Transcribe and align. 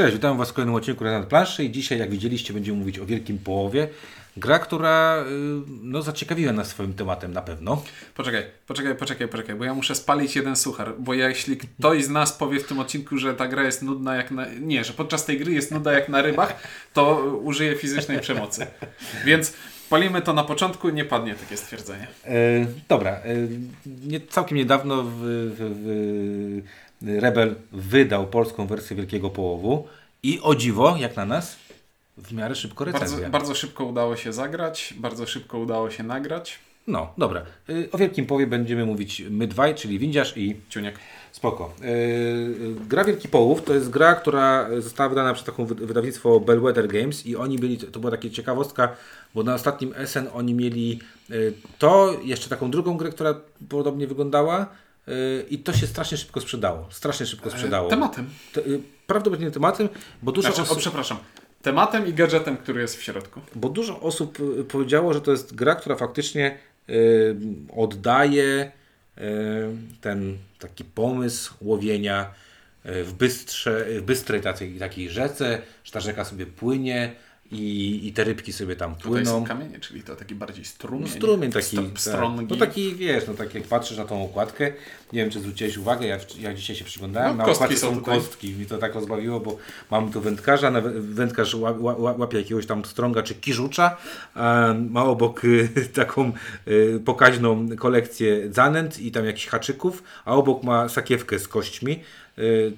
Cześć, 0.00 0.14
witam 0.14 0.38
Was 0.38 0.50
w 0.50 0.52
kolejnym 0.52 0.74
odcinku 0.74 1.04
na 1.04 1.22
planszy 1.22 1.64
i 1.64 1.70
dzisiaj, 1.70 1.98
jak 1.98 2.10
widzieliście, 2.10 2.54
będziemy 2.54 2.78
mówić 2.78 2.98
o 2.98 3.06
Wielkim 3.06 3.38
Połowie. 3.38 3.88
Gra, 4.36 4.58
która 4.58 5.22
y, 5.22 5.24
no, 5.82 6.02
zaciekawiła 6.02 6.52
nas 6.52 6.68
swoim 6.68 6.94
tematem 6.94 7.32
na 7.32 7.42
pewno. 7.42 7.82
Poczekaj, 8.14 8.44
poczekaj, 8.66 8.94
poczekaj, 8.94 9.28
poczekaj, 9.28 9.56
bo 9.56 9.64
ja 9.64 9.74
muszę 9.74 9.94
spalić 9.94 10.36
jeden 10.36 10.56
suchar, 10.56 10.94
bo 10.98 11.14
jeśli 11.14 11.56
ktoś 11.56 12.04
z 12.04 12.08
nas 12.10 12.32
powie 12.32 12.60
w 12.60 12.66
tym 12.66 12.78
odcinku, 12.78 13.18
że 13.18 13.34
ta 13.34 13.48
gra 13.48 13.62
jest 13.62 13.82
nudna 13.82 14.16
jak 14.16 14.30
na... 14.30 14.46
Nie, 14.60 14.84
że 14.84 14.92
podczas 14.92 15.24
tej 15.24 15.38
gry 15.38 15.52
jest 15.52 15.70
nuda 15.70 15.92
jak 15.92 16.08
na 16.08 16.22
rybach, 16.22 16.62
to 16.92 17.24
użyje 17.42 17.76
fizycznej 17.76 18.20
przemocy. 18.20 18.66
Więc 19.24 19.52
palimy 19.90 20.22
to 20.22 20.32
na 20.32 20.44
początku, 20.44 20.88
nie 20.88 21.04
padnie 21.04 21.34
takie 21.34 21.56
stwierdzenie. 21.56 22.06
E, 22.24 22.66
dobra, 22.88 23.10
e, 23.10 23.22
nie, 24.06 24.20
całkiem 24.20 24.58
niedawno 24.58 25.02
w, 25.02 25.10
w, 25.10 25.56
w 25.58 26.62
Rebel 27.02 27.54
wydał 27.72 28.26
polską 28.26 28.66
wersję 28.66 28.96
Wielkiego 28.96 29.30
Połowu 29.30 29.86
i 30.22 30.40
o 30.42 30.54
dziwo, 30.54 30.96
jak 30.98 31.16
na 31.16 31.24
nas, 31.26 31.56
w 32.18 32.32
miarę 32.32 32.54
szybko 32.54 32.84
recenzja. 32.84 33.16
Bardzo, 33.16 33.30
bardzo 33.30 33.54
szybko 33.54 33.84
udało 33.84 34.16
się 34.16 34.32
zagrać, 34.32 34.94
bardzo 34.98 35.26
szybko 35.26 35.58
udało 35.58 35.90
się 35.90 36.02
nagrać. 36.02 36.58
No, 36.86 37.12
dobra. 37.18 37.42
Y, 37.70 37.88
O 37.92 37.98
Wielkim 37.98 38.26
Połowie 38.26 38.46
będziemy 38.46 38.86
mówić 38.86 39.22
my 39.30 39.46
dwaj, 39.46 39.74
czyli 39.74 39.98
Windziarz 39.98 40.36
i 40.36 40.56
Ciuniek. 40.68 40.98
Spoko. 41.32 41.74
Yy, 41.80 42.74
gra 42.88 43.04
Wielki 43.04 43.28
Połów 43.28 43.62
to 43.64 43.74
jest 43.74 43.90
gra, 43.90 44.14
która 44.14 44.68
została 44.78 45.08
wydana 45.08 45.34
przez 45.34 45.46
taką 45.46 45.66
wy- 45.66 45.74
wydawnictwo 45.74 46.40
Bellwether 46.40 46.88
Games 46.88 47.26
i 47.26 47.36
oni 47.36 47.58
byli, 47.58 47.78
to 47.78 48.00
była 48.00 48.10
taka 48.10 48.28
ciekawostka, 48.30 48.96
bo 49.34 49.42
na 49.42 49.54
ostatnim 49.54 49.94
SN 50.06 50.26
oni 50.34 50.54
mieli 50.54 50.98
to, 51.78 52.16
jeszcze 52.24 52.48
taką 52.48 52.70
drugą 52.70 52.96
grę, 52.96 53.10
która 53.10 53.34
podobnie 53.68 54.06
wyglądała 54.06 54.66
i 55.50 55.58
to 55.58 55.72
się 55.72 55.86
strasznie 55.86 56.18
szybko 56.18 56.40
sprzedało. 56.40 56.86
Strasznie 56.90 57.26
szybko 57.26 57.50
sprzedało. 57.50 57.86
E, 57.86 57.90
Tematem. 57.90 58.30
Te, 58.52 58.60
yy, 58.60 58.80
prawdopodobnie 59.06 59.50
tematem, 59.50 59.88
bo 60.22 60.32
dużo, 60.32 60.48
Znaczy, 60.48 60.60
o, 60.60 60.64
osób, 60.64 60.78
przepraszam. 60.78 61.18
Tematem 61.62 62.06
i 62.06 62.12
gadżetem, 62.12 62.56
który 62.56 62.80
jest 62.80 62.96
w 62.96 63.02
środku. 63.02 63.40
bo 63.54 63.68
dużo 63.68 64.00
osób 64.00 64.38
yy, 64.38 64.64
powiedziało, 64.64 65.14
że 65.14 65.20
to 65.20 65.30
jest 65.30 65.54
gra, 65.54 65.74
która 65.74 65.96
faktycznie 65.96 66.58
yy, 66.88 67.36
oddaje 67.76 68.72
yy, 69.16 69.22
ten 70.00 70.38
taki 70.58 70.84
pomysł 70.84 71.54
łowienia 71.60 72.34
yy, 72.84 73.04
w, 73.04 73.12
bystrze, 73.12 73.86
w 73.98 74.02
bystrej 74.02 74.40
takiej, 74.40 74.78
takiej 74.78 75.10
rzece, 75.10 75.62
że 75.84 75.92
ta 75.92 76.00
rzeka 76.00 76.24
sobie 76.24 76.46
płynie 76.46 77.14
i, 77.52 78.00
i 78.08 78.12
te 78.12 78.24
rybki 78.24 78.52
sobie 78.52 78.76
tam 78.76 78.94
Tutaj 78.94 79.10
płyną. 79.10 79.30
są 79.30 79.44
kamienie, 79.44 79.80
czyli 79.80 80.02
to 80.02 80.16
taki 80.16 80.34
bardziej 80.34 80.64
strumień. 80.64 81.02
No 81.08 81.14
strumień 81.14 81.52
taki, 81.52 81.76
tak. 81.76 81.84
strongi. 82.00 82.46
no 82.50 82.56
taki 82.56 82.94
wiesz, 82.94 83.24
no 83.28 83.34
tak 83.34 83.54
jak 83.54 83.64
patrzysz 83.64 83.98
na 83.98 84.04
tą 84.04 84.24
okładkę, 84.24 84.72
nie 85.12 85.20
wiem 85.22 85.30
czy 85.30 85.40
zwróciłeś 85.40 85.76
uwagę, 85.76 86.06
ja, 86.06 86.18
ja 86.40 86.54
dzisiaj 86.54 86.76
się 86.76 86.84
przyglądałem, 86.84 87.36
No, 87.36 87.44
na 87.46 87.52
okładce 87.52 87.76
są 87.76 87.96
tutaj. 87.98 88.18
kostki, 88.18 88.52
mi 88.52 88.66
to 88.66 88.78
tak 88.78 88.94
rozbawiło, 88.94 89.40
bo 89.40 89.56
mamy 89.90 90.12
tu 90.12 90.20
wędkarza, 90.20 90.72
wędkarz 91.00 91.54
ła, 91.54 91.70
ła, 91.70 91.94
ła- 91.94 92.18
łapie 92.18 92.38
jakiegoś 92.38 92.66
tam 92.66 92.84
strąga 92.84 93.22
czy 93.22 93.34
kiżucza, 93.34 93.96
a 94.34 94.74
ma 94.90 95.04
obok 95.04 95.44
y, 95.44 95.68
taką 95.94 96.32
y, 96.68 97.00
pokaźną 97.04 97.68
kolekcję 97.76 98.52
zanęt 98.52 99.00
i 99.00 99.10
tam 99.12 99.24
jakichś 99.24 99.46
haczyków, 99.46 100.02
a 100.24 100.34
obok 100.34 100.62
ma 100.62 100.88
sakiewkę 100.88 101.38
z 101.38 101.48
kośćmi, 101.48 102.00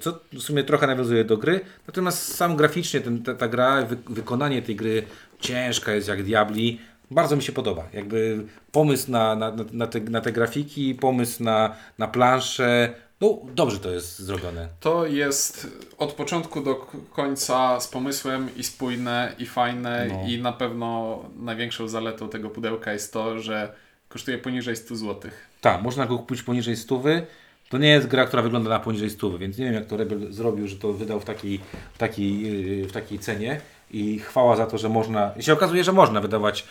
co 0.01 0.19
w 0.33 0.41
sumie 0.41 0.65
trochę 0.65 0.87
nawiązuje 0.87 1.25
do 1.25 1.37
gry, 1.37 1.61
natomiast 1.87 2.35
sam 2.35 2.57
graficznie 2.57 3.01
ten, 3.01 3.23
ta, 3.23 3.35
ta 3.35 3.49
gra, 3.49 3.83
wy, 3.83 3.97
wykonanie 4.09 4.63
tej 4.63 4.77
gry 4.77 5.03
ciężka 5.41 5.93
jest 5.93 6.09
jak 6.09 6.23
diabli, 6.23 6.81
bardzo 7.11 7.37
mi 7.37 7.43
się 7.43 7.53
podoba. 7.53 7.89
Jakby 7.93 8.45
pomysł 8.73 9.11
na, 9.11 9.35
na, 9.37 9.53
na, 9.73 9.87
te, 9.87 10.01
na 10.01 10.21
te 10.21 10.33
grafiki, 10.33 10.95
pomysł 10.95 11.43
na, 11.43 11.75
na 11.99 12.09
planszę. 12.09 12.95
No, 13.21 13.39
dobrze 13.55 13.79
to 13.79 13.91
jest 13.91 14.19
zrobione. 14.19 14.69
To 14.81 15.07
jest 15.07 15.67
od 15.99 16.13
początku 16.13 16.61
do 16.61 16.75
końca 17.13 17.81
z 17.81 17.89
pomysłem 17.89 18.49
i 18.57 18.65
spójne, 18.65 19.33
i 19.39 19.47
fajne, 19.47 20.07
No. 20.09 20.29
i 20.29 20.43
na 20.43 20.53
pewno 20.53 21.19
największą 21.37 21.89
zaletą 21.89 22.29
tego 22.29 22.51
pudełka 22.51 22.93
jest 22.93 23.13
to, 23.13 23.41
że 23.41 23.73
kosztuje 24.09 24.39
poniżej 24.39 24.77
100 24.77 24.97
zł. 24.97 25.31
Tak, 25.61 25.83
można 25.83 26.07
go 26.07 26.19
kupić 26.19 26.43
poniżej 26.43 26.77
stówy. 26.77 27.27
To 27.73 27.79
nie 27.79 27.89
jest 27.89 28.07
gra, 28.07 28.25
która 28.25 28.43
wygląda 28.43 28.71
na 28.71 28.81
poniżej 28.81 29.11
stówy, 29.11 29.39
więc 29.39 29.59
nie 29.59 29.65
wiem 29.65 29.75
jak 29.75 29.87
to 29.87 29.97
Rebel 29.97 30.33
zrobił, 30.33 30.69
że 30.69 30.77
to 30.77 30.93
wydał 30.93 31.21
w 31.21 31.25
takiej, 31.25 31.61
w 31.95 31.99
takiej, 31.99 32.41
yy, 32.81 32.89
w 32.89 32.93
takiej 32.93 33.19
cenie 33.19 33.61
i 33.91 34.19
chwała 34.19 34.57
za 34.57 34.67
to, 34.67 34.79
że 34.79 34.89
można, 34.89 35.33
i 35.37 35.43
się 35.43 35.53
okazuje, 35.53 35.85
że 35.85 35.93
można 35.93 36.21
wydawać 36.21 36.65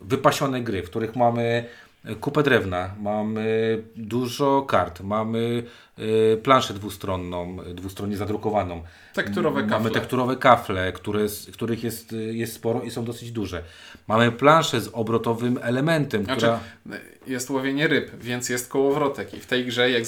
wypasione 0.00 0.60
gry, 0.60 0.82
w 0.82 0.90
których 0.90 1.16
mamy 1.16 1.64
kupę 2.20 2.42
drewna, 2.42 2.94
mamy 3.00 3.78
dużo 3.96 4.62
kart, 4.62 5.00
mamy 5.00 5.62
yy, 5.98 6.40
planszę 6.42 6.74
dwustronną, 6.74 7.56
dwustronnie 7.74 8.16
zadrukowaną. 8.16 8.82
Tekturowe 9.14 9.60
Mamy 9.60 9.70
kafle. 9.70 9.90
tekturowe 9.90 10.36
kafle, 10.36 10.92
które, 10.92 11.26
których 11.52 11.84
jest, 11.84 12.14
jest 12.30 12.52
sporo 12.52 12.82
i 12.82 12.90
są 12.90 13.04
dosyć 13.04 13.32
duże. 13.32 13.62
Mamy 14.08 14.32
planszę 14.32 14.80
z 14.80 14.90
obrotowym 14.92 15.58
elementem, 15.62 16.24
Znaczy, 16.24 16.36
która... 16.40 16.60
jest 17.26 17.50
łowienie 17.50 17.88
ryb, 17.88 18.10
więc 18.20 18.48
jest 18.48 18.68
kołowrotek 18.68 19.34
i 19.34 19.40
w 19.40 19.46
tej 19.46 19.64
grze 19.64 19.90
jak 19.90 20.02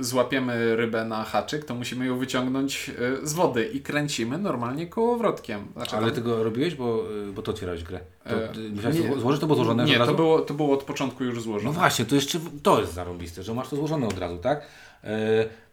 złapiemy 0.00 0.76
rybę 0.76 1.04
na 1.04 1.24
haczyk, 1.24 1.64
to 1.64 1.74
musimy 1.74 2.06
ją 2.06 2.18
wyciągnąć 2.18 2.90
y, 3.22 3.26
z 3.26 3.32
wody 3.32 3.64
i 3.64 3.80
kręcimy 3.80 4.38
normalnie 4.38 4.86
kołowrotkiem. 4.86 5.66
Znaczy, 5.76 5.96
Ale 5.96 6.06
tam- 6.06 6.14
ty 6.14 6.20
go 6.22 6.44
robiłeś, 6.44 6.74
bo, 6.74 7.04
y, 7.28 7.32
bo 7.32 7.42
to 7.42 7.50
otwierałeś 7.50 7.82
grę. 7.84 8.00
To, 8.24 8.30
E, 8.36 8.48
nie. 8.92 9.08
to 9.14 9.20
złożyć, 9.20 9.40
to 9.40 9.46
było 9.46 9.56
złożone 9.56 9.84
Nie, 9.84 9.98
razu? 9.98 10.10
to 10.10 10.16
było, 10.16 10.38
to 10.40 10.54
było 10.54 10.74
od 10.74 10.82
początku 10.84 11.24
już 11.24 11.34
No 11.34 11.40
złożone. 11.40 11.74
właśnie, 11.74 12.04
to 12.04 12.14
jeszcze 12.14 12.38
to 12.62 12.80
jest 12.80 12.92
zarąbiste, 12.94 13.42
że 13.42 13.54
masz 13.54 13.68
to 13.68 13.76
złożone 13.76 14.06
od 14.06 14.18
razu, 14.18 14.38
tak? 14.38 14.66
E, 15.04 15.08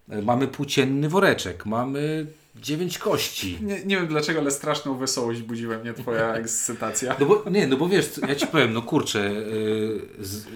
e, 0.10 0.22
mamy 0.22 0.48
płócienny 0.48 1.10
woreczek, 1.10 1.66
mamy 1.66 2.26
dziewięć 2.62 2.98
kości. 2.98 3.58
Nie, 3.62 3.86
nie 3.86 3.96
wiem 3.96 4.08
dlaczego, 4.08 4.40
ale 4.40 4.52
straszną 4.52 4.98
wesołość 4.98 5.42
budziła 5.42 5.78
mnie 5.78 5.94
twoja 5.94 6.34
ekscytacja. 6.42 7.16
No 7.20 7.26
bo, 7.26 7.44
nie, 7.52 7.68
no 7.68 7.78
bo 7.78 7.88
wiesz, 7.90 8.10
ja 8.28 8.36
ci 8.36 8.48
powiem, 8.48 8.74
no 8.74 8.82
kurczę, 8.82 9.20
y, 9.32 10.00
z, 10.20 10.46
y, 10.46 10.50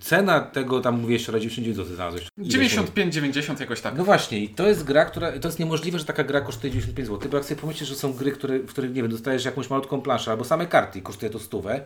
cena 0.00 0.40
tego, 0.40 0.80
tam 0.80 1.00
mówiłeś, 1.00 1.22
że 1.26 1.32
99 1.40 1.76
zł 1.76 1.94
znalazłeś. 1.94 2.26
Ile 2.38 2.68
się- 2.68 2.82
95-90 2.82 3.60
jakoś 3.60 3.80
tak. 3.80 3.94
No 3.96 4.04
właśnie, 4.04 4.38
i 4.38 4.48
to 4.48 4.68
jest 4.68 4.84
gra, 4.84 5.04
która. 5.04 5.38
To 5.38 5.48
jest 5.48 5.58
niemożliwe, 5.58 5.98
że 5.98 6.04
taka 6.04 6.24
gra 6.24 6.40
kosztuje 6.40 6.70
95 6.72 7.08
zł. 7.08 7.30
Bo 7.30 7.36
jak 7.36 7.46
sobie 7.46 7.60
pomyślisz, 7.60 7.88
że 7.88 7.94
są 7.94 8.12
gry, 8.12 8.32
które, 8.32 8.58
w 8.58 8.66
których 8.66 8.94
nie 8.94 9.02
wiem, 9.02 9.10
dostajesz 9.10 9.44
jakąś 9.44 9.70
malutką 9.70 10.00
planszę 10.00 10.30
albo 10.30 10.44
same 10.44 10.66
karty 10.66 10.98
i 10.98 11.02
kosztuje 11.02 11.30
to 11.30 11.38
stówę, 11.38 11.80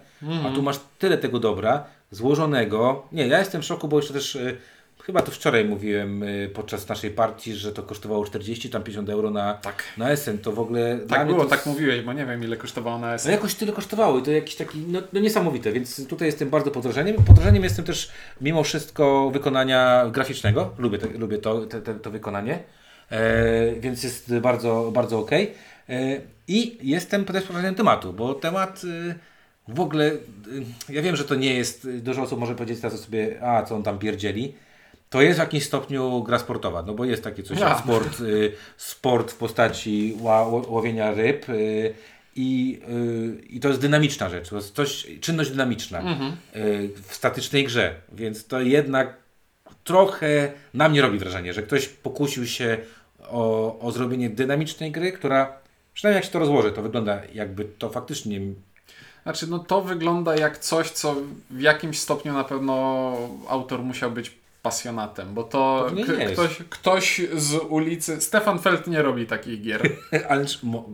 a 0.47 0.51
tu 0.55 0.63
masz 0.63 0.81
tyle 0.99 1.19
tego 1.19 1.39
dobra 1.41 1.85
złożonego. 2.11 3.07
Nie, 3.13 3.27
ja 3.27 3.39
jestem 3.39 3.63
w 3.63 3.65
szoku, 3.65 3.89
bo 3.89 3.97
jeszcze 3.97 4.15
też. 4.15 4.37
y, 4.37 4.57
Chyba 5.07 5.23
to 5.23 5.33
wczoraj 5.33 5.65
mówiłem 5.65 6.23
y, 6.23 6.51
podczas 6.55 6.89
naszej 6.89 7.11
partii, 7.11 7.55
że 7.55 7.73
to 7.73 7.83
kosztowało 7.83 8.25
40, 8.25 8.71
tam 8.71 8.83
50 8.83 9.09
euro 9.11 9.31
na, 9.31 9.55
Tak. 9.55 9.83
na 9.97 10.17
SN. 10.17 10.39
To 10.39 10.53
w 10.53 10.59
ogóle. 10.59 10.99
Tak 11.09 11.27
było, 11.27 11.45
to 11.45 11.51
tak 11.51 11.67
mówiłeś, 11.67 12.01
bo 12.03 12.13
nie 12.13 12.27
wiem 12.27 12.45
ile 12.45 12.57
kosztowało 12.57 12.99
na 12.99 13.13
no 13.13 13.19
SN. 13.19 13.31
jakoś 13.31 13.55
tyle 13.55 13.73
kosztowało 13.73 14.19
i 14.19 14.23
to 14.23 14.31
jakiś 14.31 14.57
taki, 14.57 14.79
no, 14.79 15.03
no 15.13 15.21
niesamowite, 15.21 15.73
więc 15.73 16.09
tutaj 16.09 16.27
jestem 16.27 16.51
bardzo 16.51 16.71
pod 16.71 16.83
wrażeniem. 16.83 17.17
Pod 17.17 17.37
wrażeniem 17.37 17.65
jestem 17.65 17.85
też 17.85 18.11
mimo 18.41 18.63
wszystko 18.63 19.31
wykonania 19.31 20.07
graficznego, 20.13 20.75
lubię, 20.79 20.99
te, 20.99 21.19
lubię 21.19 21.39
to, 21.39 21.67
te, 21.67 21.83
te, 21.83 21.95
to 21.95 22.11
wykonanie, 22.11 22.59
e, 23.11 23.73
więc 23.81 24.03
jest 24.03 24.39
bardzo, 24.39 24.91
bardzo 24.95 25.19
ok. 25.19 25.31
E, 25.33 25.47
I 26.49 26.79
jestem 26.83 27.25
też 27.25 27.43
pod 27.45 27.53
wrażeniem 27.53 27.75
tematu, 27.75 28.13
bo 28.13 28.35
temat 28.35 28.83
e, 29.11 29.15
w 29.75 29.81
ogóle, 29.81 30.07
e, 30.07 30.15
ja 30.89 31.03
wiem, 31.03 31.17
że 31.17 31.25
to 31.25 31.35
nie 31.35 31.55
jest, 31.55 31.89
dużo 31.91 32.23
osób 32.23 32.41
może 32.41 32.55
powiedzieć 32.55 32.81
teraz 32.81 33.01
o 33.01 33.03
sobie, 33.05 33.43
a 33.43 33.63
co 33.63 33.77
on 33.77 33.83
tam 33.83 33.99
pierdzieli, 33.99 34.55
to 35.11 35.23
jest 35.23 35.39
w 35.39 35.41
jakimś 35.43 35.65
stopniu 35.65 36.23
gra 36.23 36.39
sportowa, 36.39 36.83
no 36.83 36.95
bo 36.95 37.05
jest 37.05 37.25
takie 37.25 37.43
coś 37.43 37.59
jak 37.59 37.69
Ja. 37.69 37.79
sport, 37.79 38.21
y, 38.21 38.53
sport 38.77 39.33
w 39.33 39.37
postaci 39.37 40.17
ła, 40.21 40.43
ło- 40.49 40.67
łowienia 40.69 41.11
ryb 41.15 41.49
y, 41.49 41.95
i, 42.37 42.81
y, 43.41 43.43
i 43.49 43.61
to 43.61 43.69
jest 43.69 43.81
dynamiczna 43.81 44.29
rzecz, 44.29 44.49
to 44.49 44.57
jest 44.57 44.75
coś, 44.77 45.07
czynność 45.21 45.51
dynamiczna 45.51 46.01
y, 46.57 46.91
w 47.09 47.15
statycznej 47.15 47.65
grze, 47.65 47.95
więc 48.13 48.47
to 48.47 48.61
jednak 48.61 49.17
trochę 49.85 50.53
na 50.75 50.89
mnie 50.89 51.03
robi 51.03 51.19
wrażenie, 51.19 51.53
że 51.53 51.63
ktoś 51.63 51.89
pokusił 51.89 52.47
się 52.47 52.79
o, 53.29 53.79
o 53.81 53.93
zrobienie 53.93 54.31
dynamicznej 54.31 54.93
gry, 54.93 55.13
która 55.13 55.53
przynajmniej 55.95 56.17
jak 56.19 56.25
się 56.25 56.31
to 56.31 56.39
rozłoży, 56.39 56.73
to 56.73 56.83
wygląda 56.83 57.21
jakby 57.35 57.65
to 57.65 57.91
faktycznie 57.91 58.41
Znaczy, 59.23 59.47
no 59.47 59.59
to 59.59 59.83
wygląda 59.83 60.37
jak 60.37 60.59
coś, 60.59 60.91
co 60.91 61.17
w 61.51 61.61
jakimś 61.61 61.99
stopniu 61.99 62.33
na 62.33 62.45
pewno 62.45 63.13
autor 63.49 63.83
musiał 63.83 64.11
być 64.11 64.31
pasjonatem, 64.67 65.35
bo 65.35 65.43
to 65.45 65.91
jest. 65.97 66.33
ktoś, 66.33 66.59
ktoś 66.71 67.21
z 67.37 67.55
ulicy. 67.69 68.21
Stefan 68.21 68.59
Feld 68.59 68.87
nie 68.87 69.03
robi 69.03 69.27
takich 69.27 69.63
gier. 69.63 69.83
ale 70.29 70.45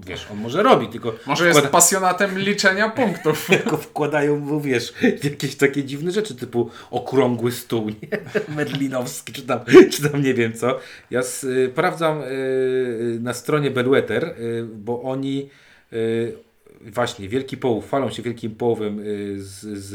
wiesz, 0.07 0.27
on 0.33 0.39
może 0.39 0.63
robi, 0.63 0.89
tylko 0.89 1.15
Może 1.27 1.47
jest 1.47 1.59
wkłada- 1.59 1.71
pasjonatem 1.71 2.39
liczenia 2.39 2.89
punktów. 2.89 3.47
Tylko 3.63 3.77
wkładają 3.77 4.39
mu, 4.39 4.61
wiesz, 4.61 4.95
jakieś 5.25 5.57
takie 5.57 5.85
dziwne 5.85 6.11
rzeczy, 6.13 6.35
typu 6.35 6.71
okrągły 6.91 7.53
stół, 7.53 7.89
nie? 7.89 8.09
Medlinowski, 8.57 9.33
czy 9.33 9.43
tam, 9.43 9.61
czy 9.91 10.11
tam 10.11 10.23
nie 10.23 10.35
wiem 10.35 10.53
co. 10.53 10.79
Ja 11.11 11.21
y, 11.21 11.71
sprawdzam 11.73 12.23
y, 12.23 13.19
na 13.21 13.35
stronie 13.35 13.71
Bellwether, 13.71 14.25
y, 14.25 14.65
bo 14.75 15.03
oni 15.03 15.49
y, 15.93 16.37
właśnie 16.81 17.29
Wielki 17.29 17.57
Połów, 17.57 17.87
chwalą 17.87 18.11
się 18.11 18.23
Wielkim 18.23 18.55
Połowem 18.55 18.99
y, 19.01 19.43
z, 19.43 19.61
z, 19.61 19.95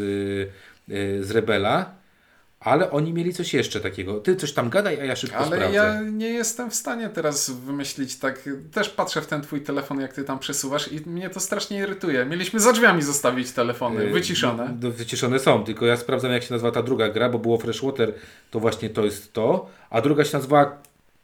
y, 0.89 1.23
z 1.23 1.31
Rebela. 1.31 1.97
Ale 2.59 2.91
oni 2.91 3.13
mieli 3.13 3.33
coś 3.33 3.53
jeszcze 3.53 3.81
takiego. 3.81 4.19
Ty 4.19 4.35
coś 4.35 4.53
tam 4.53 4.69
gadaj, 4.69 5.01
a 5.01 5.05
ja 5.05 5.15
szybko 5.15 5.37
Ale 5.37 5.47
sprawdzę. 5.47 5.75
ja 5.75 6.01
nie 6.01 6.29
jestem 6.29 6.69
w 6.69 6.75
stanie 6.75 7.09
teraz 7.09 7.49
wymyślić 7.49 8.15
tak. 8.19 8.49
Też 8.71 8.89
patrzę 8.89 9.21
w 9.21 9.27
ten 9.27 9.41
twój 9.41 9.61
telefon, 9.61 9.99
jak 9.99 10.13
ty 10.13 10.23
tam 10.23 10.39
przesuwasz 10.39 10.91
i 10.91 11.09
mnie 11.09 11.29
to 11.29 11.39
strasznie 11.39 11.77
irytuje. 11.79 12.25
Mieliśmy 12.25 12.59
za 12.59 12.71
drzwiami 12.73 13.01
zostawić 13.03 13.51
telefony, 13.51 14.03
Y, 14.03 14.09
wyciszone. 14.09 14.77
No, 14.81 14.91
wyciszone 14.91 15.39
są, 15.39 15.63
tylko 15.63 15.85
ja 15.85 15.97
sprawdzam 15.97 16.31
jak 16.31 16.43
się 16.43 16.53
nazywa 16.53 16.71
ta 16.71 16.83
druga 16.83 17.09
gra, 17.09 17.29
bo 17.29 17.39
było 17.39 17.57
Freshwater, 17.57 18.13
to 18.51 18.59
właśnie 18.59 18.89
to 18.89 19.05
jest 19.05 19.33
to, 19.33 19.69
a 19.89 20.01
druga 20.01 20.25
się 20.25 20.37
nazywa 20.37 20.81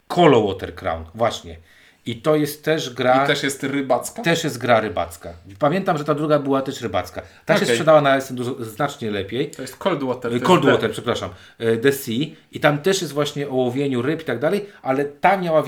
Colo 0.07 0.47
Water 0.47 0.75
Crown, 0.75 1.03
właśnie. 1.15 1.57
I 2.05 2.15
to 2.15 2.35
jest 2.35 2.65
też 2.65 2.89
gra, 2.93 3.23
I 3.23 3.27
też 3.27 3.43
jest 3.43 3.63
rybacka. 3.63 4.21
też 4.21 4.43
jest 4.43 4.57
gra 4.57 4.79
rybacka. 4.79 5.33
Pamiętam, 5.59 5.97
że 5.97 6.03
ta 6.03 6.13
druga 6.13 6.39
była 6.39 6.61
też 6.61 6.81
rybacka. 6.81 7.21
Ta 7.45 7.53
się 7.57 7.63
Okej. 7.63 7.75
sprzedała 7.75 8.01
na 8.01 8.21
SN 8.21 8.35
dużo, 8.35 8.55
znacznie 8.65 9.11
lepiej. 9.11 9.51
To 9.51 9.61
jest 9.61 9.75
Cold 9.77 10.03
Water. 10.03 10.31
jest 10.31 10.45
Cold 10.45 10.65
D. 10.65 10.71
Water, 10.71 10.91
przepraszam, 10.91 11.29
e, 11.59 11.77
The 11.77 11.91
Sea 11.91 12.15
i 12.51 12.59
tam 12.59 12.77
też 12.77 13.01
jest 13.01 13.13
właśnie 13.13 13.49
o 13.49 13.53
łowieniu 13.55 14.01
ryb 14.01 14.21
i 14.21 14.25
tak 14.25 14.39
dalej, 14.39 14.65
ale 14.81 15.05
ta 15.05 15.37
miała 15.37 15.63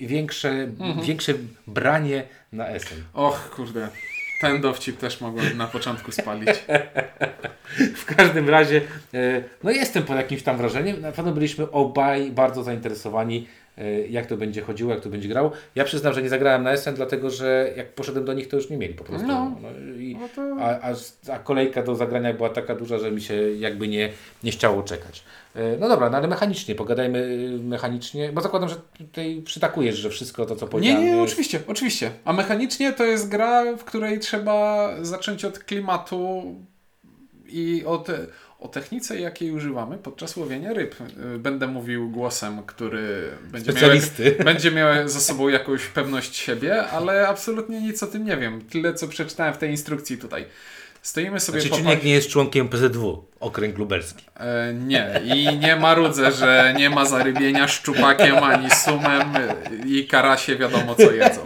większe, 0.00 0.50
Mhm. 0.50 1.00
większe 1.06 1.34
branie 1.66 2.24
na 2.52 2.66
SN. 2.78 3.02
Och, 3.12 3.50
kurde. 3.50 3.88
Ten 4.40 4.60
dowcip 4.60 4.98
też 4.98 5.20
mogłem 5.20 5.56
na 5.56 5.66
początku 5.66 6.12
spalić. 6.12 6.48
W 7.96 8.04
każdym 8.16 8.48
razie, 8.48 8.80
e, 9.14 9.42
no 9.64 9.70
jestem 9.70 10.02
pod 10.02 10.16
jakimś 10.16 10.42
tam 10.42 10.56
wrażeniem. 10.56 11.00
Na 11.00 11.12
pewno 11.12 11.32
byliśmy 11.32 11.70
obaj 11.70 12.30
bardzo 12.32 12.62
zainteresowani, 12.62 13.46
e, 13.46 13.63
jak 14.10 14.26
to 14.26 14.36
będzie 14.36 14.62
chodziło, 14.62 14.90
jak 14.90 15.00
to 15.00 15.08
będzie 15.08 15.28
grało. 15.28 15.52
Ja 15.74 15.84
przyznam, 15.84 16.14
że 16.14 16.22
nie 16.22 16.28
zagrałem 16.28 16.62
na 16.62 16.76
SN, 16.76 16.94
dlatego 16.94 17.30
że 17.30 17.72
jak 17.76 17.92
poszedłem 17.94 18.24
do 18.24 18.32
nich, 18.32 18.48
to 18.48 18.56
już 18.56 18.70
nie 18.70 18.76
mieli 18.76 18.94
po 18.94 19.04
prostu. 19.04 19.26
No. 19.28 19.56
i, 19.98 20.16
No 20.20 20.28
to- 20.34 20.56
a, 20.64 20.80
a, 20.80 20.94
a 21.34 21.38
kolejka 21.38 21.82
do 21.82 21.94
zagrania 21.96 22.34
była 22.34 22.48
taka 22.48 22.74
duża, 22.74 22.98
że 22.98 23.10
mi 23.10 23.20
się 23.20 23.34
jakby 23.52 23.88
nie, 23.88 24.10
nie 24.44 24.50
chciało 24.50 24.82
czekać. 24.82 25.24
E, 25.56 25.76
No 25.78 25.88
dobra, 25.88 26.10
no 26.10 26.16
ale 26.18 26.28
mechanicznie, 26.28 26.74
pogadajmy 26.74 27.18
y, 27.18 27.58
mechanicznie, 27.62 28.32
bo 28.32 28.40
zakładam, 28.40 28.68
że 28.68 28.76
tutaj 28.98 29.42
przytakujesz, 29.44 29.96
że 29.96 30.10
wszystko 30.10 30.46
to, 30.46 30.56
co 30.56 30.66
Nie, 30.66 30.70
powiedziałem. 30.70 31.00
nie, 31.04 31.10
jest- 31.10 31.32
oczywiście, 31.32 31.60
oczywiście. 31.66 32.10
A 32.24 32.32
mechanicznie 32.32 32.92
to 32.92 33.04
jest 33.04 33.28
gra, 33.28 33.76
w 33.76 33.84
której 33.84 34.18
trzeba 34.18 34.90
zacząć 35.02 35.44
od 35.44 35.58
klimatu 35.58 36.42
i 37.48 37.82
od, 37.86 38.08
o 38.64 38.68
technice, 38.68 39.20
jakiej 39.20 39.50
używamy 39.50 39.98
podczas 39.98 40.36
łowienia 40.36 40.72
ryb. 40.72 40.94
Y, 41.34 41.38
Będę 41.38 41.66
mówił 41.66 42.10
głosem, 42.10 42.62
który 42.66 43.30
będzie 43.42 43.72
miał, 43.72 43.90
będzie 44.44 44.70
miał 44.70 45.08
za 45.08 45.20
sobą 45.20 45.48
jakąś 45.48 45.86
pewność 45.86 46.36
siebie, 46.36 46.86
ale 46.86 47.28
absolutnie 47.28 47.80
nic 47.80 48.02
o 48.02 48.06
tym 48.06 48.24
nie 48.24 48.36
wiem. 48.36 48.60
Tyle, 48.70 48.94
co 48.94 49.08
przeczytałem 49.08 49.54
w 49.54 49.58
tej 49.58 49.70
instrukcji 49.70 50.18
tutaj. 50.18 50.44
Stoimy 51.02 51.40
sobie 51.40 51.60
Znaczy, 51.60 51.82
nie 52.04 52.12
jest 52.12 52.28
członkiem 52.28 52.68
PZW, 52.68 53.24
okręg 53.40 53.78
lubelski. 53.78 54.24
E, 54.36 54.74
nie, 54.74 55.20
i 55.24 55.58
nie 55.58 55.76
marudzę, 55.76 56.32
że 56.32 56.74
nie 56.78 56.90
ma 56.90 57.04
zarybienia 57.04 57.68
szczupakiem 57.68 58.36
ani 58.36 58.70
sumem 58.70 59.32
i 59.86 60.06
karasie 60.06 60.56
wiadomo 60.56 60.94
co 60.94 61.12
jedzą. 61.12 61.40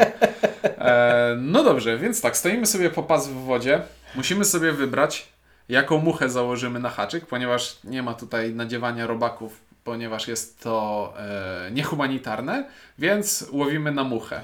E, 0.63 1.37
no 1.41 1.65
dobrze, 1.65 1.99
więc 1.99 2.21
tak, 2.21 2.37
stoimy 2.37 2.67
sobie 2.67 2.91
po 2.91 3.03
pas 3.03 3.29
w 3.29 3.33
wodzie. 3.33 3.81
Musimy 4.15 4.45
sobie 4.45 4.73
wybrać, 4.73 5.29
jaką 5.69 5.99
muchę 5.99 6.29
założymy 6.29 6.79
na 6.81 6.91
haczyk, 6.91 7.27
ponieważ 7.27 7.79
nie 7.85 8.03
ma 8.03 8.15
tutaj 8.15 8.55
nadziewania 8.55 9.07
robaków, 9.07 9.61
ponieważ 9.85 10.29
jest 10.29 10.61
to 10.63 11.15
e, 11.19 11.71
niehumanitarne, 11.71 12.65
więc 12.99 13.47
łowimy 13.53 13.93
na 13.93 14.05
muchę. 14.05 14.41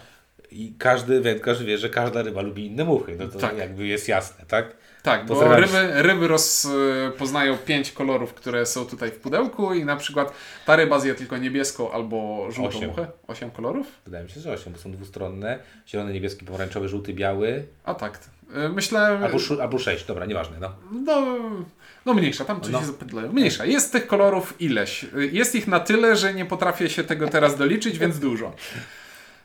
I 0.51 0.73
każdy 0.79 1.21
wędkarz 1.21 1.63
wie, 1.63 1.79
że 1.79 1.89
każda 1.89 2.23
ryba 2.23 2.43
lubi 2.43 2.67
inne 2.67 2.85
muchy. 2.85 3.17
No 3.19 3.29
to 3.29 3.39
Tak. 3.39 3.59
jakby 3.59 3.87
jest 3.87 4.09
jasne, 4.09 4.45
tak? 4.49 4.77
Tak, 5.03 5.27
bo 5.27 5.57
ryby, 5.57 6.03
ryby 6.03 6.29
rozpoznają 6.29 7.57
pięć 7.59 7.93
kolorów, 7.93 8.35
które 8.35 8.67
są 8.67 8.87
tutaj 8.87 9.11
w 9.11 9.19
pudełku 9.19 9.75
i 9.75 9.85
na 9.85 9.97
przykład 9.97 10.33
ta 10.67 10.77
ryba 10.77 10.99
zje 11.01 11.15
tylko 11.15 11.37
niebieską 11.39 11.93
albo 11.93 12.47
żółtą 12.51 12.77
Osiem. 12.79 12.91
muchę. 12.91 13.07
Osiem 13.27 13.51
kolorów? 13.51 13.87
Wydaje 14.05 14.25
mi 14.25 14.31
się, 14.31 14.41
że 14.41 14.53
8, 14.53 14.73
bo 14.73 14.79
są 14.79 14.93
dwustronne. 14.93 15.59
Zielony, 15.89 16.13
niebieski, 16.13 16.45
pomarańczowy, 16.45 16.89
żółty, 16.89 17.13
biały. 17.13 17.65
A 17.85 17.95
tak. 17.95 18.19
Y, 18.67 18.69
Myślałem... 18.69 19.25
Albo, 19.25 19.39
albo 19.63 19.79
6, 19.79 20.05
dobra, 20.07 20.27
nieważne. 20.27 20.57
No. 20.61 20.73
No, 20.93 21.27
no 22.07 22.15
mniejsza, 22.15 22.45
tam 22.45 22.61
coś 22.61 22.73
No. 22.73 22.81
się 22.81 22.87
zapętlają. 22.87 23.33
Mniejsza. 23.33 23.65
Jest 23.65 23.93
tych 23.93 24.07
kolorów 24.07 24.55
ileś. 24.61 25.05
Y, 25.05 25.31
Jest 25.33 25.55
ich 25.55 25.67
na 25.69 25.81
tyle, 25.81 26.17
że 26.17 26.35
nie 26.35 26.45
potrafię 26.45 26.91
się 26.91 27.05
tego 27.05 27.29
teraz 27.29 27.57
doliczyć, 27.57 27.99
więc 27.99 28.19
dużo. 28.19 28.53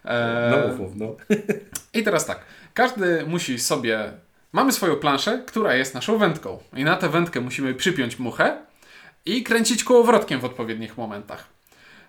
E, 0.05 0.51
No, 0.51 0.77
mów, 0.77 0.95
no. 0.95 1.15
I 1.99 2.03
teraz 2.03 2.25
tak. 2.25 2.39
Każdy 2.73 3.25
musi 3.27 3.59
sobie. 3.59 4.11
Mamy 4.53 4.71
swoją 4.71 4.95
planszę, 4.95 5.43
która 5.47 5.75
jest 5.75 5.93
naszą 5.93 6.17
wędką. 6.17 6.59
I 6.75 6.83
na 6.83 6.95
tę 6.95 7.09
wędkę 7.09 7.41
musimy 7.41 7.73
przypiąć 7.73 8.19
muchę 8.19 8.57
i 9.25 9.43
kręcić 9.43 9.83
kołowrotkiem 9.83 10.39
w 10.39 10.45
odpowiednich 10.45 10.97
momentach. 10.97 11.47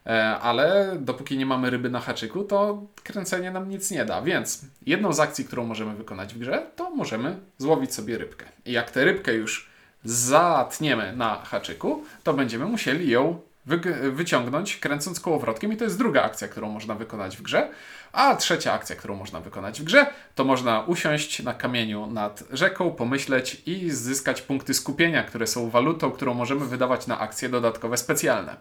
E, 0.07 0.39
ale 0.39 0.97
dopóki 1.01 1.39
nie 1.39 1.47
mamy 1.47 1.71
ryby 1.71 1.91
na 1.91 2.01
haczyku, 2.01 2.45
to 2.45 2.83
kręcenie 3.05 3.51
nam 3.51 3.69
nic 3.69 3.91
nie 3.91 4.05
da. 4.05 4.23
Więc 4.23 4.65
jedną 4.87 5.13
z 5.13 5.21
akcji, 5.21 5.45
którą 5.45 5.67
możemy 5.67 5.95
wykonać 5.95 6.35
w 6.35 6.39
grze, 6.39 6.67
to 6.77 6.91
możemy 6.91 7.39
złowić 7.59 7.95
sobie 7.95 8.19
rybkę. 8.19 8.47
I 8.67 8.73
jak 8.73 8.91
tę 8.91 9.05
rybkę 9.05 9.35
już 9.35 9.71
zatniemy 10.05 11.17
na 11.17 11.35
haczyku, 11.35 12.05
to 12.23 12.35
będziemy 12.35 12.65
musieli 12.65 13.11
ją 13.11 13.41
wyciągnąć 14.13 14.77
kręcąc 14.77 15.21
kołowrotkiem 15.21 15.73
i 15.73 15.77
to 15.77 15.85
jest 15.85 15.99
druga 15.99 16.23
akcja, 16.23 16.49
którą 16.49 16.71
można 16.71 16.95
wykonać 16.95 17.37
w 17.37 17.43
grze. 17.43 17.71
A 18.13 18.37
trzecia 18.37 18.73
akcja, 18.73 18.97
którą 18.97 19.17
można 19.17 19.41
wykonać 19.41 19.81
w 19.81 19.85
grze, 19.85 20.07
to 20.35 20.45
można 20.45 20.81
usiąść 20.81 21.43
na 21.43 21.55
kamieniu 21.55 22.07
nad 22.07 22.45
rzeką, 22.53 22.91
pomyśleć 22.91 23.63
i 23.67 23.91
zyskać 23.91 24.43
punkty 24.43 24.75
skupienia, 24.75 25.23
które 25.23 25.47
są 25.47 25.71
walutą, 25.71 26.11
którą 26.11 26.35
możemy 26.35 26.67
wydawać 26.67 27.07
na 27.07 27.19
akcje 27.19 27.49
dodatkowe 27.49 27.97
specjalne. 27.97 28.57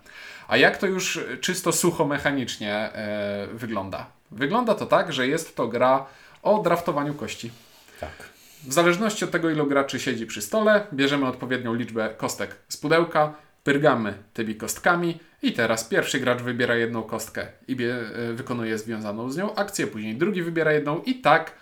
A 0.48 0.57
jak 0.57 0.78
to 0.78 0.88
już 0.88 1.19
czysto 1.42 1.72
sucho 1.72 2.06
mechanicznie 2.06 2.74
e, 2.75 3.48
wygląda? 3.54 4.06
Wygląda 4.31 4.75
to 4.75 4.86
tak, 4.86 5.13
że 5.13 5.28
jest 5.28 5.56
to 5.56 5.68
gra 5.68 6.06
o 6.44 6.62
draftowaniu 6.62 7.13
kości. 7.13 7.51
Tak. 8.00 8.30
W 8.63 8.74
zależności 8.74 9.25
od 9.25 9.31
tego, 9.31 9.50
ilu 9.50 9.68
graczy 9.68 10.00
siedzi 10.00 10.25
przy 10.25 10.42
stole, 10.42 10.88
bierzemy 10.94 11.28
odpowiednią 11.28 11.74
liczbę 11.74 12.10
kostek 12.18 12.56
z 12.68 12.78
pudełka, 12.78 13.34
pyrgamy 13.64 14.14
tymi 14.34 14.56
kostkami 14.56 15.20
i 15.42 15.54
teraz 15.54 15.84
pierwszy 15.84 16.20
gracz 16.20 16.42
wybiera 16.42 16.76
jedną 16.76 17.04
kostkę 17.04 17.48
i 17.68 17.74
e, 17.84 18.34
wykonuje 18.34 18.78
związaną 18.78 19.32
z 19.32 19.38
nią 19.38 19.56
akcję, 19.56 19.88
później 19.88 20.16
drugi 20.16 20.42
wybiera 20.42 20.72
jedną 20.72 21.02
i 21.02 21.16
tak 21.16 21.54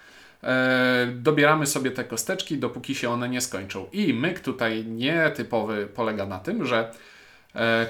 e, 0.43 1.07
dobieramy 1.15 1.65
sobie 1.65 1.91
te 1.91 2.03
kosteczki, 2.03 2.57
dopóki 2.57 2.95
się 2.95 3.09
one 3.09 3.29
nie 3.29 3.41
skończą. 3.41 3.85
I 3.91 4.13
myk 4.13 4.39
tutaj 4.39 4.85
nietypowy 4.85 5.87
polega 5.95 6.25
na 6.25 6.39
tym, 6.39 6.65
że 6.65 6.91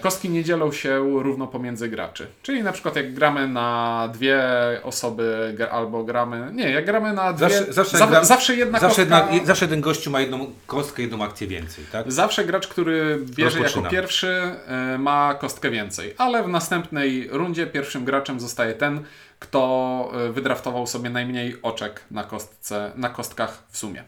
Kostki 0.02 0.30
nie 0.30 0.44
dzielą 0.44 0.72
się 0.72 0.98
równo 1.24 1.48
pomiędzy 1.48 1.90
graczy. 1.90 2.28
Czyli 2.42 2.64
na 2.64 2.72
przykład 2.72 2.96
jak 2.96 3.14
gramy 3.14 3.48
na 3.48 4.10
dwie 4.14 4.44
osoby 4.84 5.56
albo 5.72 6.04
gramy... 6.04 6.50
Nie, 6.54 6.70
jak 6.70 6.86
gramy 6.86 7.14
na 7.14 7.34
dwie... 7.34 7.50
Zawsze- 7.50 7.74
zawsze 7.74 7.98
zaw- 7.98 8.10
gra- 8.10 8.24
zawsze 8.26 8.56
jedna 8.56 8.80
Zawsze, 8.80 9.06
kostka... 9.06 9.32
jedna, 9.32 9.48
zawsze 9.48 9.66
jeden 9.66 9.82
gościu 9.82 10.12
ma 10.12 10.22
jedną 10.22 10.52
kostkę, 10.68 11.02
jedną 11.02 11.24
akcję 11.24 11.48
więcej, 11.48 11.86
tak? 11.92 12.12
Zawsze 12.12 12.46
gracz, 12.46 12.68
który 12.68 13.20
bierze 13.26 13.44
jako 13.58 13.64
Rozpoczynam. 13.64 13.92
pierwszy, 13.92 14.28
e, 14.68 14.98
ma 14.98 15.36
kostkę 15.40 15.70
więcej, 15.70 16.16
ale 16.18 16.44
w 16.44 16.48
następnej 16.48 17.28
rundzie 17.32 17.68
pierwszym 17.68 18.06
graczem 18.06 18.40
zostaje 18.40 18.74
ten, 18.74 19.04
kto 19.40 20.12
e, 20.28 20.32
wydraftował 20.32 20.88
sobie 20.88 21.10
najmniej 21.10 21.56
oczek 21.62 22.02
na, 22.12 22.24
kostce, 22.24 22.92
na 22.96 23.10
kostkach 23.10 23.64
w 23.70 23.78
sumie. 23.78 24.04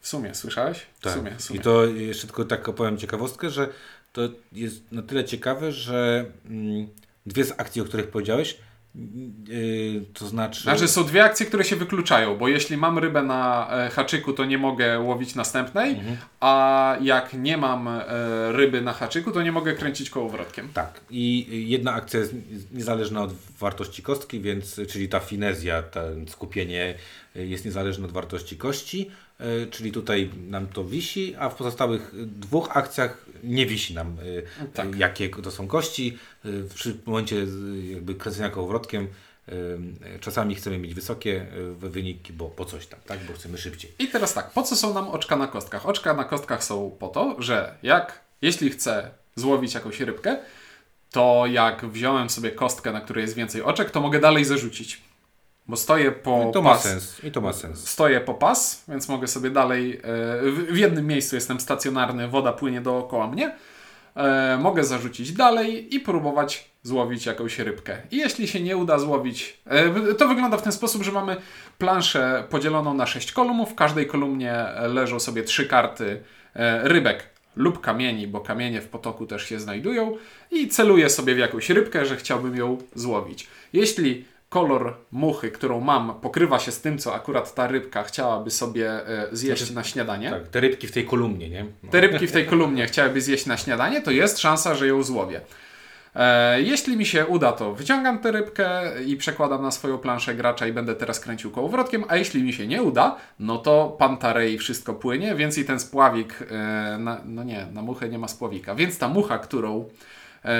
W 0.00 0.08
sumie, 0.08 0.34
słyszałeś? 0.34 0.78
W 0.78 1.02
Tak. 1.02 1.12
sumie, 1.12 1.30
w 1.36 1.42
sumie. 1.42 1.60
I 1.60 1.62
to 1.62 1.84
jeszcze 1.86 2.26
tylko 2.26 2.44
tak 2.44 2.68
opowiem 2.68 2.98
ciekawostkę, 2.98 3.50
że 3.50 3.68
to 4.12 4.28
jest 4.52 4.92
na 4.92 5.02
tyle 5.02 5.24
ciekawe, 5.24 5.72
że 5.72 6.24
mm, 6.46 6.88
dwie 7.26 7.44
z 7.44 7.52
akcji, 7.60 7.82
o 7.82 7.84
których 7.84 8.08
powiedziałeś, 8.08 8.58
yy, 9.48 10.04
to 10.14 10.26
znaczy... 10.26 10.62
Znaczy 10.62 10.88
są 10.88 11.04
dwie 11.04 11.24
akcje, 11.24 11.46
które 11.46 11.64
się 11.64 11.76
wykluczają, 11.76 12.36
bo 12.36 12.48
jeśli 12.48 12.76
mam 12.76 12.98
rybę 12.98 13.22
na 13.22 13.68
e, 13.70 13.90
haczyku, 13.90 14.32
to 14.32 14.44
nie 14.44 14.58
mogę 14.58 15.00
łowić 15.00 15.34
następnej, 15.34 15.90
Mhm. 15.90 16.16
a 16.40 16.96
jak 17.00 17.34
nie 17.34 17.56
mam 17.56 17.88
e, 17.88 18.02
ryby 18.52 18.80
na 18.80 18.92
haczyku, 18.92 19.32
to 19.32 19.42
nie 19.42 19.52
mogę 19.52 19.74
kręcić 19.74 20.10
kołowrotkiem. 20.10 20.68
Tak. 20.74 21.00
I 21.10 21.46
jedna 21.68 21.92
akcja 21.92 22.20
jest 22.20 22.34
niezależna 22.72 23.22
od 23.22 23.32
wartości 23.58 24.02
kostki, 24.02 24.40
więc, 24.40 24.80
czyli 24.88 25.08
ta 25.08 25.20
finezja, 25.20 25.82
to 25.82 26.00
skupienie 26.28 26.94
jest 27.34 27.64
niezależne 27.64 28.04
od 28.04 28.12
wartości 28.12 28.56
kości, 28.56 29.10
y, 29.10 29.27
czyli 29.70 29.92
tutaj 29.92 30.30
nam 30.48 30.66
to 30.66 30.84
wisi, 30.84 31.34
a 31.38 31.48
w 31.48 31.54
pozostałych 31.54 32.12
dwóch 32.26 32.76
akcjach 32.76 33.24
nie 33.44 33.66
wisi 33.66 33.94
nam, 33.94 34.16
y, 34.20 34.42
Tak. 34.74 34.96
jakie 34.98 35.28
to 35.28 35.50
są 35.50 35.66
kości. 35.66 36.18
Y, 36.44 36.62
W 36.68 37.06
momencie 37.06 37.36
jakby 37.92 38.14
kręcenia 38.14 38.50
kołowrotkiem 38.50 39.08
czasami 40.20 40.54
chcemy 40.54 40.78
mieć 40.78 40.94
wysokie 40.94 41.46
wyniki, 41.78 42.32
bo 42.32 42.48
po 42.50 42.64
coś 42.64 42.86
tam, 42.86 43.00
tak? 43.06 43.18
Bo 43.24 43.32
chcemy 43.32 43.58
szybciej. 43.58 43.92
I 43.98 44.08
teraz 44.08 44.34
tak, 44.34 44.50
po 44.50 44.62
co 44.62 44.76
są 44.76 44.94
nam 44.94 45.08
oczka 45.08 45.36
na 45.36 45.46
kostkach? 45.46 45.86
Oczka 45.86 46.14
na 46.14 46.24
kostkach 46.24 46.64
są 46.64 46.96
po 46.98 47.08
to, 47.08 47.36
że 47.38 47.74
jak, 47.82 48.20
jeśli 48.42 48.70
chcę 48.70 49.10
złowić 49.36 49.74
jakąś 49.74 50.00
rybkę, 50.00 50.36
to 51.10 51.44
jak 51.50 51.86
wziąłem 51.86 52.30
sobie 52.30 52.50
kostkę, 52.50 52.92
na 52.92 53.00
której 53.00 53.22
jest 53.22 53.34
więcej 53.34 53.62
oczek, 53.62 53.90
to 53.90 54.00
mogę 54.00 54.20
dalej 54.20 54.44
zarzucić. 54.44 55.00
Bo 55.68 55.76
stoję 55.76 56.12
po 56.12 56.46
I 56.50 56.52
to 56.52 56.62
ma 56.62 56.70
pas. 56.70 56.82
sens. 56.82 57.24
I 57.24 57.30
to 57.32 57.40
ma 57.40 57.52
sens. 57.52 57.88
Stoję 57.88 58.20
po 58.20 58.34
pas, 58.34 58.84
więc 58.88 59.08
mogę 59.08 59.26
sobie 59.28 59.50
dalej. 59.50 60.00
e, 60.04 60.50
W 60.72 60.78
jednym 60.78 61.06
miejscu 61.06 61.34
jestem 61.36 61.60
stacjonarny, 61.60 62.28
woda 62.28 62.52
płynie 62.52 62.80
dookoła 62.80 63.26
mnie. 63.26 63.56
e, 64.16 64.58
mogę 64.60 64.84
zarzucić 64.84 65.32
dalej 65.32 65.94
i 65.94 66.00
próbować 66.00 66.70
złowić 66.82 67.26
jakąś 67.26 67.58
rybkę. 67.58 67.96
I 68.10 68.16
jeśli 68.16 68.48
się 68.48 68.60
nie 68.60 68.76
uda 68.76 68.98
złowić, 68.98 69.58
e, 69.66 70.14
to 70.14 70.28
wygląda 70.28 70.56
w 70.56 70.62
ten 70.62 70.72
sposób, 70.72 71.02
że 71.02 71.12
mamy 71.12 71.36
planszę 71.78 72.44
podzieloną 72.50 72.94
na 72.94 73.06
sześć 73.06 73.32
kolumnów. 73.32 73.70
W 73.72 73.74
każdej 73.74 74.06
kolumnie 74.06 74.54
leżą 74.88 75.20
sobie 75.20 75.42
trzy 75.42 75.66
karty 75.66 76.22
rybek 76.82 77.26
lub 77.56 77.80
kamieni, 77.80 78.26
bo 78.26 78.40
kamienie 78.40 78.80
w 78.80 78.88
potoku 78.88 79.26
też 79.26 79.44
się 79.44 79.60
znajdują 79.60 80.16
i 80.50 80.68
celuję 80.68 81.10
sobie 81.10 81.34
w 81.34 81.38
jakąś 81.38 81.70
rybkę, 81.70 82.06
że 82.06 82.16
chciałbym 82.16 82.56
ją 82.56 82.78
złowić. 82.94 83.46
Jeśli 83.72 84.24
kolor 84.48 84.96
muchy, 85.12 85.50
którą 85.50 85.80
mam, 85.80 86.20
pokrywa 86.20 86.58
się 86.58 86.72
z 86.72 86.80
tym, 86.80 86.98
co 86.98 87.14
akurat 87.14 87.54
ta 87.54 87.66
rybka 87.66 88.02
chciałaby 88.02 88.50
sobie 88.50 88.90
e, 88.90 89.28
zjeść 89.32 89.62
Znaczy- 89.62 89.74
na 89.74 89.84
śniadanie, 89.84 90.30
Tak, 90.30 90.48
te 90.48 90.60
rybki 90.60 90.86
w 90.86 90.92
tej 90.92 91.04
kolumnie, 91.06 91.48
nie? 91.50 91.66
No. 91.82 91.90
te 91.90 92.00
rybki 92.00 92.26
w 92.26 92.32
tej 92.32 92.46
kolumnie 92.46 92.86
chciałyby 92.86 93.20
zjeść 93.20 93.46
na 93.46 93.56
śniadanie, 93.56 94.02
to 94.02 94.10
jest 94.10 94.38
szansa, 94.38 94.74
że 94.74 94.86
ją 94.86 95.02
złowię. 95.02 95.40
E, 96.14 96.62
jeśli 96.62 96.96
mi 96.96 97.06
się 97.06 97.26
uda, 97.26 97.52
to 97.52 97.74
wyciągam 97.74 98.18
tę 98.18 98.32
rybkę 98.32 98.82
i 99.06 99.16
przekładam 99.16 99.62
na 99.62 99.70
swoją 99.70 99.98
planszę 99.98 100.34
gracza 100.34 100.66
i 100.66 100.72
będę 100.72 100.94
teraz 100.94 101.20
kręcił 101.20 101.50
kołowrotkiem, 101.50 102.04
a 102.08 102.16
jeśli 102.16 102.42
mi 102.42 102.52
się 102.52 102.66
nie 102.66 102.82
uda, 102.82 103.16
no 103.38 103.58
to 103.58 103.96
pantarei 103.98 104.58
wszystko 104.58 104.94
płynie, 104.94 105.34
więc 105.34 105.58
i 105.58 105.64
ten 105.64 105.80
spławik, 105.80 106.42
e, 106.50 106.98
na, 106.98 107.20
no 107.24 107.44
nie, 107.44 107.66
na 107.72 107.82
muchę 107.82 108.08
nie 108.08 108.18
ma 108.18 108.28
spławika, 108.28 108.74
więc 108.74 108.98
ta 108.98 109.08
mucha, 109.08 109.38
którą 109.38 109.88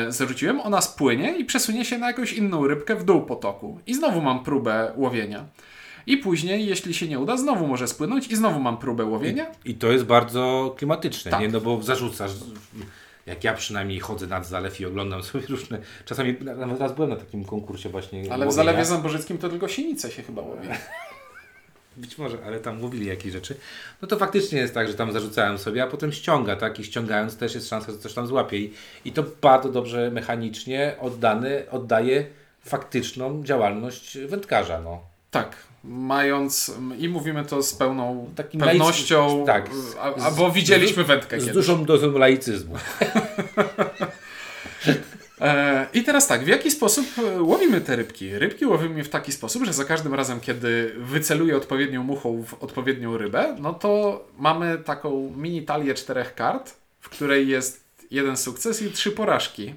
zarzuciłem, 0.08 0.60
ona 0.60 0.80
spłynie 0.80 1.36
i 1.38 1.44
przesunie 1.44 1.84
się 1.84 1.98
na 1.98 2.06
jakąś 2.06 2.32
inną 2.32 2.66
rybkę 2.66 2.96
w 2.96 3.04
dół 3.04 3.22
potoku. 3.22 3.78
I 3.86 3.94
znowu 3.94 4.20
mam 4.20 4.44
próbę 4.44 4.92
łowienia. 4.96 5.44
I 6.06 6.16
później, 6.16 6.66
jeśli 6.66 6.94
się 6.94 7.08
nie 7.08 7.18
uda, 7.18 7.36
znowu 7.36 7.66
może 7.66 7.88
spłynąć 7.88 8.26
i 8.28 8.36
znowu 8.36 8.60
mam 8.60 8.76
próbę 8.78 9.04
łowienia. 9.04 9.46
I 9.64 9.74
to 9.74 9.92
jest 9.92 10.04
bardzo 10.04 10.74
klimatyczne, 10.78 11.30
Tak. 11.30 11.40
nie? 11.40 11.48
No 11.48 11.60
bo 11.60 11.82
zarzucasz, 11.82 12.30
jak 13.26 13.44
ja 13.44 13.54
przynajmniej 13.54 14.00
chodzę 14.00 14.26
nad 14.26 14.46
zalew 14.46 14.80
i 14.80 14.86
oglądam 14.86 15.22
sobie 15.32 15.46
różne, 15.46 15.78
czasami 16.04 16.36
nawet 16.40 16.80
raz 16.80 16.92
byłem 16.92 17.10
na 17.10 17.16
takim 17.16 17.44
konkursie 17.44 17.88
właśnie 17.88 18.18
Ale 18.18 18.26
w 18.26 18.32
łowienia. 18.32 18.52
Zalewie 18.52 18.84
Zamborzyckim 18.84 19.38
to 19.38 19.48
tylko 19.48 19.68
sinice 19.68 20.10
się 20.10 20.22
chyba 20.22 20.42
łowi. 20.42 20.68
Być 21.98 22.18
może, 22.18 22.38
ale 22.46 22.60
tam 22.60 22.78
mówili 22.80 23.06
jakieś 23.06 23.32
rzeczy. 23.32 23.54
No 24.02 24.08
to 24.08 24.16
faktycznie 24.16 24.58
jest 24.58 24.74
tak, 24.74 24.88
że 24.88 24.94
tam 24.94 25.12
zarzucałem 25.12 25.58
sobie, 25.58 25.82
a 25.82 25.86
potem 25.86 26.12
ściąga, 26.12 26.56
tak? 26.56 26.80
I 26.80 26.84
ściągając 26.84 27.36
też 27.36 27.54
jest 27.54 27.68
szansa, 27.68 27.92
że 27.92 27.98
coś 27.98 28.14
tam 28.14 28.26
złapie. 28.26 28.58
I, 28.58 28.72
i 29.04 29.12
to 29.12 29.24
bardzo 29.42 29.68
dobrze 29.68 30.10
mechanicznie 30.10 30.94
oddany, 31.00 31.70
oddaje 31.70 32.26
faktyczną 32.64 33.44
działalność 33.44 34.18
wędkarza, 34.18 34.80
no. 34.80 35.00
Tak, 35.30 35.56
mając 35.84 36.72
i 36.98 37.08
mówimy 37.08 37.44
to 37.44 37.62
z 37.62 37.74
pełną 37.74 38.30
Takim 38.36 38.60
pewnością, 38.60 39.28
laicy- 39.28 39.46
tak, 39.46 39.70
a, 40.00 40.20
z- 40.20 40.24
a, 40.24 40.30
bo 40.30 40.50
widzieliśmy 40.50 41.04
wędkę 41.04 41.36
Z 41.36 41.40
kiedyś. 41.40 41.54
dużą 41.54 41.84
dozą 41.84 42.12
laicyzmu. 42.18 42.74
E, 45.40 45.86
I 45.94 46.02
teraz 46.02 46.26
tak, 46.26 46.44
w 46.44 46.48
jaki 46.48 46.70
sposób 46.70 47.06
e, 47.18 47.42
łowimy 47.42 47.80
te 47.80 47.96
rybki? 47.96 48.38
Rybki 48.38 48.66
łowimy 48.66 49.04
w 49.04 49.08
taki 49.08 49.32
sposób, 49.32 49.64
że 49.64 49.72
za 49.72 49.84
każdym 49.84 50.14
razem, 50.14 50.40
kiedy 50.40 50.94
wyceluję 50.96 51.56
odpowiednią 51.56 52.02
muchą 52.02 52.42
w 52.42 52.62
odpowiednią 52.62 53.18
rybę, 53.18 53.56
no 53.60 53.74
to 53.74 54.24
mamy 54.38 54.78
taką 54.78 55.32
mini 55.36 55.62
talię 55.62 55.94
czterech 55.94 56.34
kart, 56.34 56.74
w 57.00 57.08
której 57.08 57.48
jest 57.48 57.84
jeden 58.10 58.36
sukces 58.36 58.82
i 58.82 58.90
trzy 58.90 59.10
porażki. 59.10 59.74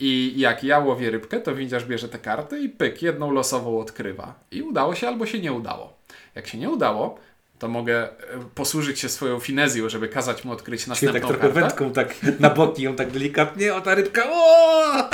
I 0.00 0.34
jak 0.36 0.64
ja 0.64 0.78
łowię 0.78 1.10
rybkę, 1.10 1.40
to 1.40 1.54
widzisz 1.54 1.84
bierze 1.84 2.08
te 2.08 2.18
karty 2.18 2.58
i 2.60 2.68
pyk, 2.68 3.02
jedną 3.02 3.30
losową 3.30 3.80
odkrywa. 3.80 4.34
I 4.50 4.62
udało 4.62 4.94
się 4.94 5.08
albo 5.08 5.26
się 5.26 5.38
nie 5.38 5.52
udało. 5.52 5.98
Jak 6.34 6.46
się 6.46 6.58
nie 6.58 6.70
udało, 6.70 7.18
to 7.58 7.68
mogę 7.68 8.02
e, 8.02 8.08
posłużyć 8.54 9.00
się 9.00 9.08
swoją 9.08 9.40
finezją, 9.40 9.88
żeby 9.88 10.08
kazać 10.08 10.44
mu 10.44 10.52
odkryć 10.52 10.80
Czyli 10.80 10.88
następną 10.90 11.20
tak 11.20 11.28
trochę 11.28 11.42
kartę. 11.42 11.60
wędką 11.60 11.92
tak 11.92 12.14
na 12.40 12.50
boki 12.50 12.82
ją 12.82 12.96
tak 12.96 13.10
delikatnie, 13.10 13.74
o 13.74 13.80
ta 13.80 13.94
rybka, 13.94 14.22
o! 14.30 15.08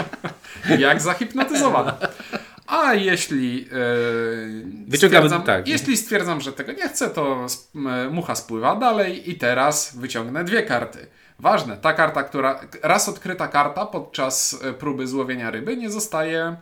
jak 0.78 1.00
zahipnotyzowana. 1.02 1.98
A 2.66 2.94
jeśli 2.94 3.68
e, 3.72 4.88
Wyciągamy- 4.88 4.96
stwierdzam, 4.98 5.42
tak. 5.42 5.68
jeśli 5.68 5.96
stwierdzam, 5.96 6.40
że 6.40 6.52
tego 6.52 6.72
nie 6.72 6.88
chcę, 6.88 7.10
to 7.10 7.46
mucha 8.10 8.34
spływa 8.34 8.76
dalej 8.76 9.30
i 9.30 9.34
teraz 9.38 9.96
wyciągnę 9.96 10.44
dwie 10.44 10.62
karty. 10.62 11.06
Ważne, 11.38 11.76
ta 11.76 11.92
karta, 11.92 12.22
która 12.22 12.60
raz 12.82 13.08
odkryta 13.08 13.48
karta 13.48 13.86
podczas 13.86 14.58
e, 14.64 14.72
próby 14.72 15.06
złowienia 15.06 15.50
ryby 15.50 15.76
nie 15.76 15.90
zostaje, 15.90 16.56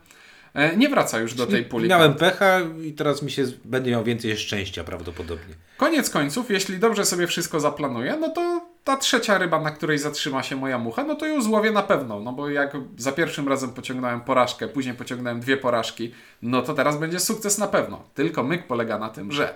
nie 0.77 0.89
wraca 0.89 1.19
już 1.19 1.35
do 1.35 1.47
tej 1.47 1.65
puli. 1.65 1.89
Miałem 1.89 2.15
pecha 2.15 2.61
i 2.83 2.93
teraz 2.93 3.23
mi 3.23 3.31
się 3.31 3.45
będę 3.65 3.91
miał 3.91 4.05
więcej 4.05 4.37
szczęścia 4.37 4.85
prawdopodobnie. 4.85 5.55
Koniec 5.77 6.11
końców, 6.11 6.51
jeśli 6.51 6.79
dobrze 6.79 7.05
sobie 7.05 7.27
wszystko 7.27 7.61
zaplanuję, 7.61 8.17
no 8.21 8.29
to 8.29 8.67
ta 8.85 8.97
trzecia 8.97 9.39
ryba, 9.39 9.61
na 9.61 9.71
której 9.71 9.99
zatrzyma 9.99 10.43
się 10.43 10.57
moja 10.57 10.79
mucha, 10.79 11.05
no 11.05 11.15
to 11.15 11.27
ją 11.27 11.43
złowię 11.43 11.73
na 11.73 11.83
pewno. 11.83 12.21
No 12.21 12.33
bo 12.33 12.51
jak 12.51 12.77
za 12.99 13.13
pierwszym 13.13 13.49
razem 13.49 13.71
pociągnąłem 13.71 14.21
porażkę, 14.21 14.69
później 14.69 14.95
pociągnąłem 14.95 15.41
dwie 15.41 15.57
porażki, 15.57 16.15
no 16.43 16.63
to 16.63 16.75
teraz 16.75 16.99
będzie 16.99 17.21
sukces 17.21 17.59
na 17.59 17.67
pewno. 17.67 18.05
Tylko 18.15 18.43
myk 18.43 18.67
polega 18.67 18.99
na 18.99 19.09
tym, 19.09 19.33
że 19.33 19.55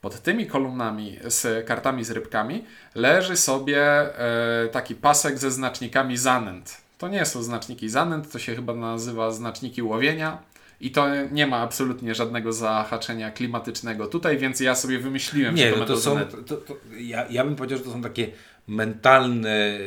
pod 0.00 0.22
tymi 0.22 0.46
kolumnami 0.46 1.18
z 1.24 1.66
kartami 1.66 2.04
z 2.04 2.10
rybkami 2.10 2.64
leży 2.94 3.36
sobie 3.36 3.82
e, 3.82 4.68
taki 4.68 4.94
pasek 4.94 5.38
ze 5.38 5.50
znacznikami 5.50 6.16
zanęt. 6.16 6.85
To 6.98 7.08
nie 7.08 7.26
są 7.26 7.42
znaczniki 7.42 7.88
zanęt, 7.88 8.32
to 8.32 8.38
się 8.38 8.54
chyba 8.54 8.74
nazywa 8.74 9.30
znaczniki 9.30 9.82
łowienia. 9.82 10.38
I 10.80 10.90
to 10.90 11.06
nie 11.32 11.46
ma 11.46 11.56
absolutnie 11.56 12.14
żadnego 12.14 12.52
zahaczenia 12.52 13.30
klimatycznego 13.30 14.06
tutaj, 14.06 14.38
więc 14.38 14.60
ja 14.60 14.74
sobie 14.74 14.98
wymyśliłem, 14.98 15.54
Nie, 15.54 15.70
że 15.70 15.76
to 15.76 15.84
to 15.86 15.96
są. 15.96 16.18
To, 16.46 16.56
to, 16.56 16.76
ja, 16.98 17.26
ja 17.30 17.44
bym 17.44 17.56
powiedział, 17.56 17.78
że 17.78 17.84
to 17.84 17.90
są 17.90 18.02
takie 18.02 18.30
mentalne. 18.68 19.78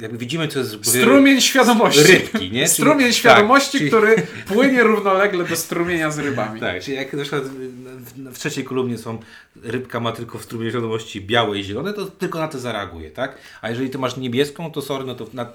Jakby 0.00 0.18
widzimy, 0.18 0.48
co 0.48 0.58
jest. 0.58 0.86
Strumień 0.86 1.40
świadomości. 1.40 2.12
Rybki, 2.12 2.50
nie? 2.50 2.64
Czyli- 2.64 2.68
Strumień 2.68 3.06
tak, 3.08 3.16
świadomości, 3.16 3.78
czyli- 3.78 3.90
który 3.90 4.16
płynie 4.46 4.82
równolegle 4.82 5.44
do 5.44 5.56
strumienia 5.56 6.10
z 6.10 6.18
rybami. 6.18 6.60
Tak, 6.60 6.82
czyli 6.82 6.96
jak 6.96 7.12
na 7.12 7.22
przykład 7.22 7.42
w, 7.44 8.34
w 8.34 8.38
trzeciej 8.38 8.64
kolumnie 8.64 8.98
są 8.98 9.18
rybka 9.62 10.00
ma 10.00 10.12
tylko 10.12 10.38
w 10.38 10.42
strumieniu 10.44 10.70
świadomości 10.70 11.20
białe 11.20 11.58
i 11.58 11.64
zielone, 11.64 11.92
to 11.92 12.06
tylko 12.06 12.38
na 12.38 12.48
to 12.48 12.58
zareaguje, 12.58 13.10
tak? 13.10 13.36
A 13.62 13.70
jeżeli 13.70 13.90
ty 13.90 13.98
masz 13.98 14.16
niebieską, 14.16 14.70
to 14.72 14.82
sorry, 14.82 15.04
no 15.04 15.14
to 15.14 15.26
na, 15.32 15.46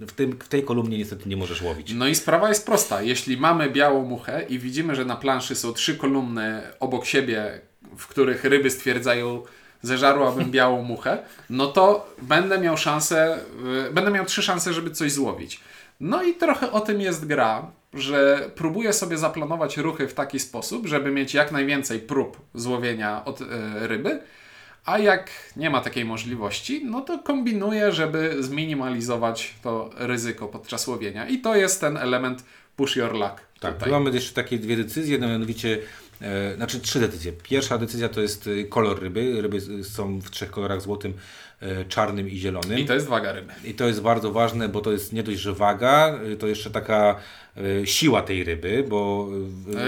w, 0.00 0.12
tym, 0.12 0.32
w 0.42 0.48
tej 0.48 0.62
kolumnie 0.62 0.98
niestety 0.98 1.28
nie 1.28 1.36
możesz 1.36 1.62
łowić. 1.62 1.92
No 1.94 2.08
i 2.08 2.14
sprawa 2.14 2.48
jest 2.48 2.66
prosta. 2.66 3.02
Jeśli 3.02 3.36
mamy 3.36 3.70
białą 3.70 4.04
muchę 4.04 4.46
i 4.48 4.58
widzimy, 4.58 4.94
że 4.96 5.04
na 5.04 5.16
planszy 5.16 5.54
są 5.54 5.72
trzy 5.72 5.96
kolumny 5.96 6.62
obok 6.80 7.06
siebie, 7.06 7.60
w 7.96 8.06
których 8.06 8.44
ryby 8.44 8.70
stwierdzają, 8.70 9.42
zeżarłabym 9.82 10.50
białą 10.50 10.82
muchę, 10.82 11.18
no 11.50 11.66
to 11.66 12.14
będę 12.22 12.58
miał 12.58 12.76
szansę, 12.76 13.38
y, 13.88 13.92
będę 13.92 14.10
miał 14.10 14.24
trzy 14.24 14.42
szanse, 14.42 14.72
żeby 14.72 14.90
coś 14.90 15.12
złowić. 15.12 15.60
No 16.00 16.22
i 16.22 16.34
trochę 16.34 16.72
o 16.72 16.80
tym 16.80 17.00
jest 17.00 17.26
gra, 17.26 17.70
że 17.94 18.50
próbuję 18.54 18.92
sobie 18.92 19.18
zaplanować 19.18 19.76
ruchy 19.76 20.08
w 20.08 20.14
taki 20.14 20.40
sposób, 20.40 20.86
żeby 20.86 21.10
mieć 21.10 21.34
jak 21.34 21.52
najwięcej 21.52 21.98
prób 21.98 22.40
złowienia 22.54 23.24
od 23.24 23.40
y, 23.40 23.46
ryby, 23.74 24.20
a 24.84 24.98
jak 24.98 25.30
nie 25.56 25.70
ma 25.70 25.80
takiej 25.80 26.04
możliwości, 26.04 26.84
no 26.84 27.00
to 27.00 27.18
kombinuję, 27.18 27.92
żeby 27.92 28.36
zminimalizować 28.42 29.54
to 29.62 29.90
ryzyko 29.96 30.48
podczas 30.48 30.86
łowienia. 30.86 31.28
I 31.28 31.38
to 31.38 31.56
jest 31.56 31.80
ten 31.80 31.96
element 31.96 32.44
push 32.76 32.96
your 32.96 33.12
luck. 33.12 33.34
Tak, 33.60 33.74
tutaj. 33.74 33.90
mamy 33.90 34.10
jeszcze 34.10 34.34
takie 34.34 34.58
dwie 34.58 34.76
decyzje, 34.76 35.18
no 35.18 35.28
mianowicie, 35.28 35.78
znaczy 36.56 36.80
trzy 36.80 37.00
decyzje. 37.00 37.32
Pierwsza 37.32 37.78
decyzja 37.78 38.08
to 38.08 38.20
jest 38.20 38.46
e, 38.46 38.64
kolor 38.64 39.02
ryby. 39.02 39.42
Ryby 39.42 39.84
są 39.84 40.20
w 40.20 40.30
trzech 40.30 40.50
kolorach 40.50 40.80
złotym, 40.80 41.12
e, 41.12 41.16
czarnym 41.88 42.30
i 42.30 42.36
zielonym. 42.38 42.78
I 42.78 42.84
to 42.84 42.94
jest 42.94 43.06
waga 43.06 43.32
ryby. 43.32 43.52
I 43.64 43.74
to 43.74 43.86
jest 43.86 44.02
bardzo 44.02 44.32
ważne, 44.32 44.68
bo 44.68 44.80
to 44.80 44.92
jest 44.92 45.12
nie 45.12 45.22
dość, 45.22 45.38
że 45.38 45.52
waga, 45.52 46.18
y, 46.32 46.36
to 46.36 46.46
jeszcze 46.46 46.70
taka 46.70 47.16
y, 47.56 47.86
siła 47.86 48.22
tej 48.22 48.44
ryby, 48.44 48.84
bo 48.88 49.28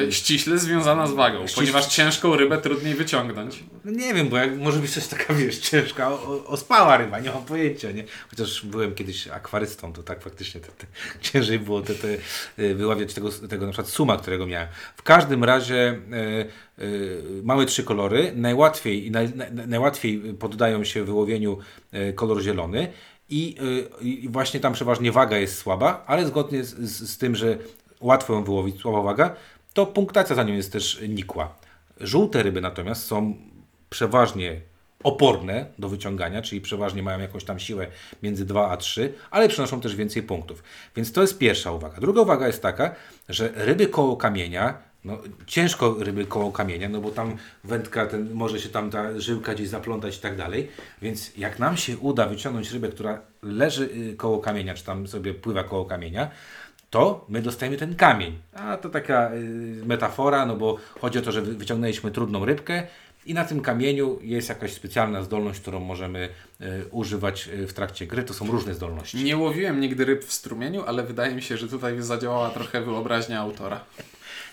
E, 0.08 0.12
Ściśle 0.12 0.58
związana 0.58 1.06
z 1.06 1.12
wagą, 1.12 1.38
Ściśle- 1.44 1.54
ponieważ 1.54 1.86
ciężką 1.86 2.36
rybę 2.36 2.58
trudniej 2.58 2.94
wyciągnąć. 2.94 3.64
no 3.84 3.92
nie 3.92 4.14
wiem, 4.14 4.28
bo 4.28 4.36
jak, 4.36 4.56
może 4.56 4.78
być 4.78 4.90
coś 4.94 5.06
taka, 5.06 5.34
wiesz, 5.34 5.58
ciężka, 5.58 6.10
o- 6.12 6.44
ospała 6.46 6.96
ryba, 6.96 7.18
nie 7.20 7.30
mam 7.30 7.44
pojęcia, 7.44 7.90
nie? 7.90 8.04
Chociaż 8.30 8.66
byłem 8.66 8.94
kiedyś 8.94 9.28
akwarystą, 9.28 9.92
to 9.92 10.02
tak 10.02 10.22
faktycznie 10.22 10.60
te, 10.60 10.68
te, 10.72 10.86
ciężej 11.32 11.58
było 11.58 11.80
te, 11.82 11.94
te, 11.94 12.08
wyławiać 12.74 13.14
tego, 13.14 13.30
tego 13.32 13.66
na 13.66 13.72
przykład 13.72 13.88
suma, 13.92 14.16
którego 14.16 14.46
miałem. 14.46 14.68
W 14.96 15.02
każdym 15.02 15.44
razie 15.44 15.98
mamy 17.42 17.66
trzy 17.66 17.84
kolory, 17.84 18.32
najłatwiej, 18.37 19.10
naj, 19.10 19.32
naj, 19.34 19.52
najłatwiej 19.66 20.18
poddają 20.38 20.84
się 20.84 21.04
wyłowieniu 21.04 21.58
y, 21.94 22.12
kolor 22.12 22.42
zielony, 22.42 22.92
I, 23.28 23.56
y, 24.00 24.04
I 24.04 24.28
właśnie 24.28 24.60
tam 24.60 24.72
przeważnie 24.72 25.12
waga 25.12 25.38
jest 25.38 25.58
słaba, 25.58 26.04
ale 26.06 26.26
zgodnie 26.26 26.64
z, 26.64 26.78
z, 26.78 27.10
z 27.10 27.18
tym, 27.18 27.37
że 27.37 27.58
łatwo 28.00 28.32
ją 28.32 28.44
wyłowić, 28.44 28.80
słaba 28.80 29.02
waga, 29.02 29.37
to 29.75 29.87
punktacja 29.87 30.37
za 30.37 30.42
nią 30.42 30.54
jest 30.54 30.72
też 30.72 31.02
nikła. 31.08 31.54
Żółte 32.00 32.42
ryby 32.42 32.60
natomiast 32.60 33.06
są 33.06 33.34
przeważnie 33.90 34.60
oporne 35.02 35.66
do 35.78 35.88
wyciągania, 35.88 36.42
czyli 36.42 36.60
przeważnie 36.60 37.02
mają 37.02 37.20
jakąś 37.20 37.44
tam 37.44 37.58
siłę 37.58 37.87
między 38.22 38.44
2 38.44 38.70
a 38.70 38.76
3, 38.76 39.14
ale 39.30 39.49
przynoszą 39.49 39.80
też 39.80 39.96
więcej 39.96 40.22
punktów. 40.22 40.62
Więc 40.96 41.12
to 41.12 41.20
jest 41.20 41.38
pierwsza 41.38 41.72
uwaga. 41.72 42.00
Druga 42.00 42.20
uwaga 42.20 42.46
jest 42.46 42.62
taka, 42.62 42.94
że 43.28 43.52
ryby 43.54 43.87
koło 43.87 44.16
kamienia 44.16 44.89
no, 45.04 45.19
ciężko 45.47 45.97
ryby 45.99 46.26
koło 46.26 46.52
kamienia, 46.52 46.88
no 46.88 47.00
bo 47.00 47.11
tam 47.11 47.37
wędka, 47.64 48.07
ten, 48.07 48.33
może 48.33 48.61
się 48.61 48.69
tam 48.69 48.90
ta 48.90 49.21
żyłka 49.21 49.54
gdzieś 49.54 49.69
zaplątać 49.69 50.16
i 50.16 50.21
tak 50.21 50.37
dalej. 50.37 50.69
Więc 51.02 51.37
jak 51.37 51.59
nam 51.59 51.76
się 51.76 51.99
uda 51.99 52.26
wyciągnąć 52.26 52.71
rybę, 52.73 52.88
która 52.88 53.21
leży 53.42 53.85
y, 54.12 54.16
koło 54.16 54.38
kamienia, 54.38 54.75
czy 54.75 54.85
tam 54.85 55.07
sobie 55.07 55.35
pływa 55.35 55.64
koło 55.64 55.85
kamienia, 55.85 56.30
to 56.90 57.25
my 57.28 57.42
dostajemy 57.42 57.76
ten 57.76 57.97
kamień. 57.97 58.38
A 58.54 58.76
to 58.76 58.88
taka 58.90 59.30
y, 59.35 59.83
metafora, 59.87 60.47
no 60.47 60.57
bo 60.57 60.76
chodzi 61.00 61.19
o 61.19 61.23
to, 61.23 61.33
że 61.33 61.42
wy- 61.42 61.54
wyciągnęliśmy 61.54 62.11
trudną 62.11 62.45
rybkę 62.45 62.83
i 63.26 63.35
na 63.35 63.45
tym 63.45 63.61
kamieniu 63.61 64.19
jest 64.23 64.49
jakaś 64.49 64.73
specjalna 64.73 65.23
zdolność, 65.23 65.61
którą 65.61 65.80
możemy 65.80 66.28
y, 66.61 66.64
używać 66.90 67.49
w 67.69 67.73
trakcie 67.73 68.07
gry. 68.07 68.23
To 68.23 68.35
są 68.35 68.47
różne 68.47 68.75
zdolności. 68.75 69.25
Nie 69.25 69.37
łowiłem 69.37 69.80
nigdy 69.80 70.04
ryb 70.04 70.25
w 70.25 70.33
strumieniu, 70.33 70.83
ale 70.87 71.02
wydaje 71.02 71.35
mi 71.35 71.42
się, 71.42 71.57
że 71.57 71.69
tutaj 71.69 72.02
zadziałała 72.02 72.50
trochę 72.50 72.80
wyobraźnia 72.80 73.40
autora. 73.40 73.80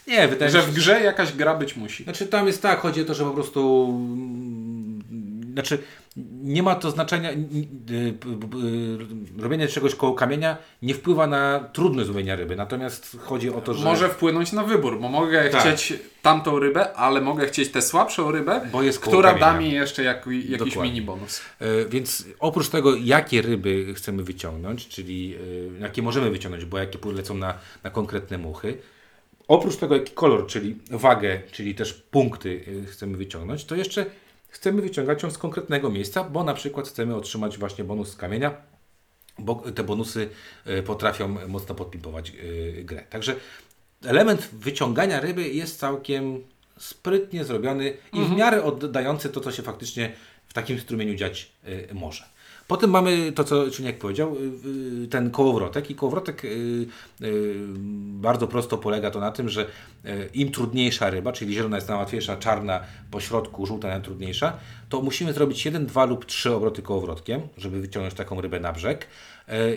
Nie, 0.08 0.28
wydaje 0.28 0.52
Że 0.52 0.58
mi 0.58 0.64
się, 0.66 0.72
w 0.72 0.76
grze 0.76 1.02
jakaś 1.02 1.34
gra 1.34 1.56
być 1.56 1.76
musi. 1.76 2.04
Znaczy 2.04 2.28
tam 2.28 2.48
jest 2.48 2.62
tak, 2.62 2.80
chodzi 2.80 3.02
o 3.02 3.06
to, 3.06 3.14
że 3.14 3.24
po 3.24 3.32
prostu 3.32 3.88
mm, 3.90 5.54
znaczy 5.54 5.78
nie 6.44 6.64
ma 6.64 6.76
to 6.76 6.92
znaczenia 6.92 7.32
y, 7.32 7.36
y, 7.36 9.42
robienie 9.42 9.68
czegoś 9.68 9.96
koło 9.96 10.14
kamienia 10.14 10.58
nie 10.82 10.94
wpływa 10.94 11.28
na 11.28 11.70
trudność 11.74 12.08
złowienia 12.08 12.36
ryby, 12.36 12.56
natomiast 12.56 13.18
chodzi 13.20 13.50
o 13.50 13.62
to, 13.62 13.74
że 13.74 13.86
Może 13.86 14.10
wpłynąć 14.10 14.52
na 14.52 14.64
wybór, 14.64 15.00
bo 15.00 15.10
mogę 15.10 15.50
Tak. 15.50 15.62
chcieć 15.62 15.94
tamtą 16.22 16.60
rybę, 16.60 16.94
ale 16.94 17.22
mogę 17.22 17.48
chcieć 17.48 17.72
tę 17.72 17.82
słabszą 17.82 18.32
rybę, 18.32 18.62
Bo 18.72 18.84
jest 18.84 19.00
koło 19.00 19.12
która 19.12 19.40
da 19.40 19.60
mi 19.60 19.72
jeszcze 19.72 20.04
jak, 20.04 20.28
jakiś 20.28 20.58
Dokładnie. 20.58 20.84
mini 20.84 21.02
bonus. 21.02 21.42
E, 21.60 21.86
Więc 21.86 22.26
oprócz 22.40 22.70
tego, 22.70 22.96
jakie 22.96 23.42
ryby 23.42 23.94
chcemy 23.94 24.24
wyciągnąć, 24.24 24.88
czyli 24.88 25.36
e, 25.78 25.82
jakie 25.82 26.02
możemy 26.02 26.32
wyciągnąć, 26.32 26.66
bo 26.66 26.78
jakie 26.78 27.12
lecą 27.12 27.38
na, 27.38 27.54
na 27.84 27.90
konkretne 27.90 28.38
muchy, 28.38 28.78
oprócz 29.48 29.76
tego, 29.76 29.96
jaki 29.96 30.12
kolor, 30.12 30.48
czyli 30.48 30.76
wagę, 30.92 31.42
czyli 31.52 31.76
też 31.76 31.94
punkty 31.94 32.66
e, 32.84 32.86
chcemy 32.86 33.18
wyciągnąć, 33.18 33.66
to 33.66 33.76
jeszcze 33.76 34.06
chcemy 34.48 34.82
wyciągać 34.82 35.24
ją 35.24 35.32
z 35.32 35.38
konkretnego 35.38 35.90
miejsca, 35.90 36.24
bo 36.24 36.44
na 36.44 36.54
przykład 36.54 36.88
chcemy 36.88 37.16
otrzymać 37.16 37.58
właśnie 37.58 37.84
bonus 37.84 38.10
z 38.10 38.16
kamienia, 38.16 38.62
bo 39.40 39.56
te 39.56 39.84
bonusy 39.84 40.30
e, 40.66 40.84
potrafią 40.84 41.48
mocno 41.48 41.76
podpimpować 41.76 42.30
e, 42.30 42.84
grę. 42.84 43.04
Także 43.10 43.36
element 44.06 44.50
wyciągania 44.54 45.20
ryby 45.20 45.50
jest 45.50 45.80
całkiem 45.80 46.44
sprytnie 46.78 47.46
zrobiony 47.46 47.94
i 48.14 48.22
w 48.22 48.32
miarę 48.32 48.64
oddający 48.64 49.30
to, 49.30 49.42
co 49.42 49.52
się 49.52 49.64
faktycznie 49.64 50.14
w 50.48 50.54
takim 50.54 50.80
strumieniu 50.80 51.16
dziać 51.16 51.52
może. 51.94 52.37
Potem 52.68 52.90
mamy 52.90 53.32
to, 53.32 53.44
co 53.44 53.72
Czyniak 53.72 53.98
powiedział, 53.98 54.36
y, 54.36 55.04
y, 55.04 55.08
ten 55.08 55.32
kołowrotek 55.32 55.92
i 55.92 55.96
kołowrotek 55.96 56.46
y, 56.46 56.88
bardzo 57.98 58.48
prosto 58.48 58.78
polega 58.78 59.12
to 59.12 59.20
na 59.20 59.32
tym, 59.32 59.50
że 59.50 59.66
im 60.34 60.52
trudniejsza 60.52 61.10
ryba, 61.10 61.32
czyli 61.32 61.54
zielona 61.54 61.78
jest 61.78 61.88
najłatwiejsza, 61.88 62.38
czarna 62.38 62.84
po 63.12 63.20
środku, 63.20 63.66
żółta 63.66 63.88
najtrudniejsza, 63.88 64.58
to 64.90 65.02
musimy 65.02 65.34
zrobić 65.34 65.66
jeden, 65.66 65.86
dwa 65.86 66.06
lub 66.06 66.26
trzy 66.26 66.54
obroty 66.54 66.82
kołowrotkiem, 66.82 67.42
żeby 67.58 67.82
wyciągnąć 67.82 68.14
taką 68.14 68.42
rybę 68.42 68.60
na 68.60 68.74
brzeg. 68.74 69.08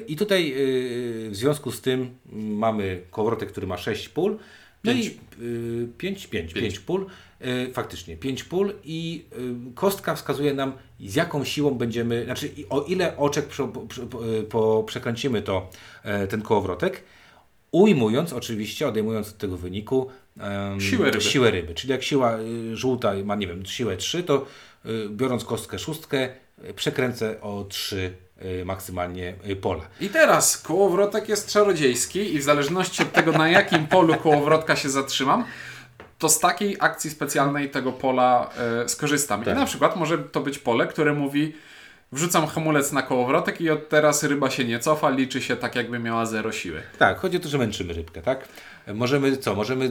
I 0.08 0.16
tutaj 0.16 0.54
w 0.56 1.30
związku 1.32 1.72
z 1.72 1.80
tym 1.80 2.10
mamy 2.34 3.02
kołowrotek, 3.10 3.48
który 3.48 3.66
ma 3.66 3.76
6 3.76 4.08
pól, 4.08 4.38
no 4.84 4.92
Pięć. 4.92 5.06
i 5.06 5.18
5, 5.98 6.26
5, 6.26 6.52
5 6.52 6.78
pól, 6.78 7.06
faktycznie 7.72 8.16
5 8.16 8.44
pól 8.44 8.72
i 8.84 9.24
y, 9.70 9.74
kostka 9.74 10.14
wskazuje 10.14 10.54
nam 10.54 10.72
z 11.00 11.14
jaką 11.14 11.44
siłą 11.44 11.70
będziemy, 11.70 12.24
znaczy 12.24 12.50
o 12.70 12.82
ile 12.82 13.16
oczek 13.16 13.46
prze, 13.46 13.68
po, 13.68 13.86
po, 14.50 14.84
przekręcimy 14.86 15.42
to, 15.42 15.70
e, 16.02 16.26
ten 16.26 16.42
kołowrotek, 16.42 17.02
ujmując 17.72 18.32
oczywiście, 18.32 18.88
odejmując 18.88 19.28
od 19.28 19.38
tego 19.38 19.56
wyniku 19.56 20.10
em, 20.40 20.80
Siłę 20.80 21.06
ryby. 21.10 21.20
siłę 21.20 21.50
ryby. 21.50 21.74
Czyli 21.74 21.90
jak 21.90 22.02
siła 22.02 22.38
y, 22.38 22.76
żółta 22.76 23.12
ma, 23.24 23.34
nie 23.34 23.46
wiem, 23.46 23.66
siłę 23.66 23.96
3, 23.96 24.22
to 24.22 24.46
y, 24.86 25.08
biorąc 25.10 25.44
kostkę 25.44 25.78
szóstkę, 25.78 26.28
y, 26.68 26.74
przekręcę 26.74 27.40
o 27.40 27.64
3 27.68 28.12
y, 28.60 28.64
maksymalnie 28.64 29.34
y, 29.50 29.56
pola. 29.56 29.88
I 30.00 30.08
teraz 30.08 30.58
kołowrotek 30.58 31.28
jest 31.28 31.52
czarodziejski 31.52 32.34
i 32.34 32.38
w 32.38 32.42
zależności 32.42 33.02
od 33.02 33.12
tego, 33.12 33.32
na 33.32 33.48
jakim 33.48 33.86
polu 33.86 34.14
kołowrotka 34.14 34.76
się 34.76 34.90
zatrzymam, 34.90 35.44
to 36.20 36.28
z 36.28 36.38
takiej 36.38 36.76
akcji 36.80 37.10
specjalnej 37.10 37.70
tego 37.70 37.92
pola 37.92 38.50
e, 38.84 38.88
skorzystam. 38.88 39.42
Tak. 39.42 39.54
I 39.54 39.58
na 39.58 39.66
przykład 39.66 39.96
może 39.96 40.18
to 40.18 40.40
być 40.40 40.58
pole, 40.58 40.86
które 40.86 41.12
mówi 41.12 41.52
wrzucam 42.12 42.46
hamulec 42.46 42.92
na 42.92 43.02
kołowrotek 43.02 43.60
i 43.60 43.70
od 43.70 43.88
teraz 43.88 44.22
ryba 44.22 44.50
się 44.50 44.64
nie 44.64 44.78
cofa, 44.78 45.10
liczy 45.10 45.42
się 45.42 45.56
tak 45.56 45.76
jakby 45.76 45.98
miała 45.98 46.26
zero 46.26 46.52
siły. 46.52 46.82
Tak, 46.98 47.18
chodzi 47.18 47.36
o 47.36 47.40
to, 47.40 47.48
że 47.48 47.58
męczymy 47.58 47.92
rybkę, 47.92 48.22
tak? 48.22 48.48
Możemy 48.94 49.36
co? 49.36 49.54
Możemy 49.54 49.84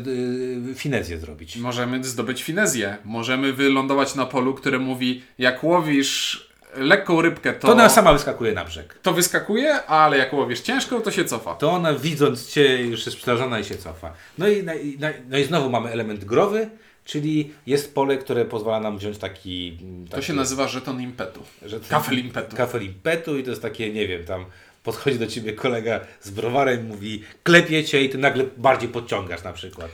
y, 0.72 0.76
finezję 0.76 1.20
zrobić. 1.20 1.58
Możemy 1.58 2.04
zdobyć 2.04 2.44
finezję, 2.44 2.98
możemy 3.06 3.54
wylądować 3.54 4.15
na 4.15 4.26
polu, 4.26 4.54
które 4.54 4.80
mówi 4.80 5.24
jak 5.38 5.63
łowisz 5.63 6.49
lekką 6.80 7.22
rybkę, 7.22 7.54
to, 7.54 7.68
To 7.68 7.74
ona 7.74 7.89
sama 7.89 8.13
wyskakuje 8.13 8.52
na 8.54 8.65
brzeg. 8.65 9.00
to 9.02 9.13
wyskakuje, 9.13 9.74
ale 9.84 10.18
jak 10.18 10.34
łowisz 10.34 10.62
ciężką, 10.62 11.02
to 11.02 11.12
się 11.12 11.26
cofa. 11.26 11.56
To 11.56 11.72
ona 11.72 11.94
widząc 11.94 12.48
Cię 12.52 12.82
już 12.82 13.06
jest 13.06 13.18
przerażona 13.18 13.60
i 13.60 13.63
się 13.63 13.78
cofa. 13.78 14.13
No 14.38 14.48
i, 14.48 14.63
na- 14.63 14.74
i, 14.76 14.98
na- 15.00 15.10
no 15.30 15.38
i 15.38 15.44
znowu 15.44 15.70
mamy 15.70 15.89
element 15.92 16.26
growy, 16.26 16.70
czyli 17.06 17.54
jest 17.68 17.96
pole, 17.96 18.18
które 18.18 18.46
pozwala 18.46 18.80
nam 18.80 18.98
wziąć 18.98 19.18
taki... 19.18 19.78
To 20.10 20.15
taki 20.15 20.28
się 20.28 20.34
nazywa 20.34 20.68
żeton 20.68 21.02
impetu. 21.02 21.44
że 21.65 21.80
Kafel 21.89 22.20
impetu. 22.20 22.56
Kafel 22.56 22.84
impetu 22.86 23.38
i 23.38 23.44
to 23.44 23.50
jest 23.50 23.62
takie, 23.62 23.94
nie 23.94 24.08
wiem, 24.08 24.26
tam 24.26 24.46
podchodzi 24.84 25.20
do 25.20 25.28
Ciebie 25.28 25.54
kolega 25.54 26.00
z 26.22 26.30
browarem, 26.30 26.86
mówi 26.88 27.24
klepie 27.44 27.84
Cię 27.84 28.04
i 28.04 28.10
Ty 28.10 28.18
nagle 28.18 28.44
bardziej 28.58 28.89
podciągasz 28.89 29.44
na 29.44 29.54
przykład. 29.54 29.89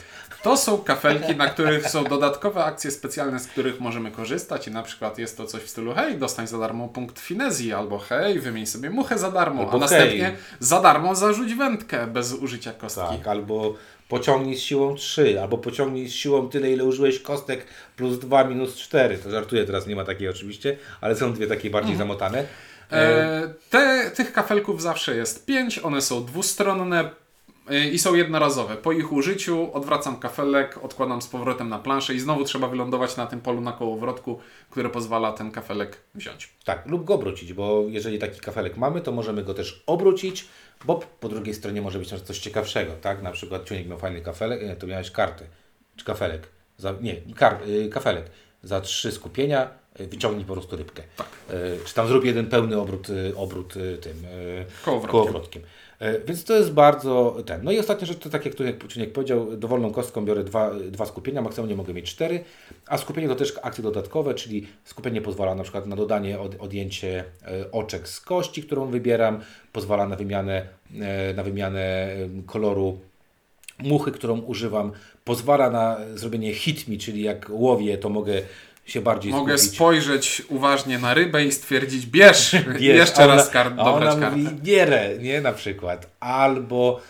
To 0.45 0.57
są 0.57 0.77
kafelki, 0.77 1.35
na 1.35 1.49
których 1.49 1.89
są 1.89 2.03
dodatkowe 2.03 2.63
akcje 2.63 2.91
specjalne, 2.91 3.39
z 3.39 3.47
których 3.47 3.79
możemy 3.79 4.11
korzystać 4.11 4.67
i 4.67 4.71
na 4.71 4.83
przykład 4.83 5.17
jest 5.17 5.37
to 5.37 5.45
coś 5.45 5.61
w 5.61 5.69
stylu 5.69 5.93
hej, 5.93 6.17
dostań 6.17 6.47
za 6.47 6.59
darmo 6.59 6.87
punkt 6.87 7.19
finezji, 7.19 7.73
albo 7.73 7.99
hej, 7.99 8.39
wymień 8.39 8.65
sobie 8.65 8.89
muchę 8.89 9.17
za 9.17 9.31
darmo, 9.31 9.61
Albo 9.61 9.77
a 9.77 9.79
następnie 9.79 10.23
hej. 10.23 10.35
za 10.59 10.81
darmo 10.81 11.15
zarzuć 11.15 11.53
wędkę 11.53 12.07
bez 12.07 12.33
użycia 12.33 12.73
kostki. 12.73 13.17
Tak, 13.17 13.27
albo 13.27 13.75
pociągnij 14.09 14.55
z 14.55 14.59
siłą 14.59 14.95
3, 14.95 15.41
albo 15.41 15.57
pociągnij 15.57 16.07
z 16.07 16.13
siłą 16.13 16.49
tyle, 16.49 16.71
ile 16.71 16.83
użyłeś 16.83 17.19
kostek, 17.19 17.65
plus 17.95 18.19
2, 18.19 18.43
minus 18.43 18.75
4. 18.75 19.17
To 19.17 19.31
żartuję, 19.31 19.65
teraz 19.65 19.87
nie 19.87 19.95
ma 19.95 20.05
takiej 20.05 20.29
oczywiście, 20.29 20.77
ale 21.01 21.15
są 21.15 21.33
dwie 21.33 21.47
takie 21.47 21.69
bardziej 21.69 21.95
zamotane. 21.95 22.43
E, 22.91 23.53
te, 23.69 24.11
tych 24.15 24.33
kafelków 24.33 24.81
zawsze 24.81 25.15
jest 25.15 25.45
pięć, 25.45 25.79
one 25.79 26.01
są 26.01 26.25
dwustronne 26.25 27.09
i 27.91 27.99
są 27.99 28.15
jednorazowe. 28.15 28.75
Po 28.77 28.91
ich 28.91 29.11
użyciu 29.11 29.69
odwracam 29.73 30.19
kafelek, 30.19 30.79
odkładam 30.83 31.21
z 31.21 31.27
powrotem 31.27 31.69
na 31.69 31.79
planszę 31.79 32.13
i 32.13 32.19
znowu 32.19 32.43
trzeba 32.43 32.67
wylądować 32.67 33.17
na 33.17 33.25
tym 33.27 33.41
polu 33.41 33.61
na 33.61 33.71
kołowrotku, 33.71 34.39
które 34.69 34.89
pozwala 34.89 35.31
ten 35.31 35.51
kafelek 35.51 35.97
wziąć. 36.15 36.49
tak, 36.63 36.85
lub 36.87 37.05
go 37.05 37.13
obrócić, 37.13 37.53
bo 37.53 37.83
jeżeli 37.87 38.19
taki 38.19 38.39
kafelek 38.39 38.77
mamy, 38.77 39.01
to 39.01 39.11
możemy 39.11 39.43
go 39.43 39.53
też 39.53 39.83
obrócić, 39.87 40.47
bo 40.85 40.99
po 41.19 41.29
drugiej 41.29 41.53
stronie 41.55 41.81
może 41.81 41.99
być 41.99 42.09
coś 42.23 42.39
ciekawszego, 42.39 42.93
tak? 43.01 43.21
Na 43.21 43.31
przykład 43.31 43.65
Ciunik 43.65 43.87
miał 43.87 43.97
fajny 43.99 44.21
kafelek, 44.21 44.61
nie, 44.61 44.75
to 44.75 44.87
miałeś 44.87 45.11
kartę, 45.11 45.45
czy 45.95 46.05
kafelek, 46.05 46.47
za, 46.77 46.93
nie, 47.01 47.15
kar, 47.35 47.57
y, 47.67 47.89
kafelek. 47.89 48.25
Za 48.63 48.81
trzy 48.81 49.11
skupienia 49.11 49.69
y, 49.99 50.07
wyciągnij 50.07 50.45
po 50.45 50.53
prostu 50.53 50.75
rybkę. 50.75 51.03
Tak. 51.17 51.27
Y, 51.51 51.79
czy 51.85 51.93
tam 51.93 52.07
zrób 52.07 52.25
jeden 52.25 52.47
pełny 52.47 52.79
obrót, 52.79 53.09
y, 53.09 53.33
obrót 53.35 53.75
y, 53.77 53.97
tym 53.97 54.25
y, 54.25 54.65
Kołowrotkiem. 54.85 55.11
kołowrotkiem. 55.11 55.61
E, 55.99 56.19
Więc 56.19 56.43
to 56.43 56.53
jest 56.53 56.73
bardzo 56.73 57.37
ten. 57.45 57.63
No 57.63 57.71
i 57.71 57.79
ostatnia 57.79 58.07
rzecz 58.07 58.17
to 58.17 58.29
tak 58.29 58.45
jak 58.45 58.55
tu 58.55 58.63
jak 58.63 59.13
powiedział, 59.13 59.57
dowolną 59.57 59.91
kostką 59.91 60.25
biorę 60.25 60.43
dwa, 60.43 60.71
dwa 60.91 61.05
skupienia, 61.05 61.41
maksymalnie 61.41 61.75
mogę 61.75 61.93
mieć 61.93 62.11
cztery, 62.11 62.43
a 62.87 62.97
skupienie 62.97 63.27
to 63.27 63.35
też 63.35 63.53
akcje 63.61 63.83
dodatkowe, 63.83 64.33
czyli 64.33 64.67
skupienie 64.83 65.21
pozwala 65.21 65.55
na 65.55 65.63
przykład 65.63 65.85
na 65.85 65.95
dodanie, 65.95 66.39
od, 66.39 66.55
odjęcie 66.59 67.23
e, 67.45 67.71
oczek 67.71 68.07
z 68.07 68.21
kości, 68.21 68.63
którą 68.63 68.85
wybieram, 68.85 69.39
pozwala 69.73 70.07
na 70.07 70.15
wymianę, 70.15 70.67
e, 71.01 71.33
na 71.33 71.43
wymianę 71.43 72.07
koloru 72.45 72.99
muchy, 73.79 74.11
którą 74.11 74.39
używam, 74.39 74.91
pozwala 75.23 75.69
na 75.69 75.97
zrobienie 76.13 76.53
hit 76.53 76.87
me, 76.87 76.97
czyli 76.97 77.21
jak 77.21 77.49
łowię, 77.49 77.97
to 77.97 78.09
mogę 78.09 78.41
się 78.85 79.01
bardziej 79.01 79.31
Mogę 79.31 79.57
spojrzeć 79.57 80.41
uważnie 80.49 80.99
na 80.99 81.13
rybę 81.13 81.45
i 81.45 81.51
stwierdzić, 81.51 82.05
bierz, 82.05 82.55
Wiesz, 82.67 82.81
jeszcze 82.81 83.23
ona- 83.25 83.35
raz 83.35 83.49
kart, 83.49 83.73
a 83.77 83.83
dobrać 83.83 84.13
ona 84.13 84.21
kartę. 84.21 84.37
mówi 84.37 84.55
bierę, 84.55 85.09
nie 85.19 85.41
na 85.41 85.53
przykład. 85.53 86.07
Albo 86.19 87.01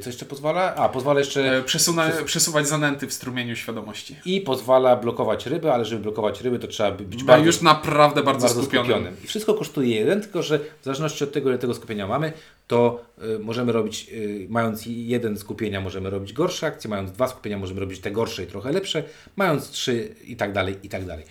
co 0.00 0.08
jeszcze 0.08 0.26
pozwala? 0.26 0.74
A, 0.74 0.88
pozwala 0.88 1.18
jeszcze 1.18 1.56
E, 1.58 1.62
Przesuna, 1.62 2.10
przesuwać 2.24 2.68
zanęty 2.68 3.06
w 3.06 3.12
strumieniu 3.12 3.56
świadomości. 3.56 4.16
i 4.24 4.40
pozwala 4.40 4.96
blokować 4.96 5.46
ryby, 5.46 5.72
ale 5.72 5.84
żeby 5.84 6.02
blokować 6.02 6.40
ryby, 6.40 6.58
to 6.58 6.68
trzeba 6.68 6.90
by- 6.90 7.04
być 7.04 7.24
bardzo, 7.24 7.46
już 7.46 7.60
naprawdę 7.62 8.22
bardzo, 8.22 8.48
skupionym. 8.48 8.84
skupionym. 8.86 9.16
I 9.24 9.26
wszystko 9.26 9.54
kosztuje 9.54 9.96
jeden, 9.96 10.20
tylko 10.20 10.42
że 10.42 10.58
w 10.58 10.84
zależności 10.84 11.24
od 11.24 11.32
tego, 11.32 11.48
ile 11.48 11.58
tego 11.58 11.74
skupienia 11.74 12.06
mamy, 12.06 12.32
to 12.66 13.04
y, 13.36 13.38
możemy 13.38 13.72
robić, 13.72 14.06
y, 14.12 14.46
mając 14.50 14.82
jeden 14.86 15.38
skupienia, 15.38 15.80
możemy 15.80 16.10
robić 16.10 16.32
gorsze 16.32 16.66
akcje, 16.66 16.90
mając 16.90 17.12
dwa 17.12 17.28
skupienia, 17.28 17.58
możemy 17.58 17.80
robić 17.80 18.00
te 18.00 18.10
gorsze 18.10 18.42
i 18.44 18.46
trochę 18.46 18.72
lepsze, 18.72 19.02
mając 19.36 19.70
trzy 19.70 20.14
i 20.24 20.36
tak 20.36 20.52
dalej, 20.52 20.76
i 20.82 20.88
tak 20.88 21.04
dalej. 21.06 21.24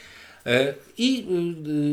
E, 0.46 0.74
I 0.98 1.28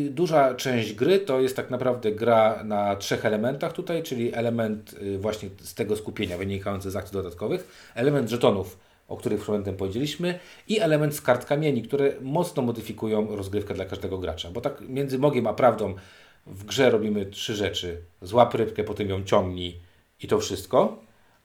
y, 0.08 0.10
duża 0.10 0.54
część 0.54 0.92
gry 0.92 1.18
to 1.18 1.40
jest 1.40 1.56
tak 1.56 1.70
naprawdę 1.70 2.12
gra 2.12 2.64
na 2.64 2.96
trzech 2.96 3.24
elementach 3.24 3.72
tutaj, 3.72 4.02
czyli 4.02 4.34
element 4.34 4.94
y, 5.02 5.18
właśnie 5.18 5.48
z 5.62 5.74
tego 5.74 5.96
skupienia 5.96 6.38
wynikający 6.38 6.90
z 6.90 6.96
akcji 6.96 7.12
dodatkowych, 7.12 7.92
element 7.94 8.30
żetonów 8.30 8.88
o 9.08 9.16
których 9.16 9.38
przed 9.38 9.48
momentem 9.48 9.76
powiedzieliśmy, 9.76 10.38
i 10.68 10.80
element 10.80 11.14
z 11.14 11.20
kart 11.20 11.44
kamieni, 11.44 11.82
które 11.82 12.12
mocno 12.20 12.62
modyfikują 12.62 13.36
rozgrywkę 13.36 13.74
dla 13.74 13.84
każdego 13.84 14.18
gracza. 14.18 14.50
Bo 14.50 14.60
tak 14.60 14.80
między 14.88 15.18
mogiem 15.18 15.46
a 15.46 15.52
prawdą 15.52 15.94
w 16.46 16.64
grze 16.64 16.90
robimy 16.90 17.26
trzy 17.26 17.54
rzeczy. 17.54 18.00
Złap 18.22 18.54
rybkę, 18.54 18.84
potem 18.84 19.08
ją 19.08 19.24
ciągnij 19.24 19.80
i 20.22 20.28
to 20.28 20.38
wszystko. 20.38 20.98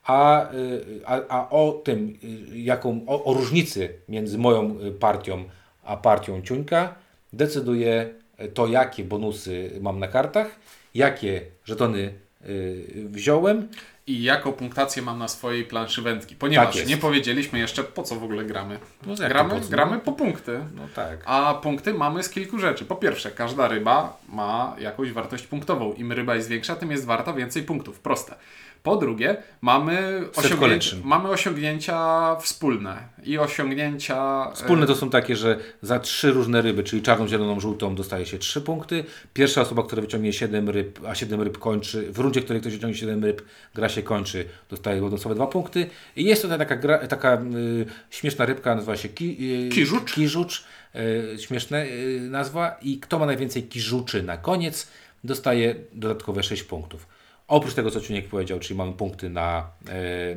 A, 0.04 0.52
y, 0.54 1.02
a, 1.06 1.22
a 1.28 1.50
o 1.50 1.82
tym, 1.84 2.18
jaką, 2.54 3.02
o, 3.08 3.24
o 3.24 3.34
różnicy 3.34 3.89
między 4.10 4.38
moją 4.38 4.76
partią 5.00 5.44
a 5.84 5.98
partią 5.98 6.41
ciuńka 6.41 6.96
decyduje 7.34 8.13
to, 8.54 8.67
jakie 8.67 9.04
bonusy 9.04 9.72
mam 9.82 10.00
na 10.00 10.08
kartach, 10.08 10.48
jakie 10.96 11.41
żetony 11.65 12.13
y, 12.46 13.08
wziąłem. 13.10 13.67
I 14.08 14.24
jaką 14.24 14.54
punktację 14.54 15.02
mam 15.02 15.19
na 15.19 15.28
swojej 15.28 15.65
planszy 15.65 16.02
wędki. 16.02 16.36
Ponieważ 16.36 16.78
Tak 16.78 16.88
nie 16.88 16.98
powiedzieliśmy 16.98 17.60
jeszcze, 17.60 17.84
po 17.84 18.04
co 18.04 18.15
w 18.15 18.24
ogóle 18.24 18.43
gramy. 18.46 18.80
No 19.06 19.15
gramy, 19.15 19.62
po 19.62 19.67
gramy 19.67 20.00
po 20.00 20.12
punkty. 20.12 20.60
No 20.76 20.88
tak. 20.96 21.19
A 21.26 21.54
punkty 21.54 21.93
mamy 21.93 22.24
z 22.24 22.30
kilku 22.30 22.60
rzeczy. 22.60 22.86
Po 22.86 22.96
pierwsze, 22.96 23.32
każda 23.32 23.67
ryba 23.67 24.17
ma 24.30 24.76
jakąś 24.80 25.12
wartość 25.12 25.48
punktową. 25.48 25.93
Im 25.93 26.12
ryba 26.12 26.36
jest 26.36 26.50
większa, 26.50 26.76
tym 26.76 26.91
jest 26.91 27.06
warta 27.06 27.34
więcej 27.34 27.63
punktów. 27.63 28.00
Proste. 28.00 28.36
Po 28.84 28.96
drugie, 28.96 29.38
mamy, 29.62 30.24
osiągnięcia, 30.36 30.96
mamy 31.04 31.30
osiągnięcia 31.30 32.36
wspólne 32.36 32.98
i 33.25 33.38
osiągnięcia. 33.38 34.47
e, 34.51 34.55
Wspólne 34.55 34.88
to 34.88 34.95
są 34.95 35.09
takie, 35.09 35.36
że 35.36 35.57
za 35.81 35.99
trzy 35.99 36.31
różne 36.31 36.62
ryby, 36.62 36.83
czyli 36.83 37.01
czarną, 37.01 37.27
zieloną, 37.27 37.59
żółtą, 37.59 37.95
dostaje 37.95 38.25
się 38.25 38.38
trzy 38.38 38.62
punkty. 38.62 39.03
Pierwsza 39.33 39.62
osoba, 39.62 39.83
która 39.83 40.01
wyciągnie 40.01 40.33
7 40.33 40.69
ryb, 40.69 40.99
a 41.07 41.15
7 41.15 41.41
ryb 41.41 41.57
kończy, 41.57 42.12
w 42.12 42.19
rundzie, 42.19 42.41
w 42.41 42.43
której 42.43 42.62
ktoś 42.62 42.73
wyciągnie 42.73 42.97
7 42.99 43.23
ryb, 43.23 43.41
gra 43.75 43.89
się 43.89 44.03
kończy, 44.03 44.45
dostaje 44.69 45.01
bonusowe 45.01 45.36
dwa 45.36 45.47
punkty. 45.47 45.89
I 46.15 46.23
jest 46.23 46.41
tutaj 46.41 46.57
taka, 46.57 46.75
gra, 46.75 47.07
taka 47.07 47.33
y, 47.36 47.86
śmieszna 48.09 48.45
rybka, 48.45 48.75
nazywa 48.75 48.97
się 48.97 49.09
ki, 49.09 49.38
y, 49.67 49.69
Kiżucz. 49.69 50.13
Kiżucz, 50.13 50.63
y, 50.95 51.38
śmieszna 51.39 51.77
y, 51.86 52.19
nazwa. 52.29 52.77
I 52.81 52.99
kto 52.99 53.19
ma 53.19 53.25
najwięcej 53.25 53.63
kiżuczy 53.63 54.23
na 54.23 54.38
koniec, 54.38 54.88
dostaje 55.23 55.75
dodatkowe 55.93 56.43
6 56.43 56.63
punktów. 56.63 57.07
Oprócz 57.47 57.73
tego, 57.73 57.91
co 57.91 58.01
Ciuniek 58.01 58.27
powiedział, 58.27 58.59
czyli 58.59 58.77
mamy 58.77 58.93
punkty 58.93 59.29
na, 59.29 59.67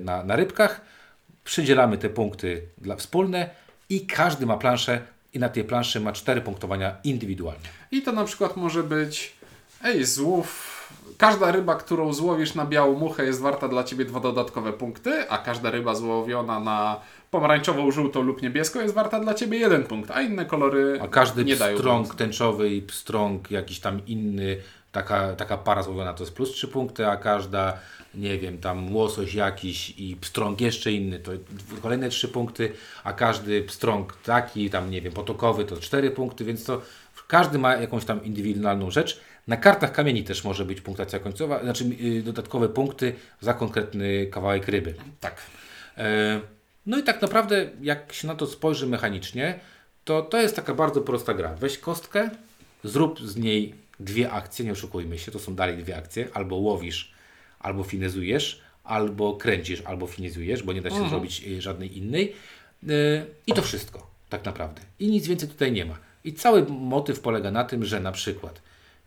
na, 0.04 0.24
na 0.24 0.36
rybkach, 0.36 0.80
przydzielamy 1.46 1.98
te 1.98 2.08
punkty 2.08 2.62
dla 2.78 2.96
wspólne 2.96 3.50
i 3.88 4.06
każdy 4.06 4.46
ma 4.46 4.56
planszę 4.56 5.00
i 5.34 5.38
na 5.38 5.48
tej 5.48 5.64
planszy 5.64 6.00
ma 6.00 6.12
cztery 6.12 6.40
punktowania 6.40 6.96
indywidualnie. 7.04 7.68
I 7.90 8.02
to 8.02 8.12
na 8.12 8.24
przykład 8.24 8.56
może 8.56 8.82
być, 8.82 9.36
ej, 9.84 10.04
złów. 10.04 10.72
Każda 11.18 11.52
ryba, 11.52 11.74
którą 11.74 12.12
złowisz 12.12 12.54
na 12.54 12.64
białą 12.64 12.98
muchę 12.98 13.24
jest 13.24 13.40
warta 13.40 13.68
dla 13.68 13.84
Ciebie 13.84 14.04
dwa 14.04 14.20
dodatkowe 14.20 14.72
punkty, 14.72 15.30
a 15.30 15.38
każda 15.38 15.70
ryba 15.70 15.94
złowiona 15.94 16.60
na 16.60 17.00
pomarańczową, 17.30 17.90
żółtą 17.90 18.22
lub 18.22 18.42
niebieską 18.42 18.80
jest 18.80 18.94
warta 18.94 19.20
dla 19.20 19.34
Ciebie 19.34 19.58
jeden 19.58 19.84
punkt, 19.84 20.10
a 20.10 20.22
inne 20.22 20.44
kolory 20.44 20.98
A 21.02 21.08
każdy 21.08 21.44
nie 21.44 21.56
dają 21.56 21.76
pstrąg 21.76 22.14
tęczowy 22.14 22.70
i 22.70 22.82
pstrąg 22.82 23.50
jakiś 23.50 23.80
tam 23.80 24.06
inny, 24.06 24.56
taka, 24.92 25.36
taka 25.36 25.56
para 25.56 25.82
złowiona 25.82 26.12
to 26.12 26.22
jest 26.22 26.34
plus 26.34 26.50
trzy 26.50 26.68
punkty, 26.68 27.06
a 27.06 27.16
każda, 27.16 27.78
nie 28.16 28.38
wiem, 28.38 28.58
tam 28.58 28.96
łosoś 28.96 29.34
jakiś 29.34 29.90
i 29.90 30.16
pstrąg 30.16 30.60
jeszcze 30.60 30.92
inny 30.92 31.18
to 31.18 31.32
kolejne 31.82 32.08
trzy 32.08 32.28
punkty, 32.28 32.72
a 33.04 33.12
każdy 33.12 33.62
pstrąg 33.62 34.16
taki, 34.24 34.70
tam 34.70 34.90
nie 34.90 35.00
wiem, 35.00 35.12
potokowy 35.12 35.64
to 35.64 35.76
cztery 35.76 36.10
punkty, 36.10 36.44
więc 36.44 36.64
to 36.64 36.82
każdy 37.28 37.58
ma 37.58 37.76
jakąś 37.76 38.04
tam 38.04 38.24
indywidualną 38.24 38.90
rzecz. 38.90 39.20
Na 39.46 39.56
kartach 39.56 39.92
kamieni 39.92 40.24
też 40.24 40.44
może 40.44 40.64
być 40.64 40.80
punktacja 40.80 41.18
końcowa, 41.18 41.62
znaczy 41.62 41.84
yy, 41.84 42.22
dodatkowe 42.22 42.68
punkty 42.68 43.14
za 43.40 43.54
konkretny 43.54 44.26
kawałek 44.26 44.68
ryby. 44.68 44.94
Tak. 45.20 45.42
E, 45.98 46.40
No 46.86 46.98
i 46.98 47.02
tak 47.02 47.22
naprawdę, 47.22 47.70
jak 47.82 48.12
się 48.12 48.28
na 48.28 48.34
to 48.34 48.46
spojrzy 48.46 48.86
mechanicznie, 48.86 49.60
to 50.04 50.22
to 50.22 50.40
jest 50.40 50.56
taka 50.56 50.74
bardzo 50.74 51.00
prosta 51.00 51.34
gra. 51.34 51.54
Weź 51.54 51.78
kostkę, 51.78 52.30
zrób 52.84 53.20
z 53.20 53.36
niej 53.36 53.74
dwie 54.00 54.30
akcje, 54.30 54.64
nie 54.64 54.72
oszukujmy 54.72 55.18
się, 55.18 55.32
to 55.32 55.38
są 55.38 55.54
dalej 55.54 55.76
dwie 55.76 55.96
akcje. 55.96 56.28
Albo 56.34 56.56
łowisz, 56.56 57.12
albo 57.58 57.84
finezujesz, 57.84 58.60
albo 58.84 59.36
kręcisz, 59.36 59.82
albo 59.84 60.06
finezujesz, 60.06 60.62
bo 60.62 60.72
nie 60.72 60.82
da 60.82 60.90
się 60.90 61.08
zrobić 61.08 61.44
e, 61.46 61.62
żadnej 61.62 61.98
innej. 61.98 62.32
E, 62.88 62.92
I 63.46 63.52
to 63.52 63.62
wszystko, 63.62 64.10
tak 64.28 64.44
naprawdę. 64.44 64.82
I 64.98 65.10
nic 65.10 65.26
więcej 65.26 65.48
tutaj 65.48 65.72
nie 65.72 65.84
ma. 65.84 65.98
I 66.24 66.32
cały 66.32 66.66
motyw 66.68 67.20
polega 67.20 67.50
na 67.50 67.64
tym, 67.64 67.84
że 67.84 68.00
na 68.00 68.12
przykład 68.12 68.62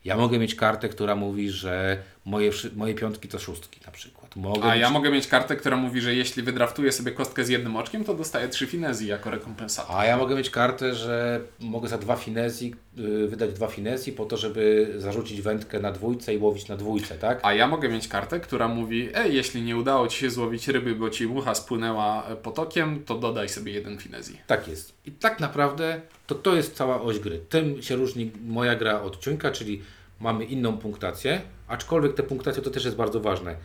ja 0.06 0.18
mogę 0.18 0.40
mieć 0.40 0.56
kartę, 0.56 0.90
która 0.90 1.16
mówi, 1.16 1.50
że 1.50 2.04
moje, 2.26 2.52
moje 2.76 2.96
piątki 2.96 3.28
to 3.28 3.40
szóstki 3.40 3.80
na 3.86 3.92
przykład. 3.92 4.19
Mogę 4.36 4.64
A 4.64 4.74
mieć 4.74 4.82
ja 4.82 4.90
mogę 4.90 5.12
mieć 5.12 5.28
kartę, 5.28 5.56
która 5.56 5.78
mówi, 5.78 6.02
że 6.02 6.16
jeśli 6.16 6.44
wydraftuję 6.44 6.92
sobie 6.92 7.12
kostkę 7.12 7.46
z 7.46 7.50
jednym 7.50 7.76
oczkiem, 7.76 8.04
to 8.04 8.14
dostaję 8.14 8.48
trzy 8.48 8.68
finezji 8.68 9.08
jako 9.08 9.30
rekompensatę. 9.30 9.94
A 9.96 10.06
ja 10.06 10.18
mogę 10.18 10.36
mieć 10.36 10.50
kartę, 10.50 10.96
że 10.96 11.42
mogę 11.60 11.90
za 11.90 11.98
dwa 11.98 12.16
finezji 12.16 12.76
y, 13.00 13.28
wydać 13.28 13.54
dwa 13.54 13.68
finezji 13.68 14.14
po 14.14 14.26
to, 14.26 14.38
żeby 14.38 14.94
zarzucić 14.98 15.42
wędkę 15.42 15.80
na 15.80 15.92
dwójce 15.92 16.34
i 16.34 16.38
łowić 16.38 16.68
na 16.68 16.78
dwójce, 16.78 17.16
tak? 17.16 17.40
A 17.44 17.54
ja 17.54 17.68
mogę 17.68 17.90
mieć 17.90 18.08
kartę, 18.08 18.40
która 18.40 18.68
mówi, 18.68 19.10
ej, 19.14 19.36
jeśli 19.36 19.62
nie 19.62 19.78
udało 19.78 20.08
Ci 20.08 20.18
się 20.18 20.30
złowić 20.30 20.68
ryby, 20.68 20.96
bo 20.96 21.10
Ci 21.10 21.28
mucha 21.28 21.56
spłynęła 21.56 22.28
e, 22.28 22.36
potokiem, 22.36 23.04
to 23.06 23.16
dodaj 23.16 23.50
sobie 23.50 23.72
jeden 23.72 23.98
finezji. 23.98 24.40
Tak 24.48 24.68
jest. 24.68 24.94
I 25.06 25.12
tak 25.12 25.40
naprawdę 25.40 26.02
to 26.28 26.36
to 26.36 26.56
jest 26.56 26.76
cała 26.76 27.02
oś 27.02 27.20
gry. 27.20 27.40
Tym 27.50 27.82
się 27.82 27.96
różni 27.96 28.32
moja 28.46 28.76
gra 28.76 29.02
od 29.02 29.20
ciuńka, 29.20 29.52
czyli 29.52 29.82
mamy 30.20 30.46
inną 30.46 30.78
punktację, 30.78 31.42
aczkolwiek 31.68 32.14
te 32.14 32.24
punktacje 32.24 32.64
to 32.64 32.70
też 32.70 32.86
jest 32.86 32.98
bardzo 32.98 33.20
ważne. 33.20 33.56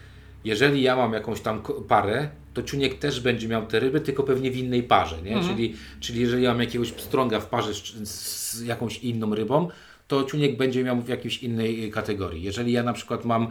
Jeżeli 0.44 0.82
ja 0.82 0.96
mam 0.96 1.12
jakąś 1.12 1.40
tam 1.40 1.62
parę, 1.88 2.28
to 2.54 2.62
ciuniek 2.62 2.98
też 2.98 3.20
będzie 3.20 3.48
miał 3.48 3.66
te 3.66 3.80
ryby, 3.80 4.00
tylko 4.00 4.22
pewnie 4.22 4.50
w 4.50 4.56
innej 4.56 4.82
parze, 4.82 5.22
nie? 5.22 5.40
Czyli, 5.42 5.74
czyli 6.00 6.20
jeżeli 6.20 6.42
ja 6.42 6.50
mam 6.50 6.60
jakiegoś 6.60 6.92
pstrąga 6.92 7.40
w 7.40 7.46
parze 7.46 7.74
z, 7.74 8.08
z 8.08 8.62
jakąś 8.62 8.98
inną 8.98 9.34
rybą, 9.34 9.68
to 10.08 10.24
ciuniek 10.24 10.56
będzie 10.56 10.84
miał 10.84 11.00
w 11.00 11.08
jakiejś 11.08 11.42
innej 11.42 11.90
kategorii. 11.90 12.42
Jeżeli 12.42 12.72
ja 12.72 12.82
na 12.82 12.92
przykład 12.92 13.24
mam 13.24 13.48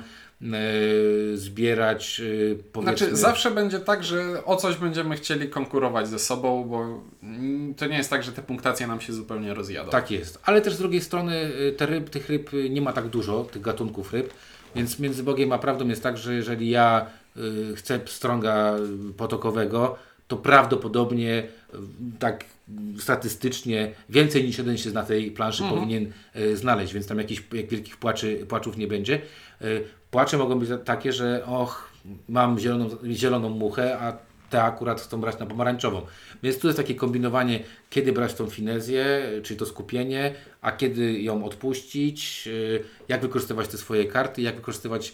zbierać 1.35 2.21
e, 2.21 2.55
powiedzmy... 2.71 2.97
Znaczy, 2.97 3.15
zawsze 3.15 3.51
będzie 3.51 3.79
tak, 3.79 4.03
że 4.03 4.45
o 4.45 4.55
coś 4.55 4.75
będziemy 4.75 5.15
chcieli 5.15 5.49
konkurować 5.49 6.07
ze 6.07 6.19
sobą, 6.19 6.63
bo 6.63 7.03
to 7.77 7.87
nie 7.87 7.97
jest 7.97 8.09
tak, 8.09 8.23
że 8.23 8.31
te 8.31 8.41
punktacje 8.41 8.87
nam 8.87 9.01
się 9.01 9.13
zupełnie 9.13 9.53
rozjadą. 9.53 9.91
Tak 9.91 10.11
jest, 10.11 10.39
ale 10.43 10.61
też 10.61 10.73
z 10.73 10.77
drugiej 10.77 11.01
strony 11.01 11.35
y, 11.35 11.73
te 11.77 11.85
ryb, 11.85 12.09
tych 12.09 12.29
ryb 12.29 12.51
nie 12.69 12.81
ma 12.81 12.93
tak 12.93 13.07
dużo, 13.07 13.43
tych 13.43 13.61
gatunków 13.61 14.13
ryb, 14.13 14.33
więc 14.75 14.99
między 14.99 15.23
Bogiem 15.23 15.51
a 15.51 15.57
prawdą 15.57 15.87
jest 15.87 16.03
tak, 16.03 16.17
że 16.17 16.33
jeżeli 16.33 16.69
ja 16.69 17.05
chcę 17.75 17.99
pstrąga 17.99 18.75
potokowego, 19.17 19.97
to 20.33 20.37
prawdopodobnie 20.37 21.43
y, 21.73 21.77
tak 22.19 22.45
statystycznie 22.99 23.91
więcej 24.09 24.43
niż 24.43 24.57
jeden 24.57 24.77
się 24.77 24.91
na 24.91 25.03
tej 25.03 25.31
planszy 25.31 25.63
powinien 25.63 26.11
y, 26.35 26.57
znaleźć, 26.57 26.93
więc 26.93 27.07
tam 27.07 27.17
jakichś 27.17 27.43
jak 27.53 27.69
wielkich 27.69 27.97
płaczy, 27.97 28.45
płaczów 28.47 28.77
nie 28.77 28.87
będzie. 28.87 29.21
Y, 29.61 29.83
Płacze 30.11 30.37
mogą 30.37 30.59
być 30.59 30.69
takie, 30.85 31.13
że 31.13 31.45
och, 31.45 31.91
mam 32.29 32.59
zieloną, 32.59 32.89
zieloną 33.11 33.49
muchę, 33.49 33.99
a 33.99 34.17
te 34.49 34.63
akurat 34.63 35.01
chcą 35.01 35.21
brać 35.21 35.39
na 35.39 35.45
pomarańczową. 35.45 36.01
Więc 36.43 36.59
tu 36.59 36.67
jest 36.67 36.77
takie 36.77 36.95
kombinowanie, 36.95 37.59
kiedy 37.89 38.13
brać 38.13 38.33
tą 38.33 38.49
finezję, 38.49 39.21
czyli 39.43 39.59
to 39.59 39.65
skupienie, 39.65 40.33
a 40.61 40.71
kiedy 40.71 41.21
ją 41.21 41.45
odpuścić, 41.45 42.49
jak 43.07 43.21
wykorzystywać 43.21 43.67
te 43.67 43.77
swoje 43.77 44.05
karty, 44.05 44.41
jak 44.41 44.55
wykorzystywać 44.55 45.13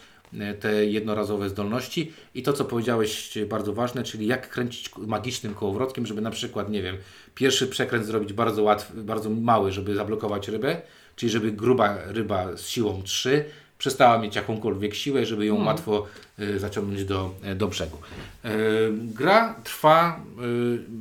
te 0.59 0.85
jednorazowe 0.85 1.49
zdolności 1.49 2.11
i 2.35 2.43
to, 2.43 2.53
co 2.53 2.65
powiedziałeś, 2.65 3.37
bardzo 3.49 3.73
ważne, 3.73 4.03
czyli 4.03 4.27
jak 4.27 4.49
kręcić 4.49 4.91
magicznym 4.97 5.55
kołowrotkiem, 5.55 6.05
żeby 6.05 6.21
na 6.21 6.31
przykład, 6.31 6.69
nie 6.69 6.81
wiem, 6.81 6.97
pierwszy 7.35 7.67
przekręt 7.67 8.05
zrobić 8.05 8.33
bardzo 8.33 8.63
łatwy, 8.63 9.03
bardzo 9.03 9.29
mały, 9.29 9.71
żeby 9.71 9.95
zablokować 9.95 10.47
rybę, 10.47 10.81
czyli 11.15 11.29
żeby 11.29 11.51
gruba 11.51 11.97
ryba 12.05 12.57
z 12.57 12.67
siłą 12.67 13.01
3 13.03 13.45
przestała 13.79 14.17
mieć 14.17 14.35
jakąkolwiek 14.35 14.95
siłę, 14.95 15.25
żeby 15.25 15.45
ją 15.45 15.65
łatwo 15.65 16.07
y, 16.39 16.59
zaciągnąć 16.59 17.05
do, 17.05 17.35
y, 17.51 17.55
do 17.55 17.67
brzegu. 17.67 17.97
Y, 18.45 18.49
gra 18.93 19.55
trwa, 19.63 20.21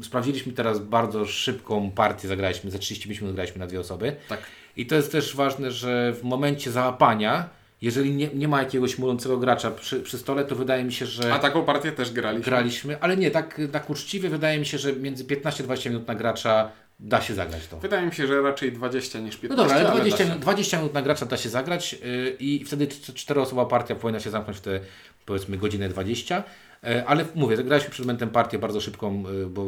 y, 0.00 0.04
sprawdziliśmy 0.04 0.52
teraz 0.52 0.78
bardzo 0.78 1.26
szybką 1.26 1.90
partię, 1.90 2.28
zagraliśmy, 2.28 2.70
za 2.70 2.78
35 2.78 3.20
minut 3.20 3.34
graliśmy 3.34 3.58
na 3.58 3.66
dwie 3.66 3.80
osoby. 3.80 4.16
Tak. 4.28 4.40
I 4.76 4.86
to 4.86 4.94
jest 4.94 5.12
też 5.12 5.36
ważne, 5.36 5.72
że 5.72 6.12
w 6.12 6.24
momencie 6.24 6.70
załapania, 6.70 7.48
jeżeli 7.82 8.12
nie, 8.12 8.28
nie 8.34 8.48
ma 8.48 8.58
jakiegoś 8.62 8.98
mulącego 8.98 9.36
gracza 9.38 9.70
przy, 9.70 10.00
przy 10.00 10.18
stole, 10.18 10.44
to 10.44 10.54
wydaje 10.56 10.84
mi 10.84 10.92
się, 10.92 11.06
że 11.06 11.32
A 11.34 11.38
taką 11.38 11.64
partię 11.64 11.92
też 11.92 12.10
graliśmy. 12.12 12.44
graliśmy, 12.44 13.00
ale 13.00 13.16
nie, 13.16 13.30
tak, 13.30 13.60
tak 13.72 13.90
uczciwie 13.90 14.28
wydaje 14.28 14.58
mi 14.58 14.66
się, 14.66 14.78
że 14.78 14.92
między 14.92 15.24
15-20 15.24 15.86
minut 15.90 16.08
na 16.08 16.14
gracza 16.14 16.70
da 17.00 17.20
się 17.20 17.34
zagrać 17.34 17.66
to. 17.66 17.78
Wydaje 17.80 18.06
mi 18.06 18.12
się, 18.14 18.26
że 18.26 18.42
raczej 18.42 18.72
20 18.72 19.18
niż 19.18 19.36
15. 19.36 19.48
No 19.48 19.56
dobra, 19.56 19.76
ale 19.76 19.90
ale 19.90 20.00
20, 20.00 20.24
da 20.24 20.34
się. 20.34 20.40
20 20.40 20.76
minut 20.76 20.94
na 20.94 21.02
gracza 21.02 21.26
da 21.26 21.36
się 21.36 21.48
zagrać 21.48 21.92
yy, 21.92 22.36
i 22.40 22.64
wtedy 22.64 22.86
cz- 22.86 23.14
czteroosobowa 23.14 23.68
partia 23.70 23.94
powinna 23.94 24.20
się 24.20 24.30
zamknąć 24.30 24.58
w 24.58 24.60
te 24.60 24.80
powiedzmy 25.26 25.56
godzinę 25.58 25.88
20. 25.88 26.42
Yy, 26.82 27.06
ale 27.06 27.24
mówię, 27.34 27.56
graliśmy 27.56 27.90
przed 27.90 28.06
momentem 28.06 28.28
partię 28.30 28.58
bardzo 28.58 28.80
szybką, 28.80 29.24
yy, 29.32 29.46
bo 29.46 29.62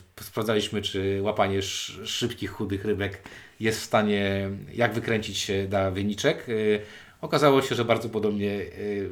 sp- 0.00 0.20
sprawdzaliśmy, 0.24 0.82
czy 0.82 1.18
łapanie 1.22 1.58
sz- 1.58 2.08
szybkich, 2.08 2.50
chudych 2.50 2.84
rybek 2.84 3.18
jest 3.60 3.80
w 3.80 3.84
stanie, 3.84 4.50
jak 4.74 4.94
wykręcić 4.94 5.38
się 5.38 5.66
da 5.68 5.90
wyniczek. 5.90 6.46
Okazało 7.22 7.62
się, 7.62 7.74
że 7.74 7.84
bardzo 7.84 8.08
podobnie 8.08 8.58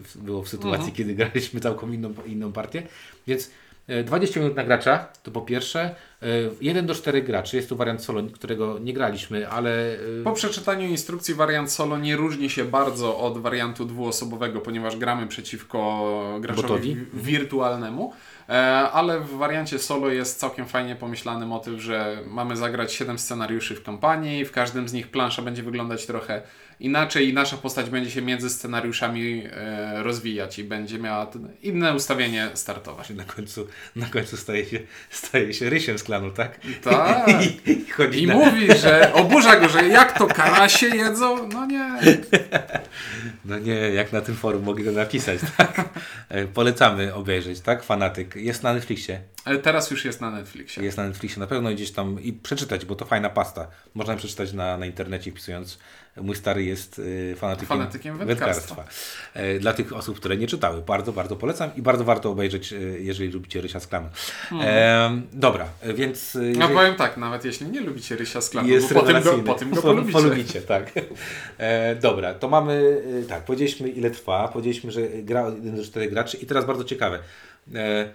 w- 0.02 0.16
było 0.16 0.42
w 0.42 0.48
sytuacji, 0.48 0.92
kiedy 0.92 1.14
graliśmy 1.14 1.60
całkiem 1.60 1.94
inną, 1.94 2.14
inną 2.26 2.52
partię. 2.52 2.82
Więc 3.26 3.50
E, 3.88 4.04
20 4.04 4.40
minut 4.40 4.56
na 4.56 4.64
gracza, 4.64 5.08
to 5.22 5.30
po 5.30 5.40
pierwsze. 5.40 5.80
E, 6.22 6.26
1 6.60 6.86
do 6.86 6.94
4 6.94 7.22
graczy, 7.22 7.56
jest 7.56 7.68
to 7.68 7.76
wariant 7.76 8.02
solo, 8.04 8.22
którego 8.32 8.78
nie 8.78 8.92
graliśmy, 8.92 9.48
ale 9.48 9.94
e, 9.94 9.98
Po 10.24 10.32
przeczytaniu 10.32 10.88
instrukcji 10.88 11.34
wariant 11.34 11.72
solo 11.72 11.98
nie 11.98 12.16
różni 12.16 12.50
się 12.50 12.64
bardzo 12.64 13.18
od 13.18 13.38
wariantu 13.38 13.84
dwuosobowego, 13.84 14.60
ponieważ 14.60 14.96
gramy 14.96 15.26
przeciwko 15.26 16.38
graczowi 16.40 16.62
Botowi. 16.68 16.94
wi- 16.94 17.06
wirtualnemu. 17.14 18.12
E, 18.48 18.52
Ale 18.92 19.20
w 19.20 19.30
wariancie 19.30 19.78
solo 19.78 20.08
jest 20.10 20.38
całkiem 20.40 20.66
fajnie 20.66 20.96
pomyślany 20.96 21.46
motyw, 21.46 21.80
że 21.80 22.18
mamy 22.26 22.56
zagrać 22.56 22.92
7 22.92 23.18
scenariuszy 23.18 23.74
w 23.74 23.82
kampanii, 23.82 24.44
w 24.44 24.52
każdym 24.52 24.88
z 24.88 24.92
nich 24.92 25.08
plansza 25.10 25.42
będzie 25.42 25.62
wyglądać 25.62 26.06
trochę 26.06 26.42
inaczej 26.80 27.34
nasza 27.34 27.56
postać 27.56 27.90
będzie 27.90 28.10
się 28.10 28.22
między 28.22 28.50
scenariuszami 28.50 29.42
e, 29.52 30.02
rozwijać 30.02 30.58
i 30.58 30.64
będzie 30.64 30.98
miała 30.98 31.30
inne 31.62 31.94
ustawienie 31.94 32.50
startowe. 32.54 33.02
na 33.14 33.24
końcu, 33.24 33.66
na 33.96 34.06
końcu 34.06 34.36
staje, 34.36 34.66
się, 34.66 34.80
staje 35.10 35.54
się 35.54 35.70
rysiem 35.70 35.98
z 35.98 36.02
klanu, 36.02 36.30
tak? 36.30 36.60
Tak. 36.82 37.28
I, 37.66 37.70
i 37.70 38.20
I 38.22 38.26
na, 38.26 38.34
mówi, 38.34 38.78
że 38.78 39.12
oburza 39.12 39.56
go, 39.60 39.68
że 39.68 39.88
jak 39.88 40.18
to 40.18 40.26
karasie 40.26 40.86
jedzą? 40.86 41.48
No 41.48 41.66
nie. 41.66 41.90
No 43.44 43.58
nie, 43.58 43.74
jak 43.74 44.12
na 44.12 44.20
tym 44.20 44.34
forum 44.36 44.62
mogli 44.62 44.84
to 44.84 44.92
napisać, 44.92 45.40
tak? 45.56 45.88
E, 46.28 46.46
Polecamy 46.46 47.14
obejrzeć, 47.14 47.60
tak? 47.60 47.82
Fanatyk. 47.82 48.36
Jest 48.36 48.62
na 48.62 48.74
Netflixie. 48.74 49.20
Ale 49.44 49.58
teraz 49.58 49.90
już 49.90 50.04
jest 50.04 50.20
na 50.20 50.30
Netflixie. 50.30 50.84
Jest 50.84 50.96
na 50.96 51.08
Netflixie 51.08 51.40
na 51.40 51.46
pewno 51.46 51.70
gdzieś 51.70 51.90
tam 51.90 52.22
i 52.22 52.32
przeczytać, 52.32 52.84
bo 52.84 52.94
to 52.96 53.04
fajna 53.04 53.30
pasta. 53.30 53.68
Można 53.94 54.16
przeczytać 54.16 54.52
na, 54.52 54.76
na 54.76 54.86
internecie 54.86 55.30
wpisując 55.30 55.78
mój 56.16 56.36
stary 56.36 56.64
jest 56.64 56.98
y, 56.98 57.34
fanatykiem, 57.38 57.68
Fanatykiem 57.68 58.18
wędkarstwa. 58.18 58.84
E, 59.34 59.58
Dla 59.58 59.72
tych 59.72 59.92
osób, 59.92 60.16
które 60.16 60.36
nie 60.36 60.46
czytały. 60.46 60.82
Bardzo, 60.82 61.12
bardzo 61.12 61.36
polecam 61.36 61.70
i 61.76 61.82
bardzo 61.82 62.04
warto 62.04 62.30
obejrzeć, 62.30 62.72
y, 62.72 62.98
jeżeli 63.02 63.30
lubicie 63.32 63.60
Rysia 63.60 63.80
z 63.80 63.86
klanu. 63.86 64.08
E, 64.60 65.20
dobra, 65.32 65.68
e, 65.80 65.94
więc... 65.94 66.34
No 66.34 66.42
jeżeli- 66.42 66.74
powiem 66.74 66.94
tak, 66.94 67.16
nawet 67.16 67.44
jeśli 67.44 67.66
nie 67.66 67.80
lubicie 67.80 68.16
Rysia 68.16 68.40
z 68.40 68.50
klanu, 68.50 68.68
jest 68.68 68.94
bo 68.94 69.00
po 69.00 69.06
tym, 69.06 69.12
go, 69.12 69.18
rewelacyjny. 69.18 69.46
po 69.46 69.54
tym 69.54 69.70
go 69.70 69.76
Po- 69.82 69.82
polubicie. 69.82 70.12
polubicie 70.12 70.62
tak. 70.62 70.92
E, 71.58 71.96
dobra, 71.96 72.34
to 72.34 72.48
mamy, 72.48 73.02
e, 73.24 73.28
tak, 73.28 73.44
powiedzieliśmy 73.44 73.88
ile 73.88 74.10
trwa, 74.10 74.48
powiedzieliśmy, 74.48 74.90
że 74.90 75.02
gra 75.08 75.44
od 75.46 75.54
1 75.56 75.76
do 75.76 75.84
4 75.84 76.10
graczy 76.10 76.36
i 76.36 76.46
teraz 76.46 76.64
bardzo 76.66 76.84
ciekawe. 76.84 77.18
E, 77.74 77.78
e, 77.78 78.14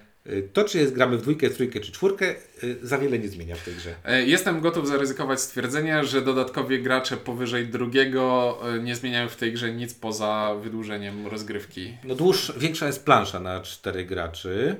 to, 0.53 0.63
czy 0.63 0.77
jest 0.77 0.93
gramy 0.93 1.17
w 1.17 1.21
dwójkę, 1.21 1.49
trójkę 1.49 1.79
czy 1.79 1.91
czwórkę, 1.91 2.29
e, 2.29 2.35
za 2.81 2.97
wiele 2.97 3.19
nie 3.19 3.29
zmienia 3.29 3.55
w 3.55 3.63
tej 3.65 3.73
grze. 3.75 3.95
E, 4.05 4.23
Jestem 4.25 4.61
gotów 4.61 4.87
zaryzykować 4.87 5.41
stwierdzenie, 5.41 6.03
że 6.03 6.21
dodatkowi 6.21 6.81
gracze 6.83 7.17
powyżej 7.17 7.67
drugiego 7.67 8.57
e, 8.75 8.79
nie 8.79 8.95
zmieniają 8.95 9.29
w 9.29 9.35
tej 9.35 9.53
grze 9.53 9.71
nic 9.71 9.93
poza 9.93 10.55
wydłużeniem 10.63 11.27
rozgrywki. 11.27 11.97
No 12.03 12.15
dłuż, 12.15 12.53
większa 12.57 12.87
jest 12.87 13.05
plansza 13.05 13.39
na 13.39 13.61
4 13.61 14.05
graczy, 14.05 14.75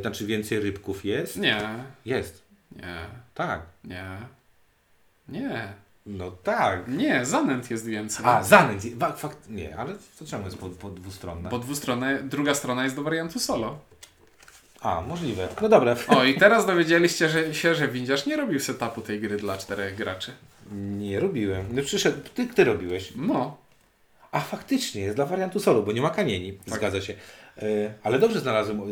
znaczy 0.00 0.26
więcej 0.26 0.60
rybków 0.60 1.04
jest. 1.04 1.36
Nie, 1.36 1.60
Jest, 2.04 2.42
nie, 2.76 2.96
tak. 3.34 3.62
nie, 3.84 4.04
nie, 5.28 5.72
No 6.06 6.30
tak. 6.30 6.88
nie, 6.88 7.26
zanęt 7.26 7.70
jest 7.70 7.86
więcej. 7.86 8.26
A, 8.26 8.42
zanęt, 8.42 8.82
fakt, 9.16 9.38
nie, 9.50 9.76
ale 9.76 9.92
to 10.18 10.24
czemu 10.26 10.44
jest 10.44 10.58
po, 10.58 10.68
po 10.68 10.90
dwustronna? 10.90 11.48
Bo 11.50 11.58
dwustronne, 11.58 12.22
druga 12.22 12.54
strona 12.54 12.84
jest 12.84 12.96
do 12.96 13.02
wariantu 13.02 13.38
solo. 13.40 13.78
A, 14.84 15.00
możliwe. 15.00 15.48
No 15.62 15.68
dobra. 15.68 15.96
O, 16.08 16.24
i 16.24 16.34
teraz 16.34 16.66
dowiedzieliście 16.66 17.28
że, 17.28 17.54
się, 17.54 17.74
że 17.74 17.88
Windziarz 17.88 18.26
nie 18.26 18.36
robił 18.36 18.60
setupu 18.60 19.00
tej 19.00 19.20
gry 19.20 19.36
dla 19.36 19.58
czterech 19.58 19.94
graczy. 19.94 20.32
Nie 20.72 21.20
robiłem. 21.20 21.66
No 21.70 21.82
przyszedł, 21.82 22.18
ty, 22.34 22.46
ty 22.46 22.64
robiłeś. 22.64 23.12
No, 23.16 23.56
A 24.32 24.40
faktycznie, 24.40 25.00
jest 25.02 25.16
dla 25.16 25.26
wariantu 25.26 25.60
solo, 25.60 25.82
bo 25.82 25.92
nie 25.92 26.02
ma 26.02 26.10
kamieni. 26.10 26.58
Zgadza 26.66 27.00
się. 27.00 27.14
E, 27.58 27.94
ale 28.02 28.18
dobrze 28.18 28.40
znalazłem 28.40 28.80
o, 28.80 28.84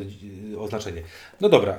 oznaczenie. 0.63 1.03
No 1.41 1.49
dobra. 1.49 1.73
E, 1.73 1.79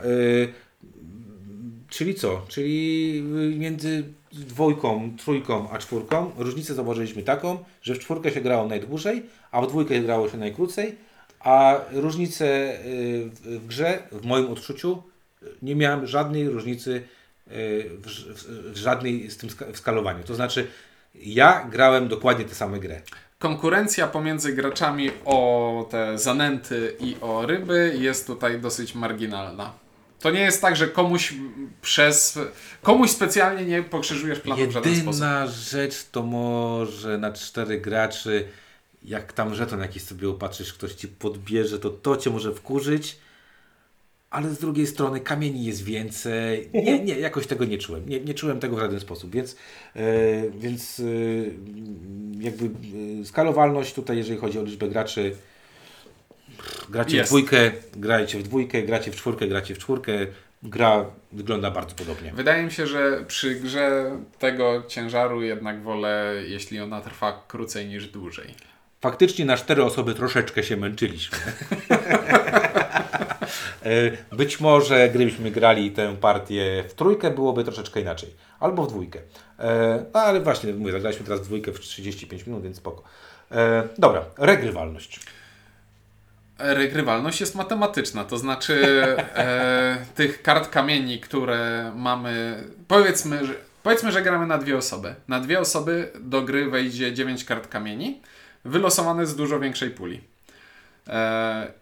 czyli 1.89 2.15
co? 2.15 2.45
Czyli 2.47 3.21
między 3.58 4.04
dwójką, 4.32 5.12
trójką 5.23 5.69
a 5.69 5.78
czwórką 5.78 6.32
różnicę 6.38 6.73
zauważyliśmy 6.73 7.23
taką, 7.23 7.58
że 7.82 7.95
w 7.95 7.99
czwórkę 7.99 8.32
się 8.32 8.41
grało 8.41 8.67
najdłużej, 8.67 9.23
a 9.52 9.62
w 9.62 9.67
dwójkę 9.67 9.99
grało 9.99 10.30
się 10.30 10.38
najkrócej, 10.38 10.95
a 11.43 11.79
różnicę 11.91 12.45
y, 12.86 13.29
w, 13.43 13.67
grze, 13.67 14.03
w 14.12 14.25
moim 14.25 14.51
odczuciu, 14.51 15.03
nie 15.62 15.75
miałem 15.75 16.08
żadnej 16.08 16.49
różnicy 16.49 16.91
y, 16.91 17.89
w, 18.01 18.08
w, 18.08 18.71
w 18.73 18.77
żadnej 18.77 19.32
z 19.32 19.38
tym 19.38 19.49
w 19.73 19.77
skalowaniu. 19.77 20.23
To 20.23 20.36
znaczy, 20.36 20.67
ja 21.15 21.67
grałem 21.71 22.08
dokładnie 22.08 22.45
tę 22.45 22.56
samą 22.56 22.79
grę. 22.79 23.01
konkurencja 23.39 24.08
pomiędzy 24.08 24.53
graczami 24.53 25.12
o 25.25 25.88
te 25.91 26.17
zanęty 26.19 26.95
i 26.99 27.15
o 27.21 27.45
ryby 27.45 27.95
jest 27.99 28.27
tutaj 28.27 28.62
dosyć 28.62 28.95
marginalna. 28.95 29.73
To 30.19 30.32
nie 30.32 30.41
jest 30.41 30.62
tak, 30.62 30.75
że 30.75 30.88
komuś 30.88 31.34
przez. 31.82 32.39
komuś 32.82 33.10
specjalnie 33.10 33.65
nie 33.65 33.84
pokrzyżujesz 33.84 34.39
planu 34.39 34.67
w 34.67 34.71
żaden 34.71 34.95
sposób. 34.95 35.21
Jedyna 35.21 35.47
rzecz 35.47 36.06
to 36.12 36.23
może 36.23 37.17
na 37.17 37.32
cztery 37.32 37.82
graczy, 37.82 38.47
jak 39.06 39.34
tam 39.34 39.56
żeton 39.56 39.80
jakiś 39.80 40.04
sobie 40.04 40.30
upatrzysz, 40.30 40.74
ktoś 40.74 40.94
ci 40.94 41.08
podbierze, 41.08 41.80
to 41.80 41.89
to 41.89 42.18
cię 42.18 42.30
może 42.30 42.54
wkurzyć, 42.54 43.18
ale 44.30 44.50
z 44.50 44.60
drugiej 44.60 44.88
strony 44.88 45.20
kamieni 45.20 45.66
jest 45.66 45.84
więcej. 45.84 46.70
Nie, 46.74 47.00
nie, 47.00 47.20
jakoś 47.20 47.48
tego 47.48 47.66
nie 47.66 47.78
czułem. 47.78 48.10
Nie, 48.10 48.20
nie 48.20 48.34
czułem 48.34 48.60
tego 48.60 48.76
w 48.76 48.80
żaden 48.80 49.00
sposób, 49.00 49.32
więc, 49.32 49.56
e, 49.96 50.02
więc 50.50 51.00
e, 51.00 51.04
jakby 52.44 52.66
e, 53.22 53.26
skalowalność 53.26 53.94
tutaj, 53.94 54.18
jeżeli 54.18 54.39
chodzi 54.39 54.60
o 54.60 54.63
liczbę 54.63 54.88
graczy, 54.88 55.36
gracie 56.89 57.18
Jest. 57.18 57.30
w 57.30 57.32
dwójkę, 57.32 57.72
grajcie 57.96 58.39
w 58.39 58.44
dwójkę, 58.44 58.84
gracie 58.84 59.12
w 59.12 59.16
czwórkę, 59.16 59.48
gracie 59.48 59.76
w 59.76 59.78
czwórkę, 59.78 60.13
gra 60.63 61.06
wygląda 61.32 61.72
bardzo 61.72 61.96
podobnie. 61.96 62.32
Wydaje 62.32 62.63
mi 62.63 62.72
się, 62.72 62.88
że 62.88 63.26
przy 63.28 63.56
grze 63.56 64.18
tego 64.39 64.84
ciężaru 64.88 65.42
jednak 65.42 65.84
wolę, 65.84 66.34
jeśli 66.48 66.80
ona 66.80 67.02
trwa 67.02 67.44
krócej 67.48 67.88
niż 67.88 68.08
dłużej. 68.08 68.72
Faktycznie 69.04 69.46
na 69.46 69.58
cztery 69.58 69.84
osoby 69.84 70.13
troszeczkę 70.13 70.63
się 70.63 70.78
męczyliśmy. 70.78 71.38
E, 73.86 74.36
Być 74.36 74.60
może 74.60 75.10
gdybyśmy 75.10 75.52
grali 75.52 75.92
tę 75.92 76.16
partię 76.16 76.84
w 76.89 76.94
trójkę, 76.94 77.32
byłoby 77.32 77.63
troszeczkę 77.63 78.02
inaczej. 78.02 78.30
Albo 78.60 78.84
w 78.84 78.88
dwójkę. 78.88 79.20
E, 79.60 80.06
No 80.13 80.20
ale 80.20 80.42
właśnie, 80.42 80.74
mówię, 80.74 80.92
zagraliśmy 80.92 81.26
teraz 81.26 81.42
w 81.42 81.44
dwójkę 81.44 81.72
w 81.72 81.80
35 81.80 82.48
minut, 82.48 82.63
więc 82.63 82.78
spoko. 82.78 83.04
E, 83.52 83.84
Dobra, 83.98 84.26
regrywalność. 84.38 85.20
Regrywalność 86.60 87.42
jest 87.42 87.56
matematyczna, 87.56 88.24
to 88.24 88.38
znaczy 88.38 88.84
e, 89.36 90.06
tych 90.16 90.42
kart 90.42 90.70
kamieni, 90.70 91.20
które 91.20 91.92
mamy. 91.96 92.63
Powiedzmy 92.88 93.46
że, 93.46 93.54
powiedzmy, 93.84 94.12
że 94.12 94.22
gramy 94.22 94.48
na 94.48 94.58
dwie 94.58 94.78
osoby. 94.78 95.16
Na 95.28 95.39
dwie 95.39 95.60
osoby 95.60 96.12
do 96.20 96.42
gry 96.42 96.70
wejdzie 96.70 97.13
9 97.13 97.46
kart 97.46 97.68
kamieni, 97.68 98.22
wylosowane 98.65 99.26
z 99.26 99.36
dużo 99.36 99.60
większej 99.60 99.89
puli. 99.89 100.21
E, 101.08 101.73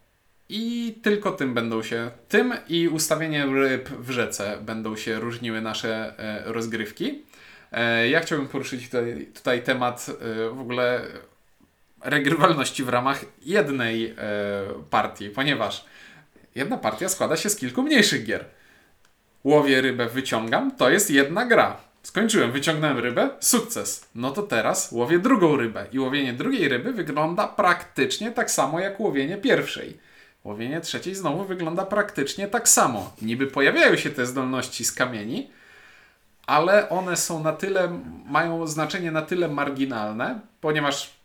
I 0.49 0.95
tylko 1.03 1.31
tym 1.31 1.53
będą 1.53 1.83
się. 1.83 2.11
Tym 2.29 2.53
i 2.69 2.87
ustawieniem 2.87 3.57
ryb 3.57 3.89
w 3.89 4.09
rzece 4.09 4.57
będą 4.61 4.95
się 4.95 5.19
różniły 5.19 5.61
nasze 5.61 6.13
e, 6.17 6.43
rozgrywki. 6.45 7.23
E, 7.71 8.09
ja 8.09 8.19
chciałbym 8.19 8.47
poruszyć 8.47 8.85
tutaj, 8.85 9.27
tutaj 9.33 9.63
temat 9.63 10.05
w 10.53 10.59
ogóle 10.59 11.01
regrywalności 12.03 12.83
w 12.83 12.89
ramach 12.89 13.25
jednej 13.41 14.15
partii, 14.89 15.29
ponieważ 15.29 15.85
jedna 16.55 16.77
partia 16.77 17.09
składa 17.09 17.37
się 17.37 17.49
z 17.49 17.55
kilku 17.55 17.83
mniejszych 17.83 18.25
gier. 18.25 18.45
Łowię 19.43 19.81
rybę, 19.81 20.09
wyciągam, 20.09 20.75
to 20.77 20.89
jest 20.89 21.11
jedna 21.11 21.45
gra. 21.45 21.90
Skończyłem, 22.03 22.51
wyciągnąłem 22.51 22.97
rybę, 22.97 23.29
sukces. 23.39 24.09
No 24.15 24.31
to 24.31 24.43
teraz 24.43 24.91
łowię 24.91 25.19
drugą 25.19 25.55
rybę 25.55 25.85
i 25.91 25.99
łowienie 25.99 26.33
drugiej 26.33 26.69
ryby 26.69 26.93
wygląda 26.93 27.47
praktycznie 27.47 28.31
tak 28.31 28.51
samo 28.51 28.79
jak 28.79 28.99
łowienie 28.99 29.37
pierwszej. 29.37 29.97
Łowienie 30.43 30.81
trzeciej 30.81 31.15
znowu 31.15 31.45
wygląda 31.45 31.85
praktycznie 31.85 32.47
tak 32.47 32.69
samo. 32.69 33.13
Niby 33.21 33.47
pojawiają 33.47 33.95
się 33.95 34.09
te 34.09 34.25
zdolności 34.25 34.85
z 34.85 34.91
kamieni, 34.91 35.51
ale 36.47 36.89
one 36.89 37.17
są 37.17 37.43
na 37.43 37.53
tyle, 37.53 37.99
mają 38.25 38.67
znaczenie 38.67 39.11
na 39.11 39.21
tyle 39.21 39.47
marginalne, 39.47 40.39
ponieważ 40.61 41.20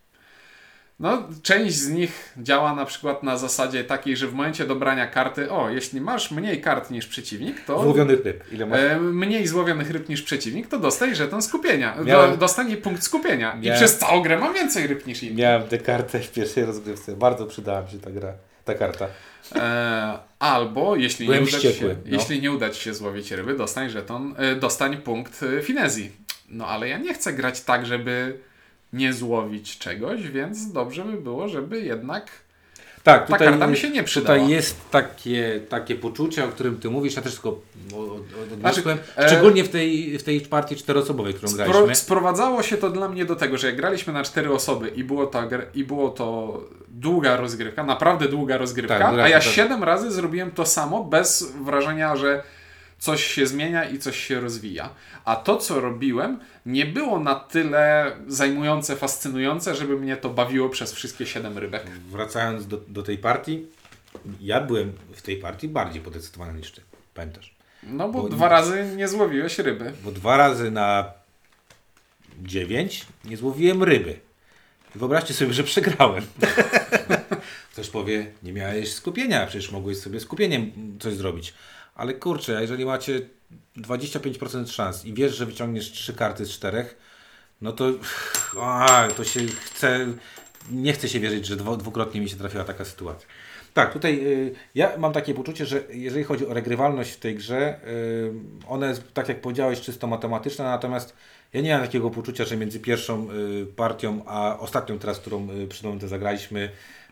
no, 1.00 1.28
część 1.42 1.74
z 1.76 1.88
nich 1.88 2.34
działa 2.38 2.74
na 2.74 2.84
przykład 2.84 3.22
na 3.22 3.36
zasadzie 3.36 3.84
takiej, 3.84 4.16
że 4.16 4.26
w 4.28 4.34
momencie 4.34 4.66
dobrania 4.66 5.06
karty, 5.06 5.50
o, 5.50 5.70
jeśli 5.70 6.00
masz 6.00 6.30
mniej 6.30 6.60
kart 6.60 6.90
niż 6.90 7.06
przeciwnik, 7.06 7.64
to 7.64 7.82
Złowionych 7.82 8.24
ryb. 8.24 8.52
Ile 8.52 8.66
masz? 8.66 8.80
e, 8.80 9.00
mniej 9.00 9.46
złowionych 9.46 9.90
ryb 9.90 10.08
niż 10.08 10.22
przeciwnik, 10.22 10.68
to 10.68 10.78
dostaj 10.78 11.14
żeton 11.14 11.42
skupienia. 11.42 11.96
Miałem- 12.04 12.30
Do, 12.30 12.36
dostanie 12.36 12.76
punkt 12.76 13.02
skupienia. 13.02 13.52
I 13.54 13.60
Miałem- 13.60 13.78
przez 13.78 13.98
całą 13.98 14.22
grę 14.22 14.38
mam 14.38 14.54
więcej 14.54 14.86
ryb 14.86 15.06
niż 15.06 15.22
inni. 15.22 15.36
Miałem 15.36 15.62
tę 15.68 15.78
kartę 15.78 16.20
w 16.20 16.32
pierwszej 16.32 16.64
rozgrywce. 16.64 17.16
Bardzo 17.16 17.46
przydała 17.46 17.82
mi 17.82 17.90
się 17.90 17.98
ta 17.98 18.10
gra, 18.10 18.32
ta 18.64 18.74
karta. 18.74 19.06
E, 19.54 20.18
albo 20.38 20.96
jeśli 20.96 21.28
nie, 21.28 21.40
uda 21.40 21.50
ci 21.50 21.56
wściekły, 21.56 21.88
się, 21.90 21.96
no. 22.06 22.16
jeśli 22.16 22.40
nie 22.42 22.52
uda 22.52 22.70
Ci 22.70 22.80
się 22.80 22.94
złowić 22.94 23.30
ryby, 23.30 23.54
dostań 23.56 23.90
żeton, 23.90 24.34
e, 24.38 24.54
dostań 24.56 24.96
punkt 24.96 25.40
e, 25.58 25.62
finezji. 25.62 26.12
No 26.48 26.66
ale 26.66 26.88
ja 26.88 26.98
nie 26.98 27.14
chcę 27.14 27.32
grać 27.32 27.60
tak, 27.60 27.86
żeby 27.86 28.38
nie 28.96 29.12
złowić 29.12 29.78
czegoś, 29.78 30.28
więc 30.30 30.72
dobrze 30.72 31.04
by 31.04 31.12
było, 31.20 31.48
żeby 31.48 31.80
jednak 31.80 32.30
Tak, 33.02 33.26
ta 33.26 33.32
tutaj, 33.32 33.48
karta 33.48 33.66
mi 33.66 33.76
się 33.76 33.90
nie 33.90 34.02
przydała. 34.02 34.38
Tutaj 34.38 34.50
jest 34.52 34.90
takie, 34.90 35.60
takie 35.68 35.94
poczucie, 35.94 36.44
o 36.44 36.48
którym 36.48 36.76
ty 36.80 36.90
mówisz, 36.90 37.16
ja 37.16 37.22
też 37.22 37.32
tylko 37.32 37.48
o- 37.48 38.16
odniosłem, 38.52 38.98
Znaczy, 39.14 39.28
szczególnie 39.28 39.64
w 39.64 39.68
tej, 39.68 40.18
w 40.18 40.22
tej 40.22 40.40
partii 40.40 40.76
czteroosobowej, 40.76 41.34
którą 41.34 41.48
Spro, 41.52 41.64
graliśmy. 41.64 41.94
sprowadzało 41.94 42.62
się 42.62 42.76
to 42.76 42.90
dla 42.90 43.08
mnie 43.08 43.24
do 43.24 43.36
tego, 43.36 43.58
że 43.58 43.66
jak 43.66 43.76
graliśmy 43.76 44.12
na 44.12 44.24
cztery 44.24 44.52
osoby 44.52 44.88
i 44.88 45.04
było, 45.04 45.26
ta, 45.26 45.46
gr- 45.46 45.66
i 45.74 45.84
było 45.84 46.10
to 46.10 46.60
długa 46.88 47.36
rozgrywka, 47.36 47.84
naprawdę 47.84 48.28
długa 48.28 48.58
rozgrywka, 48.58 48.98
Tak, 48.98 49.18
a 49.18 49.28
ja 49.28 49.40
siedem 49.40 49.84
razy 49.84 50.10
zrobiłem 50.10 50.50
to 50.50 50.66
samo 50.66 51.04
bez 51.04 51.52
wrażenia, 51.64 52.16
że 52.16 52.42
coś 52.98 53.24
się 53.24 53.46
zmienia 53.46 53.84
i 53.84 53.98
coś 53.98 54.16
się 54.26 54.40
rozwija. 54.40 54.90
A 55.24 55.36
to, 55.36 55.56
co 55.56 55.80
robiłem, 55.80 56.38
nie 56.66 56.86
było 56.86 57.20
na 57.20 57.34
tyle 57.34 58.12
zajmujące, 58.28 58.96
fascynujące, 58.96 59.74
żeby 59.74 59.96
mnie 59.96 60.16
to 60.16 60.30
bawiło 60.30 60.68
przez 60.68 60.92
wszystkie 60.92 61.26
siedem 61.26 61.58
rybek. 61.58 61.86
Wracając 62.10 62.66
do, 62.66 62.76
do 62.88 63.02
tej 63.02 63.18
partii, 63.18 63.66
ja 64.40 64.60
byłem 64.60 64.92
w 65.12 65.22
tej 65.22 65.36
partii 65.36 65.68
bardziej 65.68 66.02
podekscytowany 66.02 66.58
niż 66.58 66.72
ty, 66.72 66.80
pamiętasz? 67.14 67.54
No 67.82 68.08
bo 68.08 68.22
Bo- 68.22 68.28
dwa 68.28 68.48
razy 68.48 68.92
nie 68.96 69.08
złowiłeś 69.08 69.58
ryby. 69.58 69.92
Bo 70.04 70.12
dwa 70.12 70.36
razy 70.36 70.70
na 70.70 71.12
dziewięć 72.42 73.06
nie 73.24 73.36
złowiłem 73.36 73.82
ryby. 73.82 74.18
I 74.96 74.98
wyobraźcie 74.98 75.34
sobie, 75.34 75.52
że 75.52 75.64
przegrałem. 75.64 76.26
Ktoś 77.72 77.88
powie, 77.88 78.26
nie 78.42 78.52
miałeś 78.52 78.92
skupienia, 78.92 79.46
przecież 79.46 79.72
mogłeś 79.72 79.98
sobie 79.98 80.20
skupieniem 80.20 80.72
coś 81.00 81.14
zrobić. 81.14 81.54
Ale 81.96 82.14
kurczę, 82.14 82.56
a 82.56 82.60
jeżeli 82.60 82.84
macie 82.84 83.20
25% 83.76 84.66
szans 84.70 85.04
i 85.04 85.14
wiesz, 85.14 85.36
że 85.36 85.46
wyciągniesz 85.46 85.92
trzy 85.92 86.14
karty 86.14 86.46
z 86.46 86.50
czterech, 86.50 86.96
no 87.60 87.72
to 87.72 87.90
a, 88.60 89.08
to 89.16 89.24
się 89.24 89.40
chce, 89.46 90.06
nie 90.70 90.92
chce 90.92 91.08
się 91.08 91.20
wierzyć, 91.20 91.46
że 91.46 91.56
dwu, 91.56 91.76
dwukrotnie 91.76 92.20
mi 92.20 92.28
się 92.28 92.36
trafiła 92.36 92.64
taka 92.64 92.84
sytuacja. 92.84 93.28
Tak, 93.74 93.92
tutaj 93.92 94.26
y, 94.26 94.54
ja 94.74 94.98
mam 94.98 95.12
takie 95.12 95.34
poczucie, 95.34 95.66
że 95.66 95.82
jeżeli 95.90 96.24
chodzi 96.24 96.46
o 96.46 96.54
regrywalność 96.54 97.10
w 97.10 97.18
tej 97.18 97.34
grze, 97.34 97.80
y, 97.88 98.32
ona 98.68 98.88
jest, 98.88 99.14
tak 99.14 99.28
jak 99.28 99.40
powiedziałeś, 99.40 99.80
czysto 99.80 100.06
matematyczna, 100.06 100.64
natomiast 100.64 101.16
ja 101.52 101.60
nie 101.60 101.72
mam 101.72 101.82
takiego 101.82 102.10
poczucia, 102.10 102.44
że 102.44 102.56
między 102.56 102.80
pierwszą 102.80 103.28
y, 103.30 103.66
partią, 103.66 104.24
a 104.26 104.58
ostatnią 104.58 104.98
teraz, 104.98 105.18
którą 105.18 105.50
y, 105.50 105.66
przed 105.66 105.84
momentem 105.84 106.08
zagraliśmy, 106.08 106.70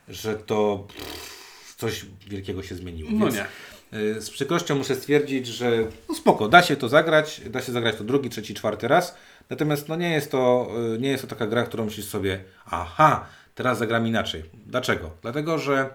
że 0.09 0.35
to 0.35 0.87
pff, 0.97 1.75
coś 1.77 2.07
wielkiego 2.27 2.63
się 2.63 2.75
zmieniło. 2.75 3.11
No 3.13 3.25
Więc, 3.25 3.37
nie. 3.37 3.47
Y, 3.95 4.21
Z 4.21 4.31
przykrością 4.31 4.75
muszę 4.75 4.95
stwierdzić, 4.95 5.47
że 5.47 5.71
no 6.09 6.15
spoko, 6.15 6.49
da 6.49 6.63
się 6.63 6.77
to 6.77 6.89
zagrać, 6.89 7.41
da 7.51 7.63
się 7.63 7.73
zagrać 7.73 7.97
to 7.97 8.05
drugi, 8.05 8.31
trzeci, 8.31 8.55
czwarty 8.55 8.89
raz, 8.89 9.17
natomiast 9.51 9.89
no 9.89 9.97
nie 9.97 10.11
jest 10.11 10.31
to, 10.31 10.71
y, 10.95 10.99
nie 10.99 11.09
jest 11.09 11.23
to 11.23 11.29
taka 11.29 11.47
gra, 11.47 11.63
którą 11.63 11.85
myślisz 11.85 12.07
sobie, 12.07 12.45
aha, 12.67 13.27
teraz 13.55 13.79
zagram 13.79 14.07
inaczej. 14.07 14.43
Dlaczego? 14.67 15.11
Dlatego, 15.23 15.59
że 15.59 15.89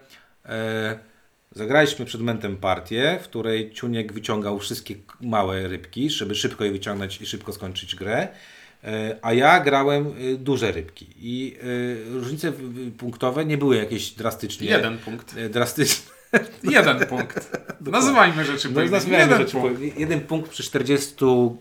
e, 0.45 0.99
zagraliśmy 1.55 2.05
przed 2.05 2.21
momentem 2.21 2.57
partię, 2.57 3.19
w 3.21 3.23
której 3.23 3.71
Ciuniek 3.73 4.13
wyciągał 4.13 4.59
wszystkie 4.59 4.95
małe 5.21 5.67
rybki, 5.67 6.09
żeby 6.09 6.35
szybko 6.35 6.63
je 6.63 6.71
wyciągnąć 6.71 7.21
i 7.21 7.25
szybko 7.25 7.53
skończyć 7.53 7.95
grę. 7.95 8.27
E, 8.83 9.17
A 9.21 9.33
ja 9.33 9.59
grałem 9.59 10.13
y, 10.21 10.37
duże 10.37 10.71
rybki 10.71 11.07
i 11.19 11.57
różnice 12.11 12.53
punktowe 12.97 13.45
nie 13.45 13.57
były 13.57 13.75
jakieś 13.77 14.11
drastycznie 14.11 14.67
Jeden 14.69 14.97
punkt. 14.97 15.37
e, 15.37 15.49
drastyczne. 15.49 16.18
Jeden 16.63 17.07
punkt. 17.07 17.57
Nazywajmy 17.81 18.45
rzeczy 18.45 18.69
po 18.69 18.75
No, 18.75 18.81
imieniu. 18.85 19.11
Jeden 19.11 19.37
rzeczy, 19.37 19.51
punkt. 19.57 19.77
po- 19.79 19.99
jeden 19.99 20.21
punkt 20.21 20.49
przy 20.51 20.63
40 20.63 21.15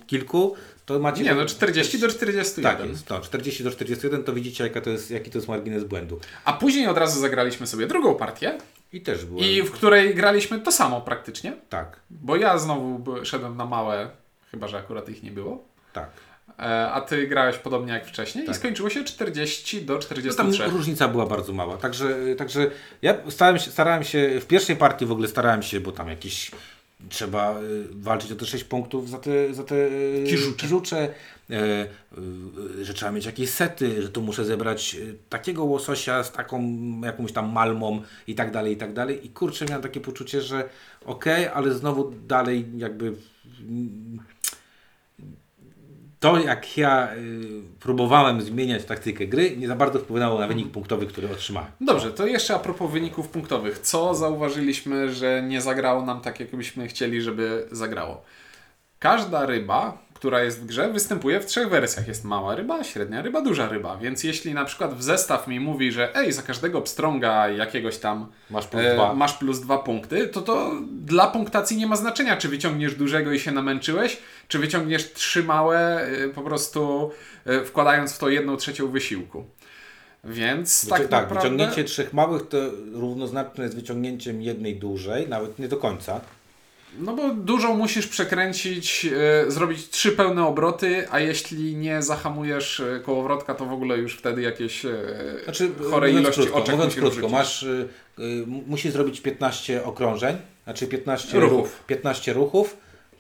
kilku, 0.07 0.55
to 0.87 0.99
macie... 0.99 1.23
Nie, 1.23 1.35
no 1.35 1.47
40 1.47 1.99
do 1.99 2.09
41. 2.09 2.63
Tak 2.79 2.89
jest, 2.89 3.11
no, 3.11 3.21
40 3.21 3.65
do 3.65 3.71
41 3.71 4.25
to 4.25 4.33
widzicie 4.33 4.65
jaka 4.65 4.81
to 4.81 4.91
jest, 4.91 5.11
jaki 5.11 5.31
to 5.31 5.39
jest 5.39 5.49
margines 5.49 5.85
błędu. 5.85 6.21
A 6.45 6.53
później 6.53 6.87
od 6.87 6.99
razu 6.99 7.21
zagraliśmy 7.21 7.67
sobie 7.67 7.87
drugą 7.87 8.15
partię, 8.15 8.59
I 8.93 9.01
też 9.01 9.25
było... 9.25 9.41
i 9.41 9.63
w 9.63 9.71
której 9.71 10.15
graliśmy 10.15 10.59
to 10.61 10.73
samo 10.73 11.01
praktycznie, 11.01 11.53
Tak, 11.69 12.01
bo 12.11 12.37
ja 12.37 12.59
znowu 12.59 13.05
szedłem 13.25 13.57
na 13.57 13.65
małe, 13.67 14.11
chyba 14.51 14.69
że 14.69 14.79
akurat 14.79 15.09
ich 15.09 15.23
nie 15.23 15.31
było, 15.31 15.65
tak. 15.93 16.11
E, 16.59 16.91
a 16.91 17.01
ty 17.01 17.27
grałeś 17.27 17.57
podobnie 17.57 17.93
jak 17.93 18.07
wcześniej 18.07 18.47
Tak. 18.47 18.55
i 18.55 18.59
skończyło 18.59 18.91
się 18.91 19.05
40 19.05 19.85
do 19.85 19.95
No, 19.95 19.99
tam 20.01 20.07
43. 20.07 20.71
różnica 20.71 21.09
była 21.09 21.27
bardzo 21.27 21.53
mała, 21.53 21.77
także, 21.77 22.17
także 22.37 22.71
ja 23.03 23.15
starałem 23.31 23.59
się, 23.59 23.71
starałem 23.71 24.05
się, 24.05 24.41
w 24.41 24.47
pierwszej 24.47 24.77
partii 24.77 25.07
w 25.07 25.13
ogóle 25.13 25.29
starałem 25.29 25.63
się, 25.63 25.81
bo 25.81 25.93
tam 25.93 26.09
jakieś 26.09 26.51
trzeba 27.09 27.61
y, 27.61 27.85
walczyć 27.91 28.33
o 28.33 28.37
te 28.37 28.47
6 28.47 28.65
punktów 28.65 29.11
za 29.11 29.19
te, 29.19 29.55
za 29.55 29.65
te 29.65 29.75
y, 29.75 30.25
Kiżucze. 30.29 30.57
kiżucze, 30.57 31.09
e, 31.51 31.87
y, 32.79 32.85
że 32.85 32.95
trzeba 32.95 33.13
mieć 33.13 33.27
jakieś 33.27 33.51
sety, 33.51 34.03
że 34.03 34.09
tu 34.09 34.23
muszę 34.23 34.45
zebrać 34.45 34.97
takiego 35.29 35.65
łososia 35.65 36.25
z 36.25 36.33
taką 36.33 36.63
jakąś 37.05 37.33
tam 37.33 37.53
malmą 37.53 38.03
i 38.27 38.35
tak 38.35 38.51
dalej, 38.53 38.73
i 38.73 38.77
tak 38.77 38.93
dalej. 38.93 39.27
I 39.27 39.31
kurczę, 39.31 39.65
miałem 39.67 39.83
takie 39.83 40.01
poczucie, 40.01 40.43
że 40.43 40.69
okej, 41.05 41.47
ale 41.47 41.75
znowu 41.75 42.13
dalej 42.27 42.67
jakby 42.77 43.07
mm, 43.07 44.19
to 46.21 46.39
jak 46.39 46.77
ja 46.77 47.15
y, 47.15 47.63
próbowałem 47.81 48.41
zmieniać 48.41 48.85
taktykę 48.85 49.27
gry, 49.27 49.57
nie 49.57 49.69
za 49.69 49.77
bardzo 49.77 49.99
wpłynęło 49.99 50.41
na 50.41 50.47
wynik 50.47 50.71
punktowy, 50.71 51.07
który 51.07 51.31
otrzymałem. 51.31 51.71
Dobrze, 51.81 52.13
to 52.13 52.27
jeszcze 52.27 52.55
a 52.55 52.59
propos 52.59 52.91
wyników 52.91 53.29
punktowych. 53.29 53.79
Co 53.79 54.15
zauważyliśmy, 54.15 55.13
że 55.13 55.43
nie 55.43 55.61
zagrało 55.61 56.05
nam 56.05 56.21
tak, 56.21 56.41
jak 56.41 56.57
byśmy 56.57 56.89
chcieli, 56.89 57.23
żeby 57.23 57.69
zagrało? 57.73 58.23
Każda 58.99 59.47
ryba, 59.47 59.99
która 60.19 60.43
jest 60.43 60.61
w 60.61 60.67
grze, 60.67 60.93
występuje 60.93 61.41
w 61.41 61.47
trzech 61.47 61.69
wersjach. 61.69 62.09
Jest 62.09 62.25
mała 62.25 62.55
ryba, 62.55 62.85
średnia 62.85 63.23
ryba, 63.23 63.41
duża 63.43 63.69
ryba. 63.69 63.97
Więc 63.97 64.25
jeśli 64.25 64.55
na 64.55 64.65
przykład 64.65 64.95
w 64.95 65.03
zestaw 65.03 65.49
mi 65.49 65.61
mówi, 65.61 65.93
że 65.93 66.17
ej, 66.17 66.33
za 66.33 66.43
każdego 66.43 66.83
pstrąga 66.83 67.49
jakiegoś 67.49 67.99
tam 67.99 68.27
Masz 68.51 68.67
plus 68.67 68.83
e, 68.83 68.95
dwa. 68.95 69.15
masz 69.15 69.35
plus 69.35 69.61
dwa 69.61 69.79
punkty, 69.79 70.29
to 70.29 70.41
to 70.41 70.73
dla 70.91 71.27
punktacji 71.27 71.77
nie 71.77 71.87
ma 71.87 71.97
znaczenia, 71.97 72.37
czy 72.37 72.49
wyciągniesz 72.49 72.95
dużego 72.95 73.33
i 73.33 73.41
się 73.41 73.53
namęczyłeś, 73.53 74.19
czy 74.49 74.59
wyciągniesz 74.59 75.13
trzy 75.13 75.43
małe, 75.45 76.01
e, 76.03 76.29
po 76.29 76.43
prostu 76.43 77.11
e, 77.47 77.65
wkładając 77.65 78.13
w 78.13 78.19
to 78.19 78.29
jedną 78.29 78.57
trzecią 78.57 78.89
wysiłku. 78.91 79.45
Więc 80.25 80.85
Wycią- 80.85 80.91
tak, 80.91 81.01
tak, 81.01 81.11
naprawdę... 81.11 81.35
wyciągnięcie 81.35 81.85
trzech 81.85 82.13
małych 82.13 82.49
to 82.49 82.57
równoznaczne 82.93 83.65
jest 83.65 83.77
wyciągnięciem 83.77 84.43
jednej 84.43 84.77
dużej, 84.77 85.29
nawet 85.29 85.59
nie 85.59 85.69
do 85.69 85.77
końca. 85.77 86.21
No 86.99 87.15
bo 87.17 87.31
dużą 87.35 87.75
musisz 87.77 88.07
przekręcić, 88.07 89.07
e, 89.47 89.51
zrobić 89.51 89.89
trzy 89.91 90.13
pełne 90.13 90.47
obroty, 90.47 91.07
a 91.11 91.21
jeśli 91.21 91.77
nie 91.77 92.03
zahamujesz 92.03 92.81
e, 92.81 93.01
kołowrotka, 93.01 93.55
to 93.55 93.67
w 93.67 93.73
ogóle 93.73 93.99
już 93.99 94.17
wtedy 94.17 94.43
jakieś 94.43 94.85
e, 94.85 94.91
Znaczy, 95.45 95.71
chore 95.91 96.11
ilości 96.11 96.41
krótko, 96.41 96.57
oczek 96.59 96.75
mówiąc 96.75 96.95
krótko 96.95 97.11
wrzucić. 97.11 97.33
masz, 97.33 97.63
y, 97.63 97.89
y, 98.19 98.45
musisz 98.47 98.93
zrobić 98.93 99.21
15 99.21 99.85
okrążeń, 99.85 100.37
znaczy 100.65 100.87
15 100.87 101.41
Ruchów. 101.41 101.51
ruchów, 101.59 101.85
15 101.87 102.33
ruchów 102.33 102.77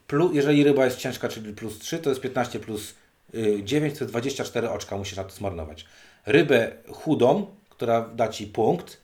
plus, 0.07 0.35
jeżeli 0.35 0.64
ryba 0.64 0.85
jest 0.85 0.98
ciężka, 0.98 1.28
czyli 1.28 1.52
plus 1.52 1.78
3, 1.78 1.98
to 1.98 2.11
jest 2.11 2.20
15 2.22 2.59
plus 2.61 2.94
y, 3.35 3.61
9, 3.64 3.98
to 3.98 4.04
jest 4.04 4.12
24 4.12 4.70
oczka 4.70 4.96
musisz 4.96 5.16
na 5.16 5.24
to 5.24 5.35
zmarnować. 5.35 5.87
Rybę 6.26 6.72
chudą, 6.92 7.46
która 7.70 8.09
da 8.14 8.28
Ci 8.28 8.46
punkt 8.46 9.00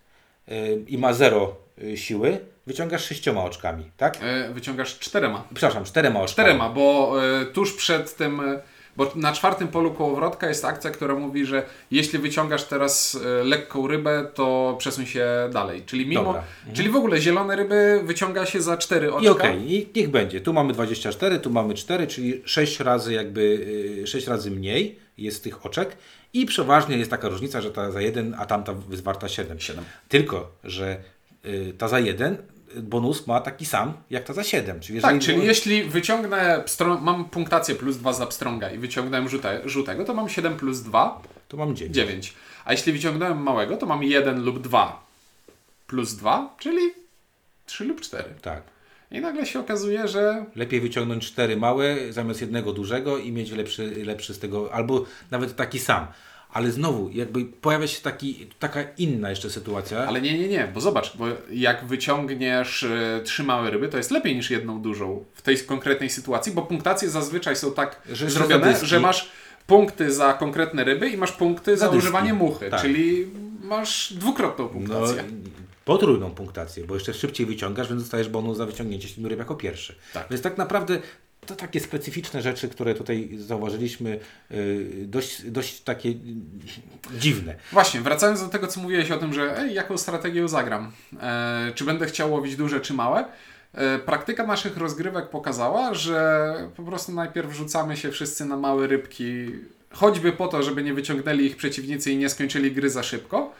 y, 0.48 0.84
i 0.88 0.98
ma 0.98 1.12
0 1.12 1.56
y, 1.82 1.96
siły, 1.96 2.38
wyciągasz 2.66 3.04
6 3.04 3.28
oczkami, 3.28 3.90
tak? 3.96 4.18
E, 4.22 4.52
wyciągasz 4.52 4.98
czterema. 4.98 5.44
Przepraszam, 5.54 5.84
4 5.84 6.08
oczkami. 6.08 6.28
Czterema, 6.28 6.68
bo 6.68 7.14
e, 7.40 7.46
tuż 7.46 7.72
przed 7.72 8.16
tym, 8.16 8.40
e, 8.40 8.60
bo 8.96 9.12
na 9.14 9.32
czwartym 9.32 9.68
polu 9.68 9.94
kołowrotka 9.94 10.48
jest 10.48 10.64
akcja, 10.64 10.90
która 10.90 11.14
mówi, 11.14 11.46
że 11.46 11.62
jeśli 11.90 12.18
wyciągasz 12.18 12.64
teraz 12.64 13.18
lekką 13.44 13.86
rybę, 13.86 14.26
to 14.34 14.76
przesuń 14.78 15.06
się 15.06 15.26
dalej. 15.52 15.82
Czyli 15.86 16.06
mimo, 16.06 16.24
Dobra. 16.24 16.42
czyli 16.72 16.90
w 16.90 16.96
ogóle 16.96 17.20
zielone 17.20 17.56
ryby 17.56 18.00
wyciąga 18.04 18.46
się 18.46 18.62
za 18.62 18.76
cztery 18.76 19.12
oczka. 19.12 19.28
I 19.28 19.28
okej, 19.28 19.72
i 19.72 19.88
niech 19.96 20.10
będzie. 20.10 20.40
Tu 20.40 20.52
mamy 20.52 20.72
24, 20.72 21.38
tu 21.38 21.50
mamy 21.50 21.74
4, 21.74 22.06
czyli 22.06 22.42
6 22.44 22.80
razy 22.80 23.12
jakby 23.12 23.40
y, 24.02 24.06
6 24.06 24.26
razy 24.26 24.50
mniej 24.50 24.98
jest 25.18 25.44
tych 25.44 25.66
oczek. 25.66 25.96
I 26.32 26.46
przeważnie 26.46 26.96
jest 26.96 27.10
taka 27.10 27.28
różnica, 27.28 27.60
że 27.60 27.70
ta 27.70 27.90
za 27.90 28.00
1, 28.00 28.34
a 28.38 28.46
tamta 28.46 28.74
jest 28.90 29.02
warta 29.02 29.28
7. 29.28 29.60
Siedem. 29.60 29.84
Tylko, 30.08 30.52
że 30.64 30.96
ta 31.78 31.88
za 31.88 32.00
1 32.00 32.38
bonus 32.82 33.26
ma 33.26 33.40
taki 33.40 33.66
sam 33.66 33.92
jak 34.10 34.24
ta 34.24 34.32
za 34.32 34.44
7. 34.44 34.80
Czyli 34.80 35.00
Tak, 35.00 35.14
jeżeli 35.14 35.36
czyli 35.36 35.46
jeśli 35.46 35.84
wyciągnę, 35.84 36.64
mam 37.00 37.24
punktację 37.24 37.74
plus 37.74 37.96
2 37.96 38.12
za 38.12 38.26
pstrąga 38.26 38.70
i 38.70 38.78
wyciągnąłem 38.78 39.28
żółte, 39.28 39.60
żółtego, 39.64 40.04
to 40.04 40.14
mam 40.14 40.28
7 40.28 40.56
plus 40.56 40.80
2, 40.80 41.22
to 41.48 41.56
mam 41.56 41.76
9. 41.76 41.94
9. 41.94 42.34
A 42.64 42.72
jeśli 42.72 42.92
wyciągnąłem 42.92 43.42
małego, 43.42 43.76
to 43.76 43.86
mam 43.86 44.02
1 44.02 44.44
lub 44.44 44.58
2 44.58 45.04
plus 45.86 46.14
2, 46.14 46.54
czyli 46.58 46.80
3 47.66 47.84
lub 47.84 48.00
4. 48.00 48.24
Tak. 48.42 48.62
I 49.10 49.20
nagle 49.20 49.46
się 49.46 49.60
okazuje, 49.60 50.08
że 50.08 50.44
Lepiej 50.56 50.80
wyciągnąć 50.80 51.26
4 51.26 51.56
małe 51.56 52.12
zamiast 52.12 52.40
jednego 52.40 52.72
dużego 52.72 53.18
i 53.18 53.32
mieć 53.32 53.50
lepszy, 53.50 54.04
lepszy 54.04 54.34
z 54.34 54.38
tego, 54.38 54.72
albo 54.72 55.04
nawet 55.30 55.56
taki 55.56 55.78
sam. 55.78 56.06
Ale 56.54 56.70
znowu, 56.70 57.10
jakby 57.12 57.44
pojawia 57.44 57.86
się 57.86 58.00
taki, 58.02 58.46
taka 58.58 58.82
inna 58.98 59.30
jeszcze 59.30 59.50
sytuacja. 59.50 59.98
Ale 60.06 60.20
nie, 60.20 60.38
nie, 60.38 60.48
nie, 60.48 60.70
bo 60.74 60.80
zobacz, 60.80 61.16
bo 61.16 61.24
jak 61.52 61.84
wyciągniesz 61.84 62.82
y, 62.82 63.20
trzy 63.24 63.42
małe 63.42 63.70
ryby, 63.70 63.88
to 63.88 63.96
jest 63.96 64.10
lepiej 64.10 64.36
niż 64.36 64.50
jedną 64.50 64.80
dużą 64.82 65.24
w 65.34 65.42
tej 65.42 65.58
konkretnej 65.58 66.10
sytuacji, 66.10 66.52
bo 66.52 66.62
punktacje 66.62 67.10
zazwyczaj 67.10 67.56
są 67.56 67.72
tak 67.72 68.02
Że- 68.12 68.30
zrobione, 68.30 68.76
że 68.82 69.00
masz 69.00 69.28
punkty 69.66 70.12
za 70.12 70.32
konkretne 70.32 70.84
ryby 70.84 71.08
i 71.08 71.16
masz 71.16 71.32
punkty 71.32 71.76
za, 71.76 71.90
Za 71.90 71.96
używanie 71.96 72.34
muchy, 72.34 72.70
Tak. 72.70 72.80
czyli 72.80 73.26
masz 73.62 74.12
dwukrotną 74.12 74.64
No, 74.64 74.70
punktację. 74.70 75.24
potrójną 75.84 76.30
punktację, 76.30 76.84
bo 76.84 76.94
jeszcze 76.94 77.14
szybciej 77.14 77.46
wyciągasz, 77.46 77.88
więc 77.88 78.02
dostajesz 78.02 78.28
bonus 78.28 78.56
za 78.56 78.66
wyciągnięcie 78.66 79.08
siedmiu 79.08 79.28
ryb 79.28 79.38
jako 79.38 79.54
pierwszy. 79.54 79.94
Tak. 80.12 80.26
Więc 80.30 80.42
tak 80.42 80.58
naprawdę 80.58 80.98
to 81.46 81.56
takie 81.56 81.80
specyficzne 81.80 82.42
rzeczy, 82.42 82.68
które 82.68 82.94
tutaj 82.94 83.28
zauważyliśmy, 83.38 84.18
yy, 84.50 84.86
dość, 85.06 85.50
dość 85.50 85.80
takie 85.80 86.10
yy, 86.10 86.16
dziwne. 87.18 87.54
Właśnie, 87.72 88.00
wracając 88.00 88.40
do 88.40 88.48
tego, 88.48 88.66
co 88.66 88.80
mówiłeś 88.80 89.10
o 89.10 89.18
tym, 89.18 89.34
że 89.34 89.58
ej, 89.58 89.74
jaką 89.74 89.98
strategię 89.98 90.48
zagram, 90.48 90.92
e, 91.20 91.72
czy 91.74 91.84
będę 91.84 92.06
chciał 92.06 92.32
łowić 92.32 92.56
duże 92.56 92.80
czy 92.80 92.94
małe, 92.94 93.24
e, 93.74 93.98
praktyka 93.98 94.46
naszych 94.46 94.76
rozgrywek 94.76 95.28
pokazała, 95.28 95.94
że 95.94 96.54
po 96.76 96.82
prostu 96.82 97.12
najpierw 97.12 97.52
rzucamy 97.52 97.96
się 97.96 98.10
wszyscy 98.10 98.44
na 98.44 98.56
małe 98.56 98.86
rybki, 98.86 99.46
choćby 99.90 100.32
po 100.32 100.48
to, 100.48 100.62
żeby 100.62 100.82
nie 100.82 100.94
wyciągnęli 100.94 101.44
ich 101.44 101.56
przeciwnicy 101.56 102.12
i 102.12 102.16
nie 102.16 102.28
skończyli 102.28 102.72
gry 102.72 102.90
za 102.90 103.02
szybko, 103.02 103.52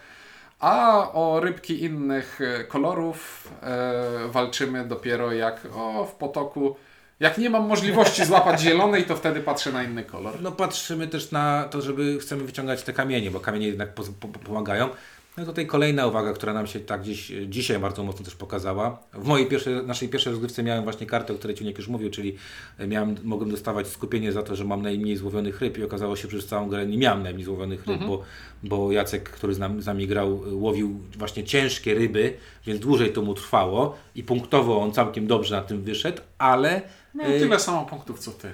a 0.60 1.12
o 1.12 1.40
rybki 1.40 1.82
innych 1.82 2.40
e, 2.40 2.64
kolorów 2.64 3.48
e, 3.62 4.28
walczymy 4.28 4.84
dopiero 4.84 5.32
jak 5.32 5.60
o, 5.74 6.04
w 6.04 6.14
potoku. 6.14 6.76
Jak 7.20 7.38
nie 7.38 7.50
mam 7.50 7.66
możliwości 7.66 8.24
złapać 8.24 8.60
zielonej, 8.60 9.04
to 9.04 9.16
wtedy 9.16 9.40
patrzę 9.40 9.72
na 9.72 9.82
inny 9.82 10.04
kolor. 10.04 10.42
No 10.42 10.52
patrzymy 10.52 11.08
też 11.08 11.30
na 11.30 11.68
to, 11.70 11.82
żeby 11.82 12.18
chcemy 12.18 12.44
wyciągać 12.44 12.82
te 12.82 12.92
kamienie, 12.92 13.30
bo 13.30 13.40
kamienie 13.40 13.66
jednak 13.66 13.94
po, 13.94 14.02
po, 14.20 14.28
pomagają. 14.28 14.88
No 15.36 15.42
i 15.42 15.46
tutaj 15.46 15.66
kolejna 15.66 16.06
uwaga, 16.06 16.32
która 16.32 16.52
nam 16.52 16.66
się 16.66 16.80
tak 16.80 17.00
gdzieś 17.00 17.32
dzisiaj 17.48 17.78
bardzo 17.78 18.04
mocno 18.04 18.24
też 18.24 18.34
pokazała. 18.34 18.98
W 19.12 19.26
mojej 19.26 19.46
pierwszej, 19.46 19.74
naszej 19.86 20.08
pierwszej 20.08 20.30
rozgrywce 20.30 20.62
miałem 20.62 20.84
właśnie 20.84 21.06
kartę, 21.06 21.32
o 21.32 21.36
której 21.36 21.56
Ciuniek 21.56 21.78
już 21.78 21.88
mówił, 21.88 22.10
czyli 22.10 22.36
e, 22.78 22.86
miałem, 22.86 23.16
mogłem 23.24 23.50
dostawać 23.50 23.86
skupienie 23.86 24.32
za 24.32 24.42
to, 24.42 24.56
że 24.56 24.64
mam 24.64 24.82
najmniej 24.82 25.16
złowionych 25.16 25.60
ryb 25.60 25.78
i 25.78 25.84
okazało 25.84 26.16
się, 26.16 26.22
że 26.22 26.28
przez 26.28 26.46
całą 26.46 26.68
grę 26.68 26.86
nie 26.86 26.98
miałem 26.98 27.22
najmniej 27.22 27.44
złowionych 27.44 27.86
ryb, 27.86 28.00
bo, 28.06 28.22
bo 28.62 28.92
Jacek, 28.92 29.30
który 29.30 29.54
z 29.54 29.58
nami, 29.58 29.82
z 29.82 29.86
nami 29.86 30.06
grał, 30.06 30.42
e, 30.46 30.54
łowił 30.54 31.00
właśnie 31.16 31.44
ciężkie 31.44 31.94
ryby, 31.94 32.34
więc 32.66 32.80
dłużej 32.80 33.12
to 33.12 33.22
mu 33.22 33.34
trwało 33.34 33.96
i 34.14 34.22
punktowo 34.22 34.80
on 34.80 34.92
całkiem 34.92 35.26
dobrze 35.26 35.56
na 35.56 35.62
tym 35.62 35.82
wyszedł, 35.82 36.22
ale 36.38 36.82
No, 37.14 37.24
e, 37.24 37.38
tyle 37.40 37.60
samo 37.60 37.86
punktów 37.86 38.18
co 38.18 38.30
ty. 38.30 38.50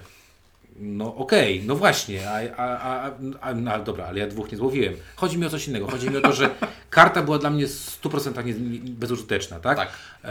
no 0.76 1.16
okej, 1.16 1.62
no 1.66 1.76
właśnie, 1.76 2.30
a, 2.30 2.56
a, 2.56 2.78
a, 2.78 3.10
a, 3.40 3.54
no, 3.54 3.72
ale 3.72 3.84
dobra, 3.84 4.06
ale 4.06 4.18
ja 4.20 4.26
dwóch 4.26 4.52
nie 4.52 4.58
złowiłem. 4.58 4.94
Chodzi 5.16 5.38
mi 5.38 5.46
o 5.46 5.50
coś 5.50 5.68
innego. 5.68 5.86
Chodzi 5.90 6.10
mi 6.10 6.16
o 6.16 6.20
to, 6.20 6.32
że 6.32 6.50
karta 6.90 7.22
była 7.22 7.38
dla 7.38 7.50
mnie 7.50 7.66
w 7.66 8.00
100% 8.02 8.44
nie, 8.44 8.52
nie, 8.54 8.78
bezużyteczna, 8.90 9.60
tak? 9.60 9.76
Tak. 9.76 9.88
E, 10.24 10.30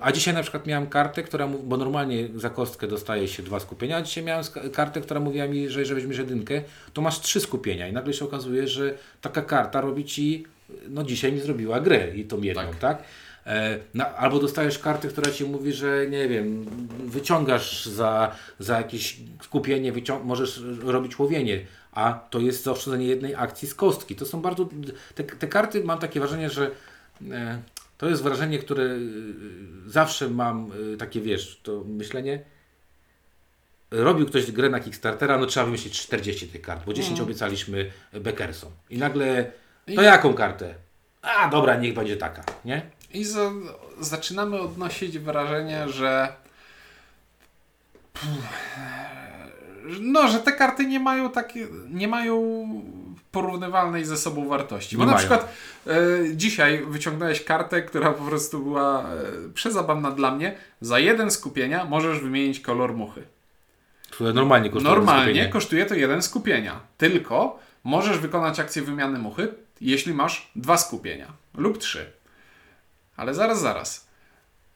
a 0.00 0.12
dzisiaj 0.12 0.34
na 0.34 0.42
przykład 0.42 0.66
miałem 0.66 0.86
kartę, 0.86 1.22
która, 1.22 1.46
bo 1.46 1.76
normalnie 1.76 2.28
za 2.36 2.50
kostkę 2.50 2.86
dostaje 2.86 3.28
się 3.28 3.42
dwa 3.42 3.60
skupienia, 3.60 3.96
a 3.96 4.02
dzisiaj 4.02 4.24
miałem 4.24 4.44
kartę, 4.72 5.00
która 5.00 5.20
mówiła 5.20 5.46
mi, 5.46 5.68
że 5.68 5.80
jeżeli 5.80 6.00
weźmiesz 6.00 6.18
jedynkę, 6.18 6.62
to 6.92 7.02
masz 7.02 7.20
trzy 7.20 7.40
skupienia 7.40 7.88
i 7.88 7.92
nagle 7.92 8.12
się 8.12 8.24
okazuje, 8.24 8.68
że 8.68 8.94
taka 9.20 9.42
karta 9.42 9.80
robi 9.80 10.04
Ci, 10.04 10.46
no 10.88 11.04
dzisiaj 11.04 11.32
mi 11.32 11.40
zrobiła 11.40 11.80
grę 11.80 12.16
i 12.16 12.24
to 12.24 12.38
jedną, 12.38 12.62
Tak. 12.62 12.76
tak? 12.76 13.02
Na, 13.94 14.16
albo 14.16 14.38
dostajesz 14.38 14.78
kartę, 14.78 15.08
która 15.08 15.32
ci 15.32 15.44
mówi, 15.44 15.72
że 15.72 16.06
nie 16.10 16.28
wiem, 16.28 16.64
wyciągasz 17.06 17.86
za, 17.86 18.34
za 18.58 18.76
jakieś 18.78 19.16
skupienie, 19.42 19.92
wycią- 19.92 20.24
możesz 20.24 20.62
robić 20.82 21.18
łowienie, 21.18 21.66
a 21.92 22.12
to 22.30 22.40
jest 22.40 22.64
zaoszczędzenie 22.64 23.06
jednej 23.06 23.34
akcji 23.34 23.68
z 23.68 23.74
kostki. 23.74 24.16
To 24.16 24.26
są 24.26 24.42
bardzo. 24.42 24.68
Te, 25.14 25.24
te 25.24 25.46
karty 25.48 25.84
mam 25.84 25.98
takie 25.98 26.20
wrażenie, 26.20 26.50
że 26.50 26.70
e, 27.30 27.62
to 27.98 28.08
jest 28.08 28.22
wrażenie, 28.22 28.58
które 28.58 28.84
e, 28.84 28.98
zawsze 29.86 30.30
mam 30.30 30.70
e, 30.94 30.96
takie, 30.96 31.20
wiesz, 31.20 31.60
to 31.62 31.84
myślenie. 31.86 32.40
Robił 33.90 34.26
ktoś 34.26 34.52
grę 34.52 34.68
na 34.68 34.80
Kickstartera, 34.80 35.38
no 35.38 35.46
trzeba 35.46 35.66
wymyślić 35.66 36.00
40 36.00 36.48
tych 36.48 36.62
kart, 36.62 36.84
bo 36.86 36.92
10 36.92 37.20
obiecaliśmy 37.20 37.90
Beckersom. 38.12 38.70
I 38.90 38.98
nagle, 38.98 39.52
to 39.86 39.92
I- 40.02 40.04
jaką 40.04 40.34
kartę? 40.34 40.74
A 41.22 41.48
dobra, 41.48 41.76
niech 41.76 41.94
będzie 41.94 42.16
taka, 42.16 42.44
nie? 42.64 42.82
I 43.14 43.24
za, 43.24 43.50
zaczynamy 44.00 44.60
odnosić 44.60 45.18
wrażenie, 45.18 45.88
że. 45.88 46.32
No, 50.00 50.28
że 50.28 50.38
te 50.38 50.52
karty 50.52 50.86
nie 50.86 51.00
mają 51.00 51.30
takie. 51.30 51.66
nie 51.90 52.08
mają 52.08 52.66
porównywalnej 53.32 54.04
ze 54.04 54.16
sobą 54.16 54.48
wartości. 54.48 54.96
Bo 54.96 55.02
Nie 55.02 55.06
na 55.06 55.12
mają. 55.12 55.18
przykład 55.18 55.54
e, 55.86 55.92
dzisiaj 56.36 56.84
wyciągnąłeś 56.86 57.44
kartę, 57.44 57.82
która 57.82 58.12
po 58.12 58.24
prostu 58.24 58.62
była 58.62 59.02
e, 59.02 59.06
przezabawna 59.54 60.10
dla 60.10 60.30
mnie. 60.34 60.56
Za 60.80 60.98
jeden 60.98 61.30
skupienia 61.30 61.84
możesz 61.84 62.20
wymienić 62.20 62.60
kolor 62.60 62.94
muchy. 62.94 63.22
Które 64.10 64.32
normalnie 64.32 64.70
kosztują 64.70 64.94
Normalnie 64.94 65.48
kosztuje 65.48 65.86
to 65.86 65.94
jeden 65.94 66.22
skupienia. 66.22 66.80
Tylko 66.98 67.58
możesz 67.84 68.18
wykonać 68.18 68.60
akcję 68.60 68.82
wymiany 68.82 69.18
muchy, 69.18 69.54
jeśli 69.80 70.14
masz 70.14 70.50
dwa 70.56 70.76
skupienia 70.76 71.26
lub 71.54 71.78
trzy. 71.78 72.12
Ale 73.16 73.34
zaraz, 73.34 73.60
zaraz. 73.60 74.06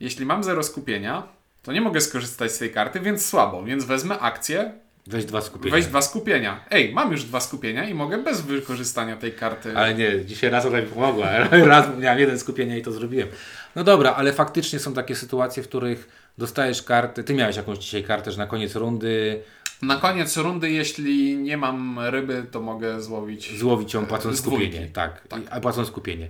Jeśli 0.01 0.27
mam 0.27 0.45
zero 0.45 0.63
skupienia, 0.63 1.23
to 1.63 1.73
nie 1.73 1.81
mogę 1.81 2.01
skorzystać 2.01 2.53
z 2.53 2.59
tej 2.59 2.71
karty, 2.71 3.01
więc 3.01 3.27
słabo. 3.27 3.63
Więc 3.65 3.85
wezmę 3.85 4.19
akcję, 4.19 4.73
Weź 5.07 5.25
dwa 5.25 5.41
skupienia. 5.41 5.73
weź 5.77 5.87
dwa 5.87 6.03
skupienia. 6.03 6.65
Ej, 6.71 6.93
mam 6.95 7.13
już 7.13 7.25
dwa 7.25 7.41
skupienia 7.41 7.89
i 7.89 7.95
mogę 7.95 8.19
bez 8.19 8.41
wykorzystania 8.41 9.17
tej 9.17 9.33
karty. 9.33 9.77
Ale 9.77 9.95
nie, 9.95 10.25
dzisiaj 10.25 10.51
raz 10.51 10.67
ona 10.67 10.81
mi 10.81 10.87
pomogła. 10.87 11.27
Raz 11.51 11.87
miałem 11.99 12.19
jeden 12.19 12.39
skupienia 12.39 12.77
i 12.77 12.83
to 12.83 12.93
zrobiłem. 12.93 13.29
No 13.77 13.85
dobra, 13.85 14.15
ale 14.15 14.33
faktycznie 14.33 14.79
są 14.79 14.95
takie 14.95 15.15
sytuacje, 15.17 15.63
w 15.63 15.69
których 15.69 16.09
dostajesz 16.39 16.83
kartę. 16.83 17.25
Ty 17.25 17.35
miałeś 17.35 17.57
jakąś 17.57 17.79
dzisiaj 17.79 18.05
kartę, 18.05 18.33
że 18.33 18.39
na 18.39 18.47
koniec 18.47 18.75
rundy 18.75 19.43
Na 19.83 19.97
koniec 19.97 20.37
rundy, 20.37 20.71
jeśli 20.71 21.37
nie 21.37 21.57
mam 21.57 21.99
ryby, 21.99 22.47
to 22.51 22.61
mogę 22.61 23.01
złowić. 23.03 23.59
złowić 23.59 23.95
ją 23.95 24.07
płacąc 24.07 24.39
skupienie. 24.39 24.87
Tak, 24.93 25.29
Tak. 25.29 25.41
A 25.51 25.61
płacąc 25.61 25.89
skupienie. 25.89 26.29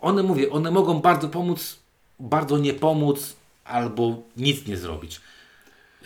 One 0.00 0.22
mówię, 0.22 0.50
one 0.50 0.70
mogą 0.70 1.00
bardzo 1.00 1.28
pomóc, 1.28 1.78
bardzo 2.20 2.58
nie 2.58 2.74
pomóc, 2.74 3.36
albo 3.64 4.22
nic 4.36 4.66
nie 4.66 4.76
zrobić. 4.76 5.20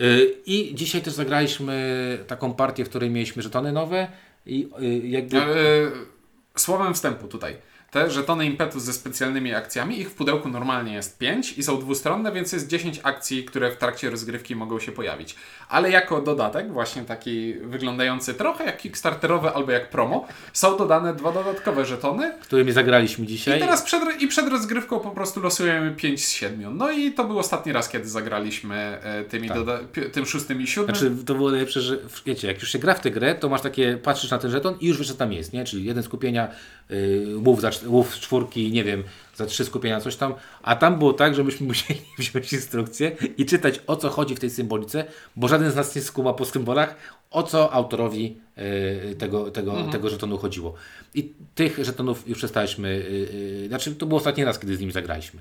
Yy, 0.00 0.36
I 0.46 0.74
dzisiaj 0.74 1.02
też 1.02 1.14
zagraliśmy 1.14 2.18
taką 2.26 2.54
partię, 2.54 2.84
w 2.84 2.88
której 2.88 3.10
mieliśmy 3.10 3.42
żetony 3.42 3.72
nowe 3.72 4.08
i 4.46 4.68
yy, 4.78 4.98
jakby... 4.98 5.36
E, 5.36 6.12
Słowem 6.56 6.94
wstępu 6.94 7.28
tutaj. 7.28 7.56
Te 7.92 8.10
żetony 8.10 8.46
impetu 8.46 8.80
ze 8.80 8.92
specjalnymi 8.92 9.54
akcjami, 9.54 10.00
ich 10.00 10.10
w 10.10 10.14
pudełku 10.14 10.48
normalnie 10.48 10.94
jest 10.94 11.18
5 11.18 11.58
i 11.58 11.62
są 11.62 11.80
dwustronne, 11.80 12.32
więc 12.32 12.52
jest 12.52 12.68
10 12.68 13.00
akcji, 13.02 13.44
które 13.44 13.70
w 13.70 13.76
trakcie 13.76 14.10
rozgrywki 14.10 14.56
mogą 14.56 14.80
się 14.80 14.92
pojawić. 14.92 15.36
Ale 15.68 15.90
jako 15.90 16.22
dodatek, 16.22 16.72
właśnie 16.72 17.02
taki 17.02 17.54
wyglądający 17.54 18.34
trochę 18.34 18.64
jak 18.64 18.78
Kickstarterowy 18.78 19.50
albo 19.50 19.72
jak 19.72 19.90
promo, 19.90 20.26
są 20.52 20.76
dodane 20.76 21.14
dwa 21.14 21.32
dodatkowe 21.32 21.84
żetony 21.84 22.32
którymi 22.40 22.72
zagraliśmy 22.72 23.26
dzisiaj. 23.26 23.58
i 23.58 23.60
teraz 23.60 23.82
przed, 23.82 24.22
i 24.22 24.28
przed 24.28 24.48
rozgrywką 24.48 25.00
po 25.00 25.10
prostu 25.10 25.40
losujemy 25.40 25.90
5 25.90 26.24
z 26.24 26.30
7. 26.30 26.76
No 26.76 26.90
i 26.90 27.12
to 27.12 27.24
był 27.24 27.38
ostatni 27.38 27.72
raz, 27.72 27.88
kiedy 27.88 28.08
zagraliśmy 28.08 28.76
e, 29.02 29.24
tymi 29.24 29.48
Tak. 29.48 29.56
doda- 29.56 29.80
tym 30.12 30.26
szóstym 30.26 30.62
i 30.62 30.66
siódmym. 30.66 30.96
Znaczy, 30.96 31.16
to 31.26 31.34
było 31.34 31.50
najlepsze, 31.50 31.80
że 31.80 31.98
wiecie, 32.26 32.48
jak 32.48 32.60
już 32.60 32.72
się 32.72 32.78
gra 32.78 32.94
w 32.94 33.00
tę 33.00 33.10
grę, 33.10 33.34
to 33.34 33.48
masz 33.48 33.60
takie, 33.60 33.96
patrzysz 34.02 34.30
na 34.30 34.38
ten 34.38 34.50
żeton 34.50 34.74
i 34.80 34.86
już 34.86 34.98
wiesz, 34.98 35.08
co 35.08 35.14
tam 35.14 35.32
jest, 35.32 35.52
nie? 35.52 35.64
Czyli 35.64 35.84
jeden 35.84 36.02
skupienia, 36.02 36.48
yy, 36.90 37.36
łów, 37.46 37.60
za, 37.60 37.70
łów 37.86 38.14
z 38.14 38.20
czwórki, 38.20 38.72
nie 38.72 38.84
wiem, 38.84 39.02
za 39.36 39.46
trzy 39.46 39.64
skupienia, 39.64 40.00
coś 40.00 40.16
tam. 40.16 40.34
A 40.62 40.76
tam 40.76 40.98
było 40.98 41.12
tak, 41.12 41.34
że 41.34 41.44
myśmy 41.44 41.66
musieli 41.72 42.00
wziąć 42.18 42.52
instrukcję 42.52 43.16
i 43.38 43.46
czytać, 43.46 43.80
o 43.86 43.96
co 43.96 44.10
chodzi 44.10 44.36
w 44.36 44.40
tej 44.40 44.50
symbolice, 44.50 45.04
bo 45.36 45.48
żaden 45.48 45.70
z 45.70 45.76
nas 45.76 45.96
nie 45.96 46.02
skuma 46.02 46.32
po 46.32 46.44
symbolach, 46.44 46.96
o 47.30 47.42
co 47.42 47.72
autorowi 47.72 48.36
yy, 48.56 49.14
tego, 49.14 49.50
tego, 49.50 49.84
tego 49.84 50.10
żetonu 50.10 50.38
chodziło. 50.38 50.74
I 51.14 51.32
tych 51.54 51.84
żetonów 51.84 52.28
już 52.28 52.38
przestaliśmy, 52.38 52.88
yy, 52.94 53.38
yy, 53.62 53.68
znaczy, 53.68 53.94
to 53.94 54.06
był 54.06 54.16
ostatni 54.16 54.44
raz, 54.44 54.58
kiedy 54.58 54.76
z 54.76 54.80
nimi 54.80 54.92
zagraliśmy. 54.92 55.40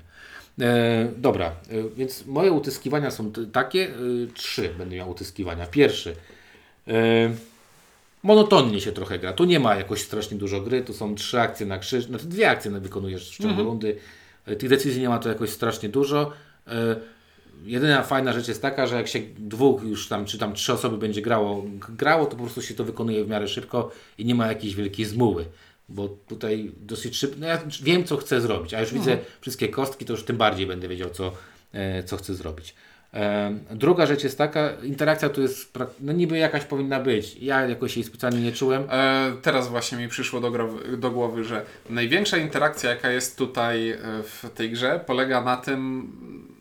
E, 0.60 1.08
dobra, 1.16 1.46
e, 1.46 1.52
więc 1.96 2.26
moje 2.26 2.52
utyskiwania 2.52 3.10
są 3.10 3.32
takie, 3.52 3.88
e, 3.88 3.92
trzy 4.34 4.68
będę 4.78 4.96
miał 4.96 5.10
utyskiwania. 5.10 5.66
Pierwszy, 5.66 6.16
monotonnie 8.22 8.80
się 8.80 8.92
trochę 8.92 9.18
gra. 9.18 9.32
Tu 9.32 9.44
nie 9.44 9.60
ma 9.60 9.74
jakoś 9.76 10.00
strasznie 10.02 10.38
dużo 10.38 10.60
gry, 10.60 10.82
tu 10.82 10.92
są 10.92 11.14
trzy 11.14 11.40
akcje 11.40 11.66
na 11.66 11.78
krzyż, 11.78 12.04
znaczy 12.04 12.26
dwie 12.26 12.50
akcje 12.50 12.70
na- 12.70 12.80
wykonujesz 12.80 13.30
w 13.30 13.42
ciągu 13.42 13.62
rundy. 13.64 13.96
E, 14.46 14.56
tych 14.56 14.68
decyzji 14.68 15.00
nie 15.02 15.08
ma 15.08 15.18
to 15.18 15.28
jakoś 15.28 15.50
strasznie 15.50 15.88
dużo. 15.88 16.32
E, 16.66 16.96
jedyna 17.64 18.02
fajna 18.02 18.32
rzecz 18.32 18.48
jest 18.48 18.62
taka, 18.62 18.86
że 18.86 18.96
jak 18.96 19.08
się 19.08 19.20
dwóch 19.38 19.82
już 19.82 20.08
tam, 20.08 20.24
czy 20.24 20.38
tam 20.38 20.54
trzy 20.54 20.72
osoby 20.72 20.98
będzie 20.98 21.22
grało, 21.22 21.64
grało, 21.88 22.24
to 22.26 22.30
po 22.36 22.42
prostu 22.42 22.62
się 22.62 22.74
to 22.74 22.84
wykonuje 22.84 23.24
w 23.24 23.28
miarę 23.28 23.48
szybko 23.48 23.90
i 24.18 24.24
nie 24.24 24.34
ma 24.34 24.46
jakiejś 24.46 24.74
wielkiej 24.74 25.06
zmuły. 25.06 25.44
Bo 25.88 26.08
tutaj 26.28 26.72
dosyć 26.80 27.16
szybko, 27.16 27.36
no 27.40 27.46
ja 27.46 27.58
wiem 27.82 28.04
co 28.04 28.16
chcę 28.16 28.40
zrobić, 28.40 28.74
a 28.74 28.80
już 28.80 28.92
widzę 28.92 29.18
wszystkie 29.40 29.68
kostki, 29.68 30.04
to 30.04 30.12
już 30.12 30.24
tym 30.24 30.36
bardziej 30.36 30.66
będę 30.66 30.88
wiedział 30.88 31.10
co, 31.10 31.32
e, 31.72 32.02
co 32.04 32.16
chcę 32.16 32.34
zrobić. 32.34 32.74
Druga 33.70 34.06
rzecz 34.06 34.24
jest 34.24 34.38
taka, 34.38 34.70
interakcja 34.82 35.28
tu 35.28 35.42
jest, 35.42 35.78
no 36.00 36.12
niby 36.12 36.38
jakaś 36.38 36.64
powinna 36.64 37.00
być. 37.00 37.36
Ja 37.36 37.66
jakoś 37.66 37.96
jej 37.96 38.04
specjalnie 38.04 38.40
nie 38.40 38.52
czułem. 38.52 38.84
E, 38.90 39.32
teraz 39.42 39.68
właśnie 39.68 39.98
mi 39.98 40.08
przyszło 40.08 40.40
do, 40.40 40.50
do 40.96 41.10
głowy, 41.10 41.44
że 41.44 41.64
największa 41.90 42.36
interakcja, 42.36 42.90
jaka 42.90 43.10
jest 43.10 43.38
tutaj 43.38 43.90
e, 43.90 43.98
w 44.22 44.50
tej 44.54 44.70
grze, 44.70 45.00
polega 45.06 45.44
na 45.44 45.56
tym, 45.56 46.12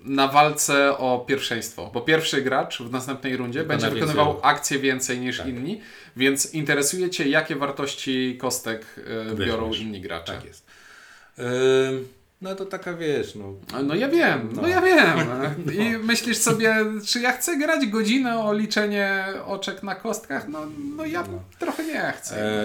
na 0.05 0.27
walce 0.27 0.97
o 0.97 1.25
pierwszeństwo. 1.27 1.91
Bo 1.93 2.01
pierwszy 2.01 2.41
gracz 2.41 2.81
w 2.81 2.91
następnej 2.91 3.37
rundzie 3.37 3.59
Wykona 3.59 3.73
będzie 3.73 3.85
więcej 3.85 4.01
wykonywał 4.01 4.25
ruchów. 4.25 4.45
akcje 4.45 4.79
więcej 4.79 5.19
niż 5.19 5.45
inni, 5.45 5.81
więc 6.15 6.53
interesuje 6.53 7.09
Cię, 7.09 7.29
jakie 7.29 7.55
wartości 7.55 8.37
kostek 8.41 8.85
e, 9.31 9.35
biorą 9.35 9.73
inni 9.73 10.01
gracze. 10.01 10.33
Tak 10.33 10.45
jest. 10.45 10.65
No 12.41 12.55
to 12.55 12.65
taka 12.65 12.93
wiesz, 12.93 13.35
no. 13.35 13.53
No 13.83 13.95
ja 13.95 14.09
wiem, 14.09 14.49
no, 14.55 14.61
No. 14.61 14.67
ja 14.67 14.81
wiem. 14.81 15.17
I 15.81 15.97
myślisz 15.97 16.37
sobie, 16.37 16.75
czy 17.05 17.19
ja 17.19 17.31
chcę 17.31 17.57
grać 17.57 17.87
godzinę 17.87 18.39
o 18.39 18.53
liczenie 18.53 19.25
oczek 19.45 19.83
na 19.83 19.95
kostkach? 19.95 20.47
No, 20.47 20.59
no 20.95 21.05
ja 21.05 21.23
trochę 21.59 21.83
nie 21.85 22.13
chcę. 22.17 22.41
E, 22.41 22.57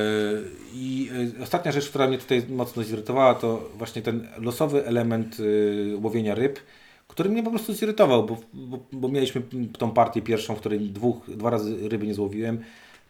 I 0.74 1.10
e, 1.38 1.42
ostatnia 1.42 1.72
rzecz, 1.72 1.88
która 1.88 2.08
mnie 2.08 2.18
tutaj 2.18 2.42
mocno 2.48 2.82
zirytowała, 2.82 3.34
to 3.34 3.70
właśnie 3.74 4.02
ten 4.02 4.28
losowy 4.38 4.86
element 4.86 5.36
e, 5.40 5.96
łowienia 5.96 6.34
ryb, 6.34 6.58
który 7.08 7.30
mnie 7.30 7.42
po 7.42 7.50
prostu 7.50 7.72
zirytował, 7.72 8.26
bo, 8.26 8.36
bo, 8.52 8.78
bo 8.92 9.08
mieliśmy 9.08 9.42
tą 9.78 9.90
partię 9.90 10.22
pierwszą, 10.22 10.54
w 10.54 10.60
której 10.60 10.80
dwóch, 10.80 11.16
dwa 11.28 11.50
razy 11.50 11.88
ryby 11.88 12.06
nie 12.06 12.14
złowiłem, 12.14 12.58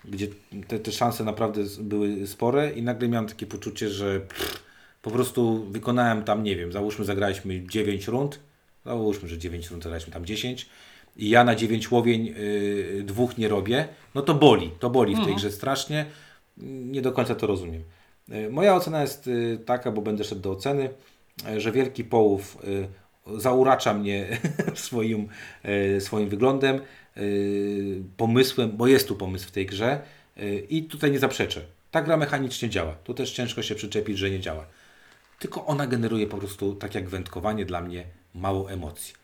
gdzie 0.05 0.27
te, 0.69 0.79
te 0.79 0.93
szanse 0.93 1.25
naprawdę 1.25 1.63
były 1.81 2.27
spore 2.27 2.73
i 2.73 2.83
nagle 2.83 3.09
miałem 3.09 3.29
takie 3.29 3.47
poczucie, 3.47 3.89
że 3.89 4.21
pff, 4.21 4.66
po 5.07 5.11
prostu 5.11 5.65
wykonałem 5.71 6.25
tam, 6.25 6.43
nie 6.43 6.57
wiem, 6.57 6.73
załóżmy 6.73 7.05
zagraliśmy 7.05 7.67
9 7.67 8.09
rund, 8.09 8.41
załóżmy, 8.85 9.29
że 9.29 9.39
9 9.39 9.71
rund 9.71 9.83
zagraliśmy 9.83 10.13
tam 10.13 10.25
10 10.25 10.67
i 11.17 11.29
ja 11.29 11.45
na 11.45 11.55
9 11.55 11.91
łowień 11.91 12.35
y, 12.39 13.03
dwóch 13.05 13.39
nie 13.39 13.49
robię, 13.49 13.89
no 14.15 14.23
to 14.23 14.35
boli, 14.35 14.71
to 14.79 14.91
boli 14.91 15.17
w 15.17 15.25
tej 15.25 15.35
grze 15.35 15.53
strasznie 15.53 16.07
nie 16.67 17.03
do 17.03 17.13
końca 17.13 17.35
to 17.35 17.47
rozumiem. 17.47 17.83
E, 18.31 18.51
Moja 18.51 18.75
ocena 18.75 19.03
jest 19.03 19.27
y, 19.27 19.59
taka, 19.67 19.93
bo 19.93 20.03
będę 20.03 20.25
szedł 20.25 20.41
do 20.41 20.51
oceny, 20.51 20.91
e, 21.49 21.61
że 21.61 21.73
Wielki 21.73 22.05
Połów 22.05 22.59
y, 22.65 23.41
zauracza 23.41 23.95
mnie 23.95 24.27
swoim, 24.75 25.29
e, 25.63 26.01
swoim 26.01 26.29
wyglądem, 26.29 26.81
y, 27.17 28.03
pomysłem, 28.17 28.77
bo 28.77 28.87
jest 28.87 29.09
tu 29.09 29.17
pomysł 29.17 29.49
w 29.49 29.53
tej 29.53 29.67
grze 29.67 30.01
y, 30.39 30.67
i 30.71 30.83
tutaj 30.83 31.11
nie 31.13 31.19
zaprzeczę. 31.19 31.61
Ta 31.91 32.03
gra 32.03 32.17
mechanicznie 32.17 32.69
działa. 32.69 32.93
Tu 33.05 33.15
też 33.15 33.33
ciężko 33.33 33.63
się 33.63 33.75
przyczepić, 33.75 34.19
że 34.19 34.31
nie 34.31 34.41
działa. 34.41 34.67
Tylko 35.39 35.67
ona 35.67 35.87
generuje 35.87 36.27
po 36.27 36.37
prostu, 36.37 36.75
tak 36.75 36.95
jak 36.95 37.09
wędkowanie, 37.09 37.65
dla 37.65 37.81
mnie 37.81 38.05
mało 38.35 38.71
emocji. 38.71 39.15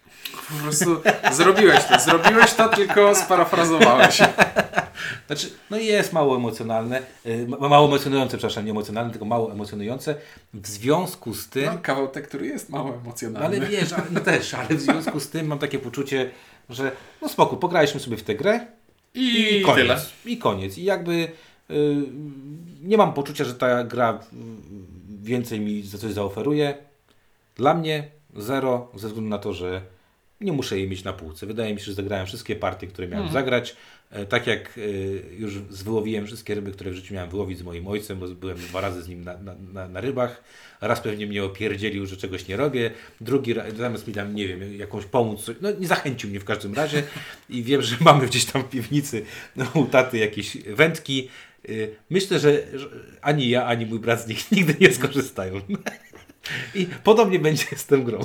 Po 0.49 0.63
prostu 0.63 1.01
zrobiłeś 1.33 1.85
to, 1.85 2.01
zrobiłeś 2.01 2.55
to, 2.55 2.69
tylko 2.69 3.15
sparafrazowałeś. 3.15 4.19
Znaczy, 5.27 5.51
no 5.71 5.77
jest 5.77 6.13
mało 6.13 6.37
emocjonalne, 6.37 7.03
y, 7.27 7.47
ma- 7.49 7.69
mało 7.69 7.87
emocjonujące, 7.89 8.37
przepraszam, 8.39 8.65
nie 8.65 8.71
emocjonalne, 8.71 9.11
tylko 9.11 9.25
mało 9.25 9.53
emocjonujące. 9.53 10.15
W 10.55 10.67
związku 10.67 11.35
z 11.35 11.49
tym... 11.49 11.65
No, 11.65 11.79
kawał 11.83 12.09
te, 12.09 12.23
który 12.23 12.47
jest 12.47 12.69
mało 12.69 12.95
emocjonalny. 12.95 13.47
ale 13.59 13.67
wiesz, 13.67 13.93
ale, 13.93 14.05
no 14.11 14.21
też, 14.21 14.55
ale 14.55 14.69
w 14.69 14.81
związku 14.81 15.21
z 15.21 15.29
tym 15.29 15.47
mam 15.47 15.59
takie 15.59 15.79
poczucie, 15.79 16.31
że 16.71 16.93
no 17.23 17.29
spoko, 17.29 17.57
pograliśmy 17.57 18.01
sobie 18.01 18.17
w 18.17 18.23
tę 18.23 18.35
grę 18.35 18.67
I, 19.15 19.57
i 19.61 19.63
koniec. 19.63 19.77
tyle. 19.77 20.01
I 20.25 20.39
koniec. 20.39 20.79
I 20.79 20.85
jakby 20.85 21.13
y, 21.71 21.97
nie 22.83 22.97
mam 22.97 23.13
poczucia, 23.13 23.45
że 23.45 23.55
ta 23.55 23.85
gra 23.85 24.21
y, 24.33 24.37
więcej 25.23 25.61
mi 25.61 25.83
za 25.83 25.99
coś 25.99 26.13
zaoferuje. 26.13 26.75
Dla 27.57 27.75
mnie 27.75 28.09
zero, 28.37 28.91
ze 28.95 29.07
względu 29.09 29.31
na 29.31 29.39
to, 29.39 29.53
że 29.53 29.83
nie 30.41 30.53
muszę 30.53 30.79
jej 30.79 30.89
mieć 30.89 31.05
na 31.05 31.13
półce. 31.13 31.47
Wydaje 31.47 31.75
mi 31.75 31.81
się, 31.81 31.87
że 31.87 31.95
zagrałem 31.95 32.27
wszystkie 32.27 32.57
partie, 32.57 32.87
które 32.87 33.09
miałem 33.09 33.27
Mhm. 33.27 33.33
zagrać. 33.45 33.77
E, 34.11 34.27
Tak 34.27 34.47
jak 34.47 34.79
y, 34.79 35.23
już 35.39 35.55
zwyłowiłem 35.71 36.27
wszystkie 36.27 36.55
ryby, 36.55 36.73
które 36.73 36.91
w 36.91 36.95
życiu 36.95 37.15
miałem 37.15 37.31
wyłowić 37.31 37.59
z 37.59 37.63
moim 37.63 37.87
ojcem, 37.87 38.19
bo 38.19 38.29
byłem 38.29 38.57
dwa 38.57 38.81
razy 38.81 39.03
z 39.03 39.09
nim 39.09 39.25
na, 39.25 39.39
na, 39.73 39.89
na, 39.89 40.01
rybach. 40.01 40.43
Raz 40.81 41.01
pewnie 41.01 41.27
mnie 41.27 41.45
opierdzielił, 41.45 42.07
że 42.07 42.17
czegoś 42.17 42.49
nie 42.49 42.57
robię. 42.57 42.91
Drugi 43.21 43.55
raz, 43.55 43.75
zamiast 43.77 44.09
mi 44.09 44.15
tam, 44.15 44.35
nie 44.35 44.49
wiem, 44.49 44.77
jakąś 44.79 45.05
pomóc, 45.05 45.51
no 45.61 45.69
nie 45.81 45.87
zachęcił 45.87 46.31
mnie 46.31 46.41
w 46.41 46.45
każdym 46.45 46.75
razie. 46.75 47.03
I 47.51 47.63
wiem, 47.63 47.83
że 47.83 47.97
mamy 48.11 48.27
gdzieś 48.27 48.45
tam 48.45 48.63
w 48.63 48.69
piwnicy 48.69 49.25
no, 49.57 49.67
u 49.75 49.85
taty 49.85 50.19
jakieś 50.19 50.57
wędki. 50.57 51.29
Y, 51.69 51.97
Myślę, 52.11 52.39
że, 52.39 52.63
ani 53.23 53.49
ja, 53.49 53.67
ani 53.67 53.87
mój 53.87 53.99
brat 53.99 54.21
z 54.21 54.27
nich 54.27 54.51
nigdy 54.53 54.77
nie 54.81 54.93
skorzystają. 54.93 55.61
I 56.75 56.87
podobnie 57.05 57.39
będzie 57.39 57.67
z 57.77 57.87
tą 57.87 58.05
grą. 58.05 58.21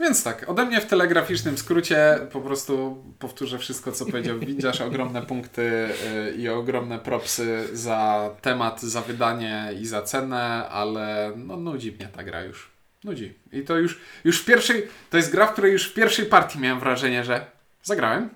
Więc 0.00 0.24
tak, 0.24 0.48
ode 0.48 0.64
mnie 0.64 0.80
w 0.80 0.86
telegraficznym 0.86 1.58
skrócie 1.58 2.18
po 2.32 2.40
prostu 2.40 3.04
powtórzę 3.18 3.58
wszystko, 3.58 3.92
co 3.92 4.06
powiedział 4.06 4.38
Windziarz. 4.38 4.80
Ogromne 4.80 5.22
punkty 5.22 5.62
y, 5.62 6.34
i 6.36 6.48
ogromne 6.48 6.98
propsy 6.98 7.68
za 7.72 8.30
temat, 8.42 8.82
za 8.82 9.00
wydanie 9.00 9.70
i 9.80 9.86
za 9.86 10.02
cenę, 10.02 10.68
ale 10.68 11.32
no 11.36 11.56
nudzi 11.56 11.92
mnie 11.92 12.08
ta 12.08 12.24
gra 12.24 12.44
już. 12.44 12.70
Nudzi. 13.04 13.34
I 13.52 13.62
to 13.62 13.76
już, 13.76 14.00
już 14.24 14.40
w 14.40 14.44
pierwszej, 14.44 14.88
to 15.10 15.16
jest 15.16 15.32
gra, 15.32 15.46
w 15.46 15.52
której 15.52 15.72
już 15.72 15.90
w 15.90 15.94
pierwszej 15.94 16.26
partii 16.26 16.58
miałem 16.58 16.80
wrażenie, 16.80 17.24
że 17.24 17.46
zagrałem, 17.82 18.28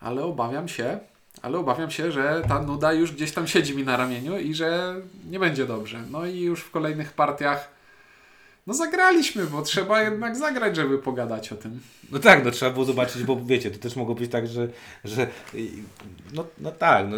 ale 0.00 0.22
obawiam 0.22 0.68
się, 0.68 0.98
ale 1.42 1.58
obawiam 1.58 1.90
się, 1.90 2.12
że 2.12 2.42
ta 2.48 2.62
nuda 2.62 2.92
już 2.92 3.12
gdzieś 3.12 3.32
tam 3.32 3.46
siedzi 3.46 3.76
mi 3.76 3.84
na 3.84 3.96
ramieniu 3.96 4.38
i 4.38 4.54
że 4.54 4.96
nie 5.30 5.38
będzie 5.38 5.66
dobrze. 5.66 6.02
No 6.10 6.26
i 6.26 6.40
już 6.40 6.60
w 6.60 6.70
kolejnych 6.70 7.12
partiach 7.12 7.80
no 8.66 8.74
zagraliśmy, 8.74 9.46
bo 9.46 9.62
trzeba 9.62 10.02
jednak 10.02 10.36
zagrać, 10.36 10.76
żeby 10.76 10.98
pogadać 10.98 11.52
o 11.52 11.56
tym. 11.56 11.80
No 12.12 12.18
tak, 12.18 12.44
no 12.44 12.50
trzeba 12.50 12.72
było 12.72 12.84
zobaczyć, 12.84 13.22
bo 13.22 13.40
wiecie, 13.44 13.70
to 13.70 13.78
też 13.78 13.96
mogło 13.96 14.14
być 14.14 14.30
tak, 14.30 14.46
że, 14.46 14.68
że 15.04 15.26
no, 16.32 16.46
no 16.58 16.72
tak, 16.72 17.06
no, 17.08 17.16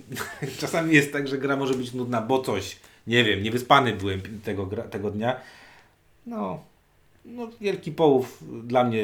czasami 0.60 0.94
jest 0.94 1.12
tak, 1.12 1.28
że 1.28 1.38
gra 1.38 1.56
może 1.56 1.74
być 1.74 1.92
nudna, 1.92 2.22
bo 2.22 2.42
coś, 2.42 2.76
nie 3.06 3.24
wiem, 3.24 3.42
niewyspany 3.42 3.92
byłem 3.92 4.20
tego, 4.44 4.70
tego 4.90 5.10
dnia. 5.10 5.40
No, 6.26 6.64
no 7.26 7.48
wielki 7.60 7.92
połów 7.92 8.44
dla 8.64 8.84
mnie 8.84 9.02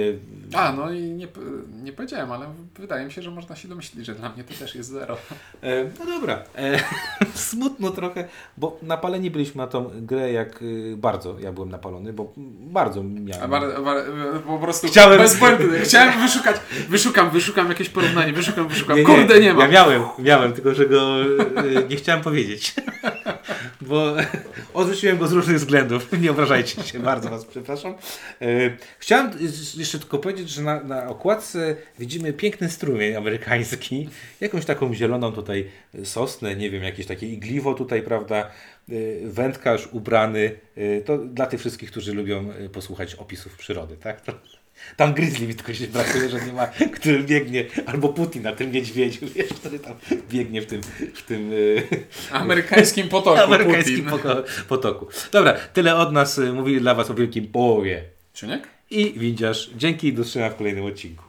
A, 0.55 0.73
no 0.73 0.93
i 0.93 1.01
nie, 1.01 1.29
nie 1.83 1.93
powiedziałem, 1.93 2.33
ale 2.33 2.47
wydaje 2.79 3.07
mi 3.07 3.13
się, 3.13 3.23
że 3.23 3.31
można 3.31 3.57
się 3.57 3.69
domyślić, 3.69 4.07
że 4.07 4.15
dla 4.15 4.29
mnie 4.29 4.45
to 4.45 4.55
też 4.55 4.75
jest 4.75 4.91
zero. 4.91 5.17
E, 5.63 5.85
no 5.85 6.07
dobra, 6.07 6.43
e, 6.57 6.79
smutno 7.35 7.91
trochę, 7.91 8.29
bo 8.57 8.79
napaleni 8.83 9.31
byliśmy 9.31 9.59
na 9.59 9.67
tą 9.67 9.91
grę, 9.95 10.33
jak 10.33 10.63
y, 10.63 10.95
bardzo 10.97 11.37
ja 11.41 11.53
byłem 11.53 11.71
napalony, 11.71 12.13
bo 12.13 12.33
bardzo 12.61 13.03
miałem. 13.03 13.45
A 13.45 13.49
bar, 13.49 13.83
bar, 13.85 14.05
po 14.47 14.59
prostu 14.59 14.87
Chciałem- 14.87 15.19
bez 15.19 15.39
błędu. 15.39 15.65
Chciałem 15.83 16.21
wyszukać, 16.21 16.57
wyszukam, 16.89 17.31
wyszukam 17.31 17.69
jakieś 17.69 17.89
porównanie, 17.89 18.33
wyszukam, 18.33 18.69
wyszukam. 18.69 18.97
Nie, 18.97 19.03
nie, 19.03 19.17
Kurde, 19.17 19.41
nie 19.41 19.55
ma. 19.55 19.63
Ja 19.63 19.69
miałem, 19.69 20.03
miałem, 20.19 20.53
tylko 20.53 20.75
że 20.75 20.87
go 20.87 21.23
y, 21.25 21.87
nie 21.91 21.97
chciałem 21.97 22.23
powiedzieć. 22.23 22.75
Bo 23.87 24.15
odrzuciłem 24.75 25.19
go 25.19 25.29
z 25.29 25.33
różnych 25.33 25.57
względów. 25.57 26.09
Nie 26.23 26.31
obrażajcie 26.31 26.83
się, 26.83 27.01
bardzo 27.01 27.31
Was 27.31 27.45
przepraszam. 27.45 27.95
Y, 28.43 28.77
Chciałem 28.99 29.31
jeszcze 29.77 29.99
tylko 29.99 30.19
powiedzieć, 30.19 30.49
że 30.51 30.63
na, 30.63 30.83
na 30.83 31.09
okładce 31.09 31.77
widzimy 31.99 32.33
piękny 32.33 32.71
strumień 32.71 33.17
amerykański. 33.17 34.09
Jakąś 34.41 34.65
taką 34.65 34.95
zieloną 34.95 35.33
tutaj 35.33 35.71
sosnę, 36.05 36.57
nie 36.57 36.71
wiem, 36.71 36.83
jakieś 36.83 37.07
takie 37.07 37.27
igliwo 37.27 37.75
tutaj, 37.75 38.03
prawda? 38.03 38.51
Y, 38.89 39.21
Wędkarz 39.25 39.89
ubrany. 39.93 40.53
Y, 40.79 41.03
To 41.07 41.19
dla 41.19 41.47
tych 41.47 41.61
wszystkich, 41.61 41.91
którzy 41.91 42.15
lubią 42.15 42.49
posłuchać 42.73 43.15
opisów 43.15 43.57
przyrody, 43.57 43.97
tak? 43.97 44.21
Tam 44.97 45.15
grizzly 45.15 45.47
mi 45.47 45.55
tylko 45.55 45.75
się 45.75 45.87
brakuje, 45.87 46.29
że 46.31 46.47
nie 46.47 46.53
ma, 46.53 46.67
który 46.95 47.23
biegnie, 47.25 47.65
albo 47.87 48.09
Putin 48.09 48.43
na 48.43 48.53
tym 48.53 48.73
niedźwiedziu, 48.73 49.27
wiesz, 49.35 49.49
który 49.49 49.79
tam 49.79 49.95
biegnie 50.31 50.63
w 50.63 50.67
tym, 50.67 50.81
w 51.15 51.23
tym 51.23 51.53
y, 51.53 51.83
Amerykańskim 52.33 53.09
potoku 53.09 53.41
amerykańskim 53.41 54.05
Putin. 54.05 54.31
potoku. 54.69 55.07
Dobra, 55.33 55.53
tyle 55.73 55.97
od 55.97 56.13
nas. 56.13 56.39
y, 56.39 56.53
Mówili 56.53 56.81
dla 56.81 56.95
Was 56.95 57.11
o 57.11 57.15
Wielkim 57.15 57.47
Połowie. 57.47 58.03
Czuniek? 58.35 58.69
I 58.91 59.13
Windziarz, 59.17 59.71
dzięki 59.77 60.09
i 60.09 60.13
do 60.13 60.23
zobaczenia 60.23 60.51
w 60.51 60.57
kolejnym 60.57 60.85
odcinku. 60.85 61.21